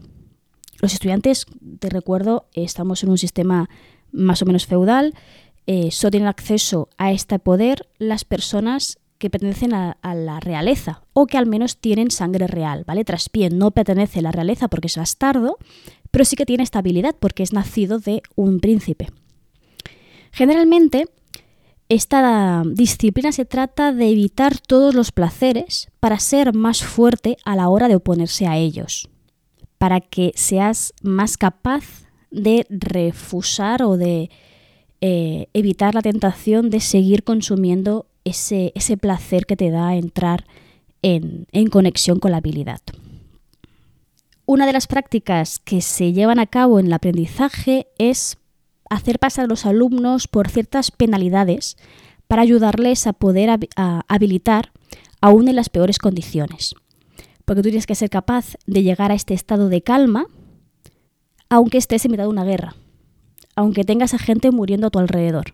Los 0.82 0.94
estudiantes, 0.94 1.46
te 1.78 1.90
recuerdo, 1.92 2.48
estamos 2.54 3.04
en 3.04 3.12
un 3.12 3.20
sistema 3.20 3.70
más 4.12 4.42
o 4.42 4.46
menos 4.48 4.66
feudal, 4.66 5.14
eh, 5.68 5.92
solo 5.92 6.10
tienen 6.10 6.30
acceso 6.30 6.90
a 6.98 7.12
este 7.12 7.38
poder 7.38 7.88
las 8.00 8.26
personas 8.26 8.98
que 9.20 9.30
pertenecen 9.30 9.76
a, 9.76 9.96
la 10.02 10.40
realeza 10.40 11.04
o 11.14 11.28
que 11.28 11.38
al 11.38 11.46
menos 11.46 11.78
tienen 11.78 12.10
sangre 12.10 12.48
real, 12.48 12.86
¿vale? 12.88 13.06
Traspié 13.06 13.52
no 13.52 13.70
pertenece 13.70 14.20
a 14.20 14.24
la 14.24 14.32
realeza 14.32 14.68
porque 14.68 14.88
es 14.88 14.98
bastardo, 14.98 15.60
pero 16.10 16.26
sí 16.26 16.36
que 16.36 16.48
tiene 16.48 16.64
estabilidad 16.64 17.16
porque 17.20 17.44
es 17.44 17.54
nacido 17.54 18.00
de 18.00 18.24
un 18.36 18.60
príncipe. 18.60 19.10
Generalmente, 20.34 21.06
esta 21.90 22.64
disciplina 22.66 23.32
se 23.32 23.46
trata 23.46 23.94
de 23.94 24.10
evitar 24.10 24.58
todos 24.58 24.96
los 24.96 25.12
placeres 25.12 25.90
para 26.00 26.20
ser 26.20 26.56
más 26.56 26.84
fuerte 26.84 27.38
a 27.46 27.56
la 27.56 27.70
hora 27.70 27.88
de 27.88 27.96
oponerse 27.96 28.48
a 28.48 28.58
ellos, 28.58 29.10
para 29.78 30.02
que 30.02 30.32
seas 30.34 30.94
más 31.04 31.38
capaz 31.38 32.08
de 32.32 32.66
refusar 32.72 33.84
o 33.84 33.96
de 33.96 34.32
eh, 35.02 35.50
evitar 35.54 35.94
la 35.94 36.02
tentación 36.02 36.72
de 36.72 36.80
seguir 36.80 37.24
consumiendo 37.24 38.08
ese, 38.24 38.72
ese, 38.74 38.98
placer 38.98 39.46
que 39.46 39.56
te 39.56 39.70
da 39.70 39.96
entrar 39.96 40.48
en, 41.04 41.46
en 41.52 41.68
conexión 41.68 42.20
con 42.20 42.32
la 42.32 42.38
habilidad. 42.38 42.82
Una 44.48 44.66
de 44.66 44.74
las 44.74 44.88
prácticas 44.88 45.60
que 45.60 45.82
se 45.82 46.12
llevan 46.12 46.40
a 46.40 46.48
cabo 46.48 46.80
en 46.80 46.88
el 46.88 46.94
aprendizaje 46.94 47.88
es 48.00 48.40
hacer 48.94 49.20
pasar 49.20 49.46
a 49.46 49.48
los 49.48 49.66
alumnos 49.66 50.28
por 50.28 50.50
ciertas 50.50 50.92
penalidades 50.92 51.78
para 52.28 52.42
ayudarles 52.42 53.08
a 53.08 53.14
poder 53.14 53.50
habilitar 54.08 54.72
aún 55.22 55.48
en 55.48 55.56
las 55.56 55.70
peores 55.70 56.00
condiciones. 56.00 56.76
Porque 57.46 57.62
tú 57.62 57.70
tienes 57.70 57.88
que 57.88 57.96
ser 57.96 58.10
capaz 58.10 58.56
de 58.66 58.84
llegar 58.84 59.12
a 59.12 59.16
este 59.16 59.34
estado 59.34 59.70
de 59.70 59.82
calma 59.82 60.28
aunque 61.50 61.78
estés 61.78 62.04
en 62.06 62.12
mitad 62.12 62.24
de 62.24 62.30
una 62.30 62.46
guerra, 62.46 62.76
aunque 63.56 63.84
tengas 63.84 64.16
a 64.16 64.18
gente 64.18 64.50
muriendo 64.50 64.88
a 64.88 64.90
tu 64.90 64.98
alrededor. 64.98 65.54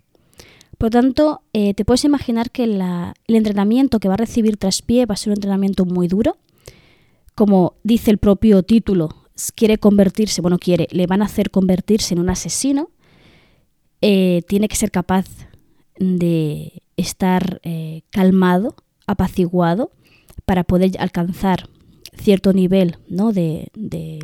Por 0.77 0.87
lo 0.87 0.91
tanto, 0.91 1.41
eh, 1.51 1.73
te 1.73 1.83
puedes 1.83 2.05
imaginar 2.05 2.51
que 2.51 2.63
el 2.63 3.35
entrenamiento 3.35 3.99
que 3.99 4.07
va 4.07 4.13
a 4.13 4.17
recibir 4.17 4.55
Traspié 4.55 5.05
va 5.05 5.15
a 5.15 5.17
ser 5.17 5.31
un 5.31 5.37
entrenamiento 5.37 5.83
muy 5.83 6.07
duro. 6.07 6.37
Como 7.35 7.73
dice 7.83 8.11
el 8.11 8.17
propio 8.17 8.63
título, 8.63 9.09
quiere 9.55 9.77
convertirse, 9.77 10.41
bueno, 10.41 10.57
quiere, 10.57 10.87
le 10.91 11.05
van 11.05 11.21
a 11.21 11.25
hacer 11.25 11.51
convertirse 11.51 12.13
en 12.13 12.21
un 12.21 12.29
asesino. 12.29 12.91
Eh, 14.02 14.41
tiene 14.47 14.68
que 14.68 14.76
ser 14.76 14.91
capaz 14.91 15.26
de 15.97 16.82
estar 16.95 17.60
eh, 17.64 18.04
calmado, 18.12 18.76
apaciguado, 19.08 19.91
para 20.45 20.64
poder 20.64 20.91
alcanzar 21.00 21.70
cierto 22.18 22.54
nivel 22.54 22.97
¿no? 23.08 23.32
de, 23.32 23.70
de, 23.76 24.20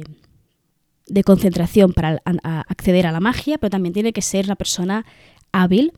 concentración 1.24 1.94
para 1.94 2.22
acceder 2.68 3.08
a 3.08 3.12
la 3.12 3.20
magia, 3.20 3.58
pero 3.58 3.70
también 3.70 3.94
tiene 3.94 4.14
que 4.14 4.22
ser 4.22 4.46
una 4.46 4.56
persona 4.56 5.06
hábil 5.52 5.94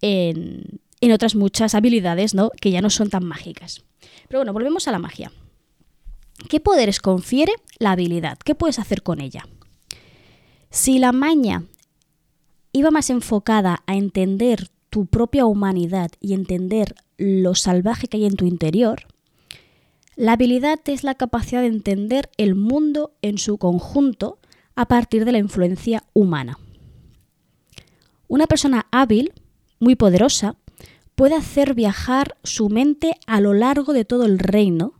en, 0.00 0.80
otras 1.12 1.34
muchas 1.34 1.74
habilidades 1.74 2.34
¿no? 2.34 2.50
que 2.60 2.70
ya 2.70 2.80
no 2.80 2.90
son 2.90 3.10
tan 3.10 3.24
mágicas. 3.24 3.84
Pero 4.28 4.40
bueno, 4.40 4.52
volvemos 4.52 4.88
a 4.88 4.92
la 4.92 4.98
magia. 4.98 5.32
¿Qué 6.48 6.60
poderes 6.60 7.00
confiere 7.00 7.52
la 7.78 7.92
habilidad? 7.92 8.38
¿Qué 8.38 8.54
puedes 8.54 8.78
hacer 8.78 9.02
con 9.02 9.20
ella? 9.20 9.46
Si 10.70 10.98
la 10.98 11.12
maña 11.12 11.64
iba 12.72 12.90
más 12.90 13.10
enfocada 13.10 13.82
a 13.86 13.96
entender 13.96 14.68
tu 14.90 15.06
propia 15.06 15.46
humanidad 15.46 16.10
y 16.20 16.34
entender 16.34 16.94
lo 17.16 17.54
salvaje 17.54 18.08
que 18.08 18.18
hay 18.18 18.26
en 18.26 18.36
tu 18.36 18.44
interior, 18.46 19.06
la 20.16 20.32
habilidad 20.32 20.80
es 20.86 21.04
la 21.04 21.14
capacidad 21.14 21.62
de 21.62 21.68
entender 21.68 22.30
el 22.36 22.54
mundo 22.54 23.12
en 23.22 23.38
su 23.38 23.58
conjunto 23.58 24.38
a 24.74 24.86
partir 24.86 25.24
de 25.24 25.32
la 25.32 25.38
influencia 25.38 26.04
humana. 26.12 26.58
Una 28.28 28.46
persona 28.46 28.86
hábil 28.90 29.32
muy 29.80 29.96
poderosa, 29.96 30.56
puede 31.16 31.34
hacer 31.34 31.74
viajar 31.74 32.36
su 32.44 32.68
mente 32.68 33.18
a 33.26 33.40
lo 33.40 33.54
largo 33.54 33.92
de 33.92 34.04
todo 34.04 34.26
el 34.26 34.38
reino 34.38 34.94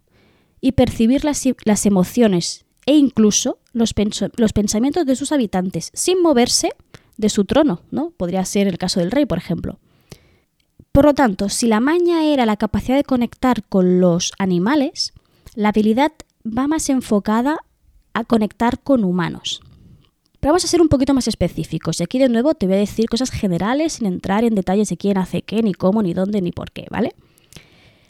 y 0.61 0.73
percibir 0.73 1.25
las, 1.25 1.87
emociones 1.87 2.65
e 2.87 2.97
incluso 2.97 3.59
los, 3.73 3.93
pensamientos 3.95 5.07
de 5.07 5.17
sus 5.17 5.33
habitantes 5.33 5.91
sin 5.95 6.21
moverse 6.21 6.73
de 7.21 7.29
su 7.29 7.45
trono, 7.45 7.83
¿no? 7.91 8.11
Podría 8.17 8.45
ser 8.45 8.67
el 8.67 8.79
caso 8.79 9.01
del 9.01 9.11
rey, 9.11 9.27
por 9.27 9.39
ejemplo. 9.39 9.79
Por 10.93 11.05
lo 11.05 11.15
tanto, 11.15 11.49
si 11.49 11.69
la 11.69 11.79
maña 11.79 12.25
era 12.25 12.47
la 12.47 12.57
capacidad 12.57 12.97
de 12.97 13.05
conectar 13.05 13.63
con 13.69 14.01
los 14.01 14.33
animales, 14.39 15.13
la 15.55 15.69
habilidad 15.69 16.13
va 16.47 16.67
más 16.67 16.89
enfocada 16.89 17.59
a 18.15 18.25
conectar 18.25 18.81
con 18.81 19.05
humanos. 19.05 19.61
Pero 20.41 20.53
vamos 20.53 20.65
a 20.65 20.69
ser 20.69 20.81
un 20.81 20.89
poquito 20.89 21.13
más 21.13 21.29
específicos 21.29 22.01
y 22.01 22.03
aquí 22.03 22.19
de 22.19 22.31
nuevo 22.31 22.55
te 22.55 22.67
voy 22.67 22.77
a 22.77 22.79
decir 22.79 23.09
cosas 23.09 23.31
generales 23.31 23.95
sin 23.95 24.07
entrar 24.07 24.43
en 24.43 24.55
detalles 24.55 24.89
de 24.89 24.97
quién 24.97 25.19
hace 25.19 25.43
qué, 25.43 25.63
ni 25.63 25.75
cómo, 25.75 26.03
ni 26.03 26.15
dónde, 26.15 26.41
ni 26.41 26.51
por 26.51 26.73
qué, 26.73 26.87
¿vale? 26.91 27.15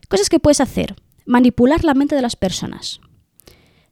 Cosas 0.09 0.29
que 0.29 0.39
puedes 0.39 0.61
hacer. 0.61 0.95
Manipular 1.27 1.85
la 1.85 1.95
mente 1.95 2.15
de 2.15 2.23
las 2.23 2.37
personas. 2.37 3.01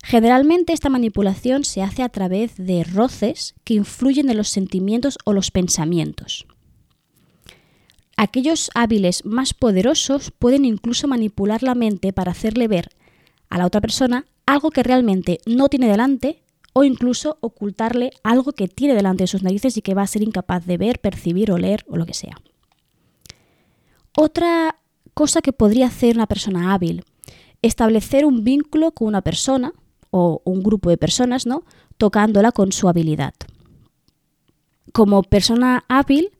Generalmente 0.09 0.72
esta 0.72 0.88
manipulación 0.88 1.64
se 1.64 1.82
hace 1.82 2.02
a 2.02 2.09
través 2.09 2.56
de 2.56 2.82
roces 2.82 3.54
que 3.62 3.74
influyen 3.74 4.30
en 4.30 4.38
los 4.38 4.48
sentimientos 4.48 5.18
o 5.26 5.34
los 5.34 5.50
pensamientos. 5.50 6.46
Aquellos 8.16 8.70
hábiles 8.74 9.26
más 9.26 9.52
poderosos 9.52 10.30
pueden 10.30 10.64
incluso 10.64 11.09
manipular 11.09 11.62
la 11.62 11.74
mente 11.74 12.14
para 12.14 12.30
hacerle 12.30 12.68
ver 12.68 12.88
a 13.50 13.59
la 13.59 13.66
otra 13.66 13.82
persona 13.82 14.24
algo 14.46 14.70
que 14.70 14.82
realmente 14.82 15.40
no 15.44 15.68
tiene 15.68 15.88
delante 15.88 16.42
o 16.72 16.84
incluso 16.84 17.36
ocultarle 17.42 18.12
algo 18.22 18.52
que 18.52 18.66
tiene 18.66 18.94
delante 18.94 19.24
de 19.24 19.28
sus 19.28 19.42
narices 19.42 19.76
y 19.76 19.82
que 19.82 19.92
va 19.92 20.00
a 20.00 20.06
ser 20.06 20.22
incapaz 20.22 20.64
de 20.64 20.78
ver, 20.78 21.00
percibir, 21.00 21.52
oler 21.52 21.84
o 21.86 21.98
lo 21.98 22.06
que 22.06 22.14
sea. 22.14 22.40
Otra 24.16 24.80
cosa 25.12 25.42
que 25.42 25.52
podría 25.52 25.88
hacer 25.88 26.16
una 26.16 26.26
persona 26.26 26.72
hábil, 26.72 27.04
establecer 27.61 28.24
un 28.24 28.42
vínculo 28.42 28.92
con 28.92 29.06
una 29.09 29.20
persona 29.20 29.74
o 30.11 30.42
un 30.44 30.62
grupo 30.62 30.90
de 30.90 30.96
personas, 30.96 31.46
¿no? 31.46 31.64
Tocándola 31.96 32.52
con 32.52 32.72
su 32.72 32.88
habilidad. 32.88 33.34
Como 34.92 35.22
persona 35.22 35.84
hábil, 35.88 36.30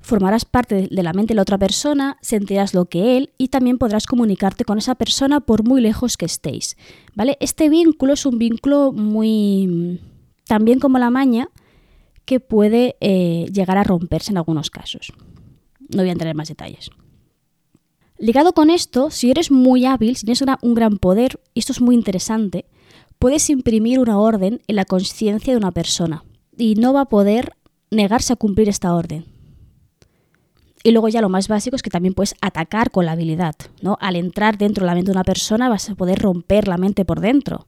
formarás 0.00 0.44
parte 0.44 0.88
de 0.90 1.02
la 1.02 1.12
mente 1.12 1.32
de 1.32 1.36
la 1.36 1.42
otra 1.42 1.58
persona, 1.58 2.16
sentirás 2.20 2.74
lo 2.74 2.86
que 2.86 3.16
él 3.16 3.30
y 3.38 3.48
también 3.48 3.78
podrás 3.78 4.06
comunicarte 4.06 4.64
con 4.64 4.78
esa 4.78 4.94
persona 4.94 5.40
por 5.40 5.62
muy 5.62 5.80
lejos 5.80 6.16
que 6.16 6.26
estéis. 6.26 6.76
¿Vale? 7.14 7.36
Este 7.40 7.68
vínculo 7.68 8.14
es 8.14 8.26
un 8.26 8.38
vínculo 8.38 8.92
muy 8.92 10.00
también 10.46 10.80
como 10.80 10.98
la 10.98 11.10
maña 11.10 11.48
que 12.24 12.40
puede 12.40 12.96
eh, 13.00 13.46
llegar 13.52 13.78
a 13.78 13.84
romperse 13.84 14.32
en 14.32 14.38
algunos 14.38 14.70
casos. 14.70 15.12
No 15.88 16.02
voy 16.02 16.08
a 16.08 16.12
entrar 16.12 16.30
en 16.30 16.36
más 16.36 16.48
detalles. 16.48 16.90
Ligado 18.18 18.52
con 18.52 18.68
esto, 18.68 19.10
si 19.10 19.30
eres 19.30 19.50
muy 19.50 19.86
hábil, 19.86 20.14
si 20.16 20.26
tienes 20.26 20.44
un 20.62 20.74
gran 20.74 20.98
poder, 20.98 21.40
y 21.54 21.60
esto 21.60 21.72
es 21.72 21.80
muy 21.80 21.94
interesante, 21.94 22.66
puedes 23.20 23.50
imprimir 23.50 24.00
una 24.00 24.18
orden 24.18 24.62
en 24.66 24.76
la 24.76 24.86
conciencia 24.86 25.52
de 25.52 25.58
una 25.58 25.70
persona 25.70 26.24
y 26.56 26.74
no 26.74 26.92
va 26.92 27.02
a 27.02 27.08
poder 27.08 27.52
negarse 27.90 28.32
a 28.32 28.36
cumplir 28.36 28.68
esta 28.68 28.94
orden. 28.94 29.26
Y 30.82 30.92
luego 30.92 31.10
ya 31.10 31.20
lo 31.20 31.28
más 31.28 31.46
básico 31.46 31.76
es 31.76 31.82
que 31.82 31.90
también 31.90 32.14
puedes 32.14 32.34
atacar 32.40 32.90
con 32.90 33.04
la 33.04 33.12
habilidad, 33.12 33.54
¿no? 33.82 33.98
Al 34.00 34.16
entrar 34.16 34.56
dentro 34.56 34.82
de 34.82 34.86
la 34.86 34.94
mente 34.94 35.10
de 35.10 35.16
una 35.16 35.24
persona 35.24 35.68
vas 35.68 35.90
a 35.90 35.94
poder 35.94 36.18
romper 36.18 36.66
la 36.66 36.78
mente 36.78 37.04
por 37.04 37.20
dentro 37.20 37.66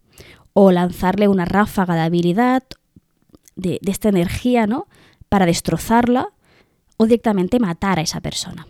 o 0.54 0.72
lanzarle 0.72 1.28
una 1.28 1.44
ráfaga 1.44 1.94
de 1.94 2.00
habilidad 2.00 2.62
de, 3.54 3.78
esta 3.86 4.08
energía, 4.08 4.66
¿no? 4.66 4.86
Para 5.28 5.44
destrozarla 5.44 6.28
o 6.96 7.04
directamente 7.04 7.60
matar 7.60 7.98
a 7.98 8.02
esa 8.02 8.22
persona. 8.22 8.66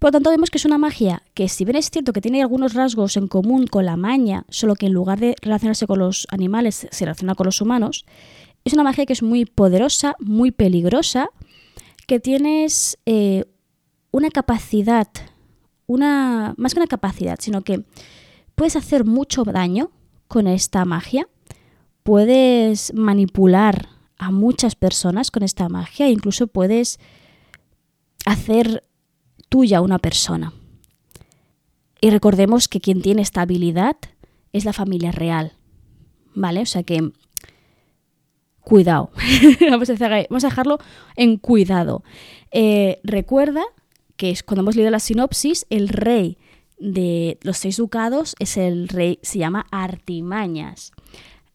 Por 0.00 0.08
lo 0.08 0.12
tanto, 0.12 0.30
vemos 0.30 0.48
que 0.48 0.56
es 0.56 0.64
una 0.64 0.78
magia 0.78 1.22
que, 1.34 1.46
si 1.46 1.66
bien 1.66 1.76
es 1.76 1.90
cierto 1.90 2.14
que 2.14 2.22
tiene 2.22 2.40
algunos 2.40 2.72
rasgos 2.72 3.18
en 3.18 3.28
común 3.28 3.66
con 3.66 3.84
la 3.84 3.98
maña, 3.98 4.46
solo 4.48 4.74
que 4.74 4.86
en 4.86 4.94
lugar 4.94 5.20
de 5.20 5.36
relacionarse 5.42 5.86
con 5.86 5.98
los 5.98 6.26
animales, 6.30 6.88
se 6.90 7.04
relaciona 7.04 7.34
con 7.34 7.44
los 7.44 7.60
humanos, 7.60 8.06
es 8.64 8.72
una 8.72 8.82
magia 8.82 9.04
que 9.04 9.12
es 9.12 9.22
muy 9.22 9.44
poderosa, 9.44 10.16
muy 10.18 10.52
peligrosa 10.52 11.28
que 12.06 12.18
tienes 12.18 12.98
eh, 13.04 13.44
una 14.10 14.30
capacidad, 14.30 15.06
una, 15.86 16.54
más 16.56 16.72
que 16.72 16.80
una 16.80 16.86
capacidad, 16.86 17.36
sino 17.38 17.60
que 17.60 17.84
puedes 18.54 18.76
hacer 18.76 19.04
mucho 19.04 19.44
daño 19.44 19.90
con 20.28 20.46
esta 20.46 20.86
magia, 20.86 21.28
puedes 22.04 22.94
manipular 22.94 23.90
a 24.16 24.30
muchas 24.30 24.76
personas 24.76 25.30
con 25.30 25.42
esta 25.42 25.68
magia, 25.68 26.08
incluso 26.08 26.46
puedes 26.46 26.98
hacer 28.24 28.82
tuya 29.50 29.82
una 29.82 29.98
persona. 29.98 30.54
Y 32.00 32.08
recordemos 32.08 32.66
que 32.66 32.80
quien 32.80 33.02
tiene 33.02 33.20
esta 33.20 33.42
habilidad 33.42 33.96
es 34.54 34.64
la 34.64 34.72
familia 34.72 35.12
real, 35.12 35.52
¿vale? 36.34 36.62
O 36.62 36.66
sea 36.66 36.82
que 36.82 37.12
cuidado. 38.60 39.10
vamos, 39.70 39.90
a 39.90 40.48
dejarlo 40.48 40.78
en 41.16 41.36
cuidado. 41.36 42.02
Eh, 42.52 43.00
recuerda 43.04 43.62
que 44.16 44.30
es, 44.30 44.42
cuando 44.42 44.62
hemos 44.62 44.76
leído 44.76 44.90
la 44.90 45.00
sinopsis, 45.00 45.66
el 45.70 45.88
rey 45.88 46.38
de 46.78 47.38
los 47.42 47.58
seis 47.58 47.76
ducados 47.76 48.34
es 48.38 48.56
el 48.56 48.88
rey, 48.88 49.18
se 49.22 49.38
llama 49.38 49.66
Artimañas. 49.70 50.92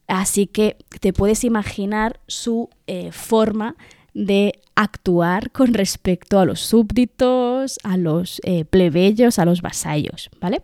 Así 0.06 0.46
que 0.46 0.76
te 1.00 1.12
puedes 1.12 1.42
imaginar 1.42 2.20
su 2.28 2.70
eh, 2.86 3.10
forma 3.10 3.76
de 4.14 4.60
actuar 4.76 5.50
con 5.50 5.74
respecto 5.74 6.38
a 6.38 6.44
los 6.44 6.60
súbditos, 6.60 7.78
a 7.82 7.96
los 7.96 8.40
eh, 8.44 8.64
plebeyos, 8.64 9.38
a 9.38 9.44
los 9.44 9.62
vasallos, 9.62 10.30
¿vale? 10.40 10.62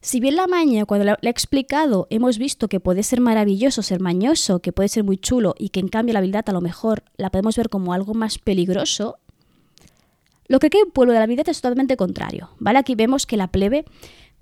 Si 0.00 0.18
bien 0.18 0.36
la 0.36 0.46
maña, 0.46 0.86
cuando 0.86 1.04
la, 1.04 1.18
he 1.20 1.28
explicado, 1.28 2.06
hemos 2.08 2.38
visto 2.38 2.68
que 2.68 2.80
puede 2.80 3.02
ser 3.02 3.20
maravilloso, 3.20 3.82
ser 3.82 4.00
mañoso, 4.00 4.60
que 4.60 4.72
puede 4.72 4.88
ser 4.88 5.04
muy 5.04 5.18
chulo 5.18 5.54
y 5.58 5.68
que 5.68 5.80
en 5.80 5.88
cambio 5.88 6.14
la 6.14 6.20
habilidad 6.20 6.48
a 6.48 6.52
lo 6.52 6.62
mejor 6.62 7.02
la 7.18 7.28
podemos 7.30 7.56
ver 7.56 7.68
como 7.68 7.92
algo 7.92 8.14
más 8.14 8.38
peligroso, 8.38 9.18
lo 10.48 10.58
que 10.58 10.70
cree 10.70 10.84
un 10.84 10.90
pueblo 10.90 11.12
de 11.12 11.18
la 11.18 11.24
habilidad 11.24 11.48
es 11.50 11.60
totalmente 11.60 11.98
contrario. 11.98 12.50
¿vale? 12.58 12.78
Aquí 12.78 12.94
vemos 12.94 13.26
que 13.26 13.36
la 13.36 13.48
plebe, 13.48 13.84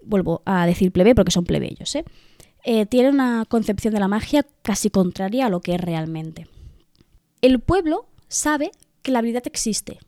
vuelvo 0.05 0.43
a 0.45 0.65
decir 0.67 0.93
plebe 0.93 1.17
porque 1.17 1.33
son 1.33 1.45
plebeyos, 1.45 1.97
¿eh? 1.97 2.05
Eh, 2.65 2.87
tiene 2.87 3.09
una 3.09 3.45
concepción 3.49 3.95
de 3.95 4.01
la 4.01 4.09
magia 4.09 4.45
casi 4.63 4.91
contraria 4.91 5.47
a 5.47 5.49
lo 5.49 5.61
que 5.61 5.75
es 5.75 5.81
realmente. 5.81 6.47
El 7.41 7.61
pueblo 7.61 8.07
sabe 8.29 8.73
que 9.03 9.13
la 9.13 9.21
habilidad 9.21 9.47
existe. 9.47 9.99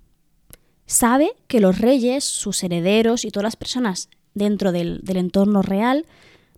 Sabe 0.86 1.32
que 1.46 1.60
los 1.60 1.78
reyes, 1.78 2.24
sus 2.24 2.64
herederos 2.64 3.24
y 3.24 3.30
todas 3.30 3.44
las 3.44 3.56
personas 3.56 4.08
dentro 4.34 4.72
del, 4.72 5.02
entorno 5.06 5.62
real, 5.62 6.06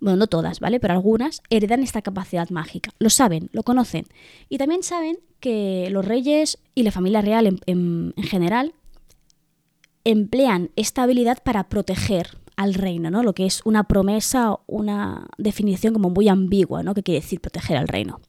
bueno, 0.00 0.16
no 0.16 0.26
todas, 0.26 0.60
¿vale? 0.60 0.80
Pero 0.80 0.94
algunas 0.94 1.42
heredan 1.50 1.82
esta 1.82 2.00
capacidad 2.00 2.48
mágica. 2.48 2.90
Lo 2.98 3.10
saben, 3.10 3.50
lo 3.52 3.62
conocen. 3.62 4.06
Y 4.48 4.56
también 4.56 4.82
saben 4.82 5.18
que 5.40 5.88
los 5.90 6.04
reyes 6.04 6.58
y 6.74 6.82
la 6.82 6.90
familia 6.90 7.20
real 7.20 7.58
en, 7.66 8.14
general 8.16 8.72
emplean 10.04 10.70
esta 10.76 11.02
habilidad 11.02 11.42
para 11.42 11.68
proteger 11.68 12.38
al 12.56 12.74
reino, 12.74 13.10
¿no? 13.10 13.22
Lo 13.22 13.34
que 13.34 13.44
es 13.44 13.60
una 13.64 13.84
promesa, 13.84 14.58
una 14.66 15.26
definición 15.36 15.92
como 15.92 16.08
muy 16.08 16.28
ambigua, 16.28 16.82
¿no? 16.82 16.94
Que 16.94 17.02
quiere 17.02 17.20
decir 17.20 17.40
proteger 17.40 17.76
al 17.76 17.88
reino. 17.88 18.20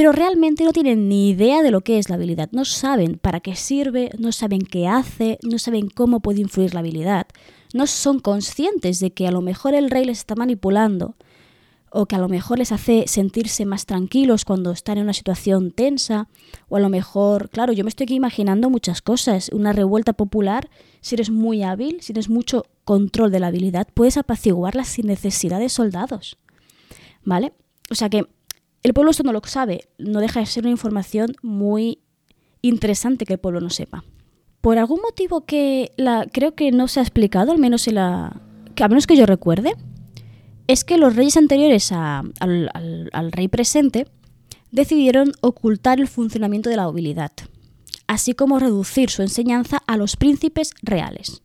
Pero 0.00 0.12
realmente 0.12 0.64
no 0.64 0.72
tienen 0.72 1.10
ni 1.10 1.28
idea 1.28 1.62
de 1.62 1.70
lo 1.70 1.82
que 1.82 1.98
es 1.98 2.08
la 2.08 2.14
habilidad. 2.14 2.48
No 2.52 2.64
saben 2.64 3.18
para 3.18 3.40
qué 3.40 3.54
sirve, 3.54 4.08
no 4.18 4.32
saben 4.32 4.62
qué 4.62 4.88
hace, 4.88 5.38
no 5.42 5.58
saben 5.58 5.90
cómo 5.90 6.20
puede 6.20 6.40
influir 6.40 6.72
la 6.72 6.80
habilidad. 6.80 7.26
No 7.74 7.86
son 7.86 8.18
conscientes 8.18 8.98
de 9.00 9.10
que 9.10 9.28
a 9.28 9.30
lo 9.30 9.42
mejor 9.42 9.74
el 9.74 9.90
rey 9.90 10.06
les 10.06 10.20
está 10.20 10.34
manipulando 10.36 11.16
o 11.90 12.06
que 12.06 12.16
a 12.16 12.18
lo 12.18 12.30
mejor 12.30 12.60
les 12.60 12.72
hace 12.72 13.04
sentirse 13.08 13.66
más 13.66 13.84
tranquilos 13.84 14.46
cuando 14.46 14.70
están 14.70 14.96
en 14.96 15.04
una 15.04 15.12
situación 15.12 15.70
tensa, 15.70 16.28
o 16.70 16.76
a 16.78 16.80
lo 16.80 16.88
mejor, 16.88 17.50
claro, 17.50 17.74
yo 17.74 17.84
me 17.84 17.90
estoy 17.90 18.04
aquí 18.04 18.14
imaginando 18.14 18.70
muchas 18.70 19.02
cosas, 19.02 19.50
una 19.52 19.74
revuelta 19.74 20.14
popular, 20.14 20.70
si 21.02 21.16
eres 21.16 21.28
muy 21.28 21.62
hábil, 21.62 22.00
si 22.00 22.14
tienes 22.14 22.30
mucho 22.30 22.64
control 22.86 23.30
de 23.30 23.40
la 23.40 23.48
habilidad, 23.48 23.86
puedes 23.92 24.16
apaciguarla 24.16 24.84
sin 24.84 25.08
necesidad 25.08 25.58
de 25.58 25.68
soldados. 25.68 26.38
¿Vale? 27.22 27.52
O 27.90 27.94
sea 27.94 28.08
que 28.08 28.24
el 28.82 28.94
pueblo 28.94 29.10
esto 29.10 29.22
no 29.22 29.32
lo 29.32 29.42
sabe, 29.44 29.88
no 29.98 30.20
deja 30.20 30.40
de 30.40 30.46
ser 30.46 30.64
una 30.64 30.70
información 30.70 31.36
muy 31.42 31.98
interesante 32.62 33.26
que 33.26 33.34
el 33.34 33.38
pueblo 33.38 33.60
no 33.60 33.70
sepa. 33.70 34.04
Por 34.60 34.78
algún 34.78 35.00
motivo 35.00 35.42
que 35.42 35.92
creo 36.32 36.54
que 36.54 36.70
no 36.72 36.88
se 36.88 37.00
ha 37.00 37.02
explicado, 37.02 37.52
al 37.52 37.58
menos 37.58 37.88
en 37.88 37.96
la, 37.96 38.40
que, 38.74 38.82
al 38.82 38.90
menos 38.90 39.06
que 39.06 39.16
yo 39.16 39.26
recuerde, 39.26 39.74
es 40.66 40.84
que 40.84 40.98
los 40.98 41.16
reyes 41.16 41.36
anteriores 41.36 41.92
al 41.92 43.32
rey 43.32 43.48
presente 43.48 44.06
decidieron 44.70 45.32
ocultar 45.40 45.98
el 45.98 46.08
funcionamiento 46.08 46.70
de 46.70 46.76
la 46.76 46.84
habilidad, 46.84 47.32
así 48.06 48.34
como 48.34 48.58
reducir 48.58 49.10
su 49.10 49.22
enseñanza 49.22 49.82
a 49.86 49.96
los 49.96 50.16
príncipes 50.16 50.72
reales. 50.82 51.42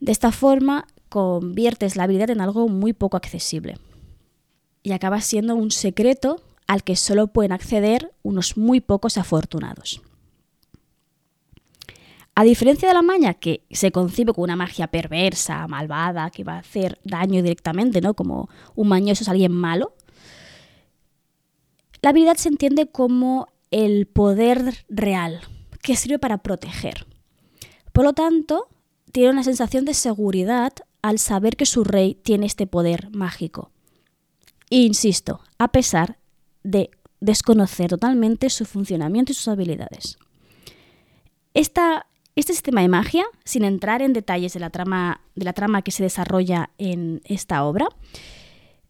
De 0.00 0.12
esta 0.12 0.32
forma, 0.32 0.86
conviertes 1.08 1.96
la 1.96 2.04
habilidad 2.04 2.30
en 2.30 2.40
algo 2.40 2.68
muy 2.68 2.92
poco 2.92 3.16
accesible 3.16 3.76
y 4.82 4.92
acaba 4.92 5.20
siendo 5.20 5.54
un 5.54 5.70
secreto 5.70 6.40
al 6.66 6.84
que 6.84 6.96
solo 6.96 7.28
pueden 7.28 7.52
acceder 7.52 8.12
unos 8.22 8.56
muy 8.56 8.80
pocos 8.80 9.18
afortunados. 9.18 10.02
A 12.34 12.44
diferencia 12.44 12.88
de 12.88 12.94
la 12.94 13.02
maña, 13.02 13.34
que 13.34 13.64
se 13.70 13.92
concibe 13.92 14.32
como 14.32 14.44
una 14.44 14.56
magia 14.56 14.86
perversa, 14.86 15.66
malvada, 15.66 16.30
que 16.30 16.44
va 16.44 16.54
a 16.54 16.60
hacer 16.60 16.98
daño 17.04 17.42
directamente, 17.42 18.00
¿no? 18.00 18.14
Como 18.14 18.48
un 18.74 18.88
mañoso 18.88 19.24
es 19.24 19.28
alguien 19.28 19.52
malo, 19.52 19.94
la 22.02 22.10
habilidad 22.10 22.36
se 22.36 22.48
entiende 22.48 22.86
como 22.86 23.48
el 23.70 24.06
poder 24.06 24.84
real, 24.88 25.40
que 25.82 25.96
sirve 25.96 26.18
para 26.18 26.38
proteger. 26.38 27.06
Por 27.92 28.04
lo 28.04 28.12
tanto, 28.14 28.68
tiene 29.12 29.30
una 29.30 29.42
sensación 29.42 29.84
de 29.84 29.94
seguridad 29.94 30.72
al 31.02 31.18
saber 31.18 31.56
que 31.56 31.66
su 31.66 31.84
rey 31.84 32.14
tiene 32.14 32.46
este 32.46 32.66
poder 32.66 33.10
mágico. 33.10 33.70
Insisto, 34.78 35.40
a 35.58 35.68
pesar 35.68 36.18
de 36.62 36.90
desconocer 37.20 37.90
totalmente 37.90 38.48
su 38.50 38.64
funcionamiento 38.64 39.32
y 39.32 39.34
sus 39.34 39.48
habilidades. 39.48 40.18
Esta 41.52 42.06
este 42.36 42.52
sistema 42.52 42.80
de 42.80 42.88
magia, 42.88 43.24
sin 43.44 43.64
entrar 43.64 44.02
en 44.02 44.12
detalles 44.12 44.52
de 44.54 44.60
la 44.60 44.70
trama, 44.70 45.20
de 45.34 45.44
la 45.44 45.52
trama 45.52 45.82
que 45.82 45.90
se 45.90 46.02
desarrolla 46.02 46.70
en 46.78 47.20
esta 47.24 47.64
obra, 47.64 47.88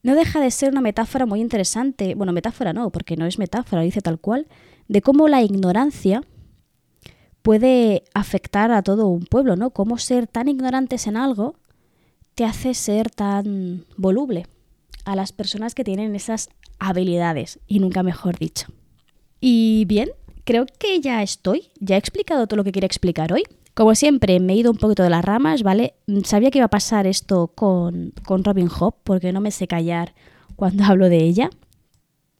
no 0.03 0.15
deja 0.15 0.41
de 0.41 0.51
ser 0.51 0.71
una 0.71 0.81
metáfora 0.81 1.27
muy 1.27 1.41
interesante, 1.41 2.15
bueno, 2.15 2.33
metáfora 2.33 2.73
no, 2.73 2.91
porque 2.91 3.17
no 3.17 3.27
es 3.27 3.39
metáfora, 3.39 3.83
dice 3.83 4.03
tal 4.03 4.21
cual, 4.21 4.47
de 4.89 5.03
cómo 5.03 5.27
la 5.27 5.43
ignorancia 5.43 6.23
puede 7.43 8.05
afectar 8.15 8.71
a 8.71 8.83
todo 8.83 9.09
un 9.09 9.25
pueblo, 9.25 9.57
¿no? 9.57 9.71
Cómo 9.71 9.99
ser 9.99 10.27
tan 10.27 10.49
ignorantes 10.49 11.07
en 11.07 11.17
algo 11.17 11.57
te 12.35 12.45
hace 12.45 12.75
ser 12.75 13.11
tan 13.11 13.85
voluble 13.97 14.47
a 15.05 15.17
las 15.17 15.33
personas 15.33 15.75
que 15.75 15.85
tienen 15.85 16.15
esas 16.15 16.49
habilidades, 16.79 17.59
y 17.67 17.79
nunca 17.79 18.03
mejor 18.03 18.39
dicho. 18.39 18.67
Y 19.41 19.85
bien, 19.87 20.11
creo 20.45 20.67
que 20.67 21.01
ya 21.01 21.23
estoy, 21.23 21.71
ya 21.79 21.97
he 21.97 21.99
explicado 21.99 22.47
todo 22.47 22.59
lo 22.59 22.65
que 22.65 22.73
quería 22.73 22.87
explicar 22.87 23.33
hoy. 23.33 23.45
Como 23.75 23.95
siempre, 23.95 24.41
me 24.41 24.53
he 24.53 24.57
ido 24.57 24.71
un 24.71 24.79
poquito 24.79 25.03
de 25.03 25.11
las 25.11 25.25
ramas, 25.25 25.63
¿vale? 25.63 25.95
Sabía 26.25 26.51
que 26.51 26.59
iba 26.59 26.67
a 26.67 26.71
pasar 26.71 27.07
esto 27.07 27.49
con, 27.49 28.13
con 28.25 28.45
Robin 28.45 28.69
Hood, 28.69 28.95
porque 29.05 29.33
no 29.33 29.41
me 29.41 29.51
sé 29.51 29.67
callar 29.67 30.15
cuando 30.57 30.85
hablo 30.87 31.09
de 31.09 31.19
ella. 31.19 31.51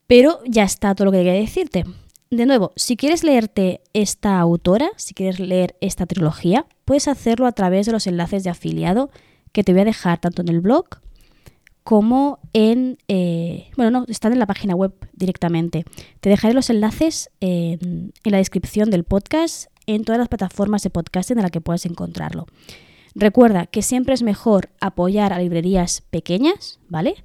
Pero 0.07 0.41
ya 0.47 0.65
está 0.65 0.95
todo 0.95 1.07
lo 1.07 1.13
que 1.13 1.19
quería 1.19 1.35
decirte. 1.35 1.85
De 2.31 2.47
nuevo, 2.47 2.73
si 2.77 2.97
quieres 2.97 3.25
leerte 3.25 3.81
esta 3.93 4.39
autora, 4.39 4.91
si 4.97 5.15
quieres 5.15 5.41
leer 5.41 5.77
esta 5.81 6.07
trilogía, 6.07 6.67
puedes 6.85 7.09
hacerlo 7.09 7.47
a 7.47 7.53
través 7.53 7.87
de 7.87 7.93
los 7.93 8.07
enlaces 8.07 8.45
de 8.45 8.51
afiliado 8.51 9.11
que 9.53 9.65
te 9.65 9.73
voy 9.73 9.83
a 9.83 9.87
dejar 9.87 10.21
tanto 10.21 10.43
en 10.43 10.49
el 10.49 10.61
blog 10.61 10.87
como 11.85 12.39
en... 12.53 12.99
Eh, 13.09 13.71
bueno, 13.77 13.91
no, 13.91 14.05
están 14.09 14.33
en 14.33 14.39
la 14.39 14.47
página 14.47 14.75
web 14.75 14.93
directamente. 15.13 15.85
Te 16.21 16.29
dejaré 16.29 16.55
los 16.55 16.71
enlaces 16.71 17.31
en, 17.41 18.13
la 18.25 18.39
descripción 18.39 18.91
del 18.91 19.05
podcast, 19.05 19.71
en 19.87 20.05
todas 20.05 20.19
las 20.19 20.29
plataformas 20.29 20.83
de 20.83 20.91
podcast 20.91 21.31
en 21.31 21.39
las 21.39 21.51
que 21.51 21.61
puedas 21.61 21.87
encontrarlo. 21.87 22.47
Recuerda 23.15 23.67
que 23.67 23.83
siempre 23.83 24.15
es 24.15 24.23
mejor 24.23 24.71
apoyar 24.81 25.33
a 25.33 25.39
librerías 25.39 26.03
pequeñas, 26.11 26.79
¿vale? 26.89 27.25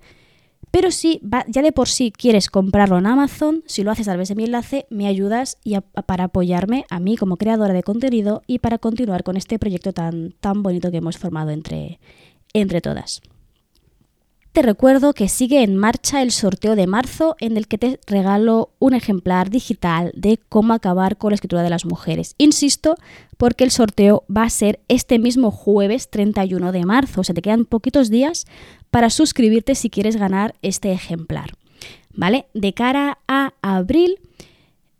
Pero 0.71 0.91
si 0.91 1.21
ya 1.47 1.61
de 1.61 1.71
por 1.71 1.87
sí 1.87 2.11
quieres 2.11 2.49
comprarlo 2.49 2.97
en 2.97 3.05
Amazon, 3.05 3.63
si 3.65 3.83
lo 3.83 3.91
haces 3.91 4.07
a 4.07 4.11
través 4.11 4.29
de 4.29 4.35
mi 4.35 4.45
enlace, 4.45 4.87
me 4.89 5.07
ayudas 5.07 5.57
y 5.63 5.77
para 6.05 6.25
apoyarme 6.25 6.85
a 6.89 6.99
mí 6.99 7.15
como 7.17 7.37
creadora 7.37 7.73
de 7.73 7.83
contenido 7.83 8.41
y 8.45 8.59
para 8.59 8.77
continuar 8.77 9.23
con 9.23 9.37
este 9.37 9.57
proyecto 9.57 9.93
tan, 9.93 10.31
tan 10.39 10.63
bonito 10.63 10.91
que 10.91 10.97
hemos 10.97 11.17
formado 11.17 11.51
entre, 11.51 11.99
entre 12.53 12.81
todas. 12.81 13.21
Te 14.55 14.61
recuerdo 14.61 15.11
que 15.11 15.27
sigue 15.27 15.63
en 15.63 15.75
marcha 15.75 16.21
el 16.21 16.31
sorteo 16.31 16.77
de 16.77 16.87
marzo 16.87 17.35
en 17.41 17.57
el 17.57 17.67
que 17.67 17.77
te 17.77 17.99
regalo 18.07 18.69
un 18.79 18.93
ejemplar 18.93 19.49
digital 19.49 20.13
de 20.15 20.39
cómo 20.47 20.71
acabar 20.71 21.17
con 21.17 21.31
la 21.31 21.35
escritura 21.35 21.61
de 21.61 21.69
las 21.69 21.83
mujeres. 21.83 22.35
Insisto, 22.37 22.95
porque 23.35 23.65
el 23.65 23.71
sorteo 23.71 24.23
va 24.33 24.43
a 24.43 24.49
ser 24.49 24.79
este 24.87 25.19
mismo 25.19 25.51
jueves 25.51 26.09
31 26.09 26.71
de 26.71 26.85
marzo, 26.85 27.19
o 27.19 27.23
sea, 27.25 27.35
te 27.35 27.41
quedan 27.41 27.65
poquitos 27.65 28.09
días 28.09 28.45
para 28.91 29.09
suscribirte 29.09 29.75
si 29.75 29.89
quieres 29.89 30.15
ganar 30.15 30.55
este 30.61 30.93
ejemplar. 30.93 31.49
¿Vale? 32.13 32.45
De 32.53 32.71
cara 32.71 33.17
a 33.27 33.51
abril, 33.61 34.19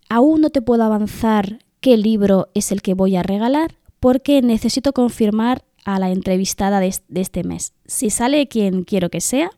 aún 0.10 0.42
no 0.42 0.50
te 0.50 0.62
puedo 0.62 0.84
avanzar 0.84 1.60
qué 1.80 1.96
libro 1.96 2.50
es 2.56 2.74
el 2.74 2.82
que 2.82 2.94
voy 2.94 3.16
a 3.16 3.24
regalar 3.24 3.76
porque 4.02 4.42
necesito 4.42 4.92
confirmar 4.92 5.64
a 5.86 6.00
la 6.00 6.10
entrevistada 6.10 6.80
de, 6.80 6.94
este 7.14 7.44
mes. 7.44 7.74
Si 7.86 8.10
sale 8.10 8.48
quien 8.48 8.84
quiero 8.84 9.10
que 9.10 9.22
sea, 9.22 9.52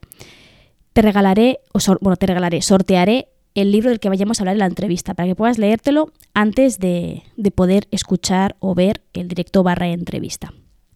te 0.93 1.01
regalaré, 1.01 1.59
o 1.73 1.79
bueno, 2.01 2.17
te 2.17 2.27
regalaré, 2.27 2.61
sortearé 2.61 3.29
el 3.55 3.71
libro 3.71 3.89
del 3.89 3.99
que 3.99 4.09
vayamos 4.09 4.39
a 4.39 4.43
hablar 4.43 4.55
en 4.55 4.59
la 4.59 4.65
entrevista, 4.67 5.15
para 5.15 5.27
que 5.27 5.35
puedas 5.35 5.57
leértelo 5.57 6.11
antes 6.33 6.77
de, 6.77 7.23
poder 7.55 7.87
escuchar 7.89 8.55
o 8.59 8.75
ver 8.75 9.01
el 9.13 9.27
directo 9.27 9.63
barra 9.63 9.87
entrevista. 9.87 10.53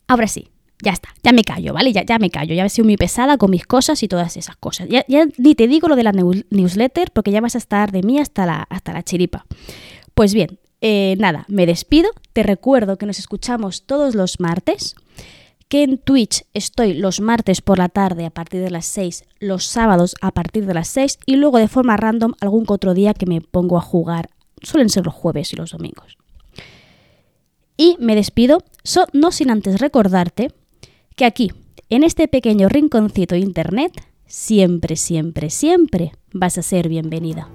Ahora 0.08 0.28
sí, 0.28 0.50
ya 0.84 0.92
está, 0.92 1.10
ya 1.24 1.32
me 1.32 1.44
callo, 1.44 1.74
¿vale? 1.74 1.94
Ya, 1.94 2.04
ya 2.04 2.20
me 2.20 2.30
callo, 2.30 2.54
ya 2.54 2.66
he 2.66 2.70
sido 2.70 2.86
muy 2.86 2.98
pesada 2.98 3.38
con 3.38 3.50
mis 3.50 3.66
cosas 3.66 4.04
y 4.04 4.08
todas 4.08 4.38
esas 4.38 4.58
cosas. 4.58 4.90
Ya, 4.90 5.06
ni 5.38 5.56
te 5.56 5.68
digo 5.68 5.88
lo 5.88 5.96
de 5.96 6.04
la 6.04 6.12
newsletter 6.12 7.12
porque 7.12 7.32
ya 7.32 7.42
vas 7.42 7.56
a 7.56 7.58
estar 7.58 7.92
de 7.92 8.04
mí 8.04 8.20
hasta 8.20 8.46
la, 8.46 8.68
hasta 8.70 8.94
la 8.94 9.02
chiripa. 9.02 9.46
Pues 10.14 10.34
bien, 10.34 10.60
eh, 10.82 11.16
nada, 11.20 11.46
me 11.48 11.66
despido. 11.68 12.10
Te 12.34 12.44
recuerdo 12.44 12.98
que 12.98 13.06
nos 13.06 13.20
escuchamos 13.20 13.86
todos 13.86 14.16
los 14.16 14.40
martes, 14.40 14.96
que 15.72 15.84
en 15.84 16.00
Twitch 16.00 16.44
estoy 16.54 16.94
los 16.94 17.22
martes 17.22 17.62
por 17.62 17.78
la 17.78 17.88
tarde 17.88 18.26
a 18.26 18.30
partir 18.30 18.60
de 18.60 18.70
las 18.70 18.86
6, 18.88 19.24
los 19.40 19.64
sábados 19.64 20.16
a 20.20 20.32
partir 20.32 20.66
de 20.66 20.74
las 20.74 20.90
6 20.90 21.20
y 21.26 21.38
luego 21.38 21.60
de 21.60 21.70
forma 21.70 21.96
random 21.96 22.34
algún 22.42 22.66
otro 22.68 22.94
día 22.94 23.14
que 23.14 23.26
me 23.26 23.40
pongo 23.40 23.78
a 23.78 23.82
jugar. 23.82 24.32
Suelen 24.62 24.90
ser 24.90 25.06
los 25.06 25.14
jueves 25.14 25.54
y 25.54 25.56
los 25.56 25.72
domingos. 25.72 26.18
Y 27.78 27.96
me 28.02 28.16
despido, 28.16 28.66
no 29.14 29.32
sin 29.32 29.50
antes 29.50 29.80
recordarte 29.80 30.52
que 31.16 31.24
aquí, 31.24 31.54
en 31.88 32.04
este 32.04 32.28
pequeño 32.28 32.68
rinconcito 32.68 33.36
de 33.36 33.40
internet, 33.40 33.94
siempre, 34.26 34.98
siempre, 34.98 35.50
siempre 35.50 36.12
vas 36.34 36.58
a 36.58 36.64
ser 36.64 36.90
bienvenida. 36.90 37.48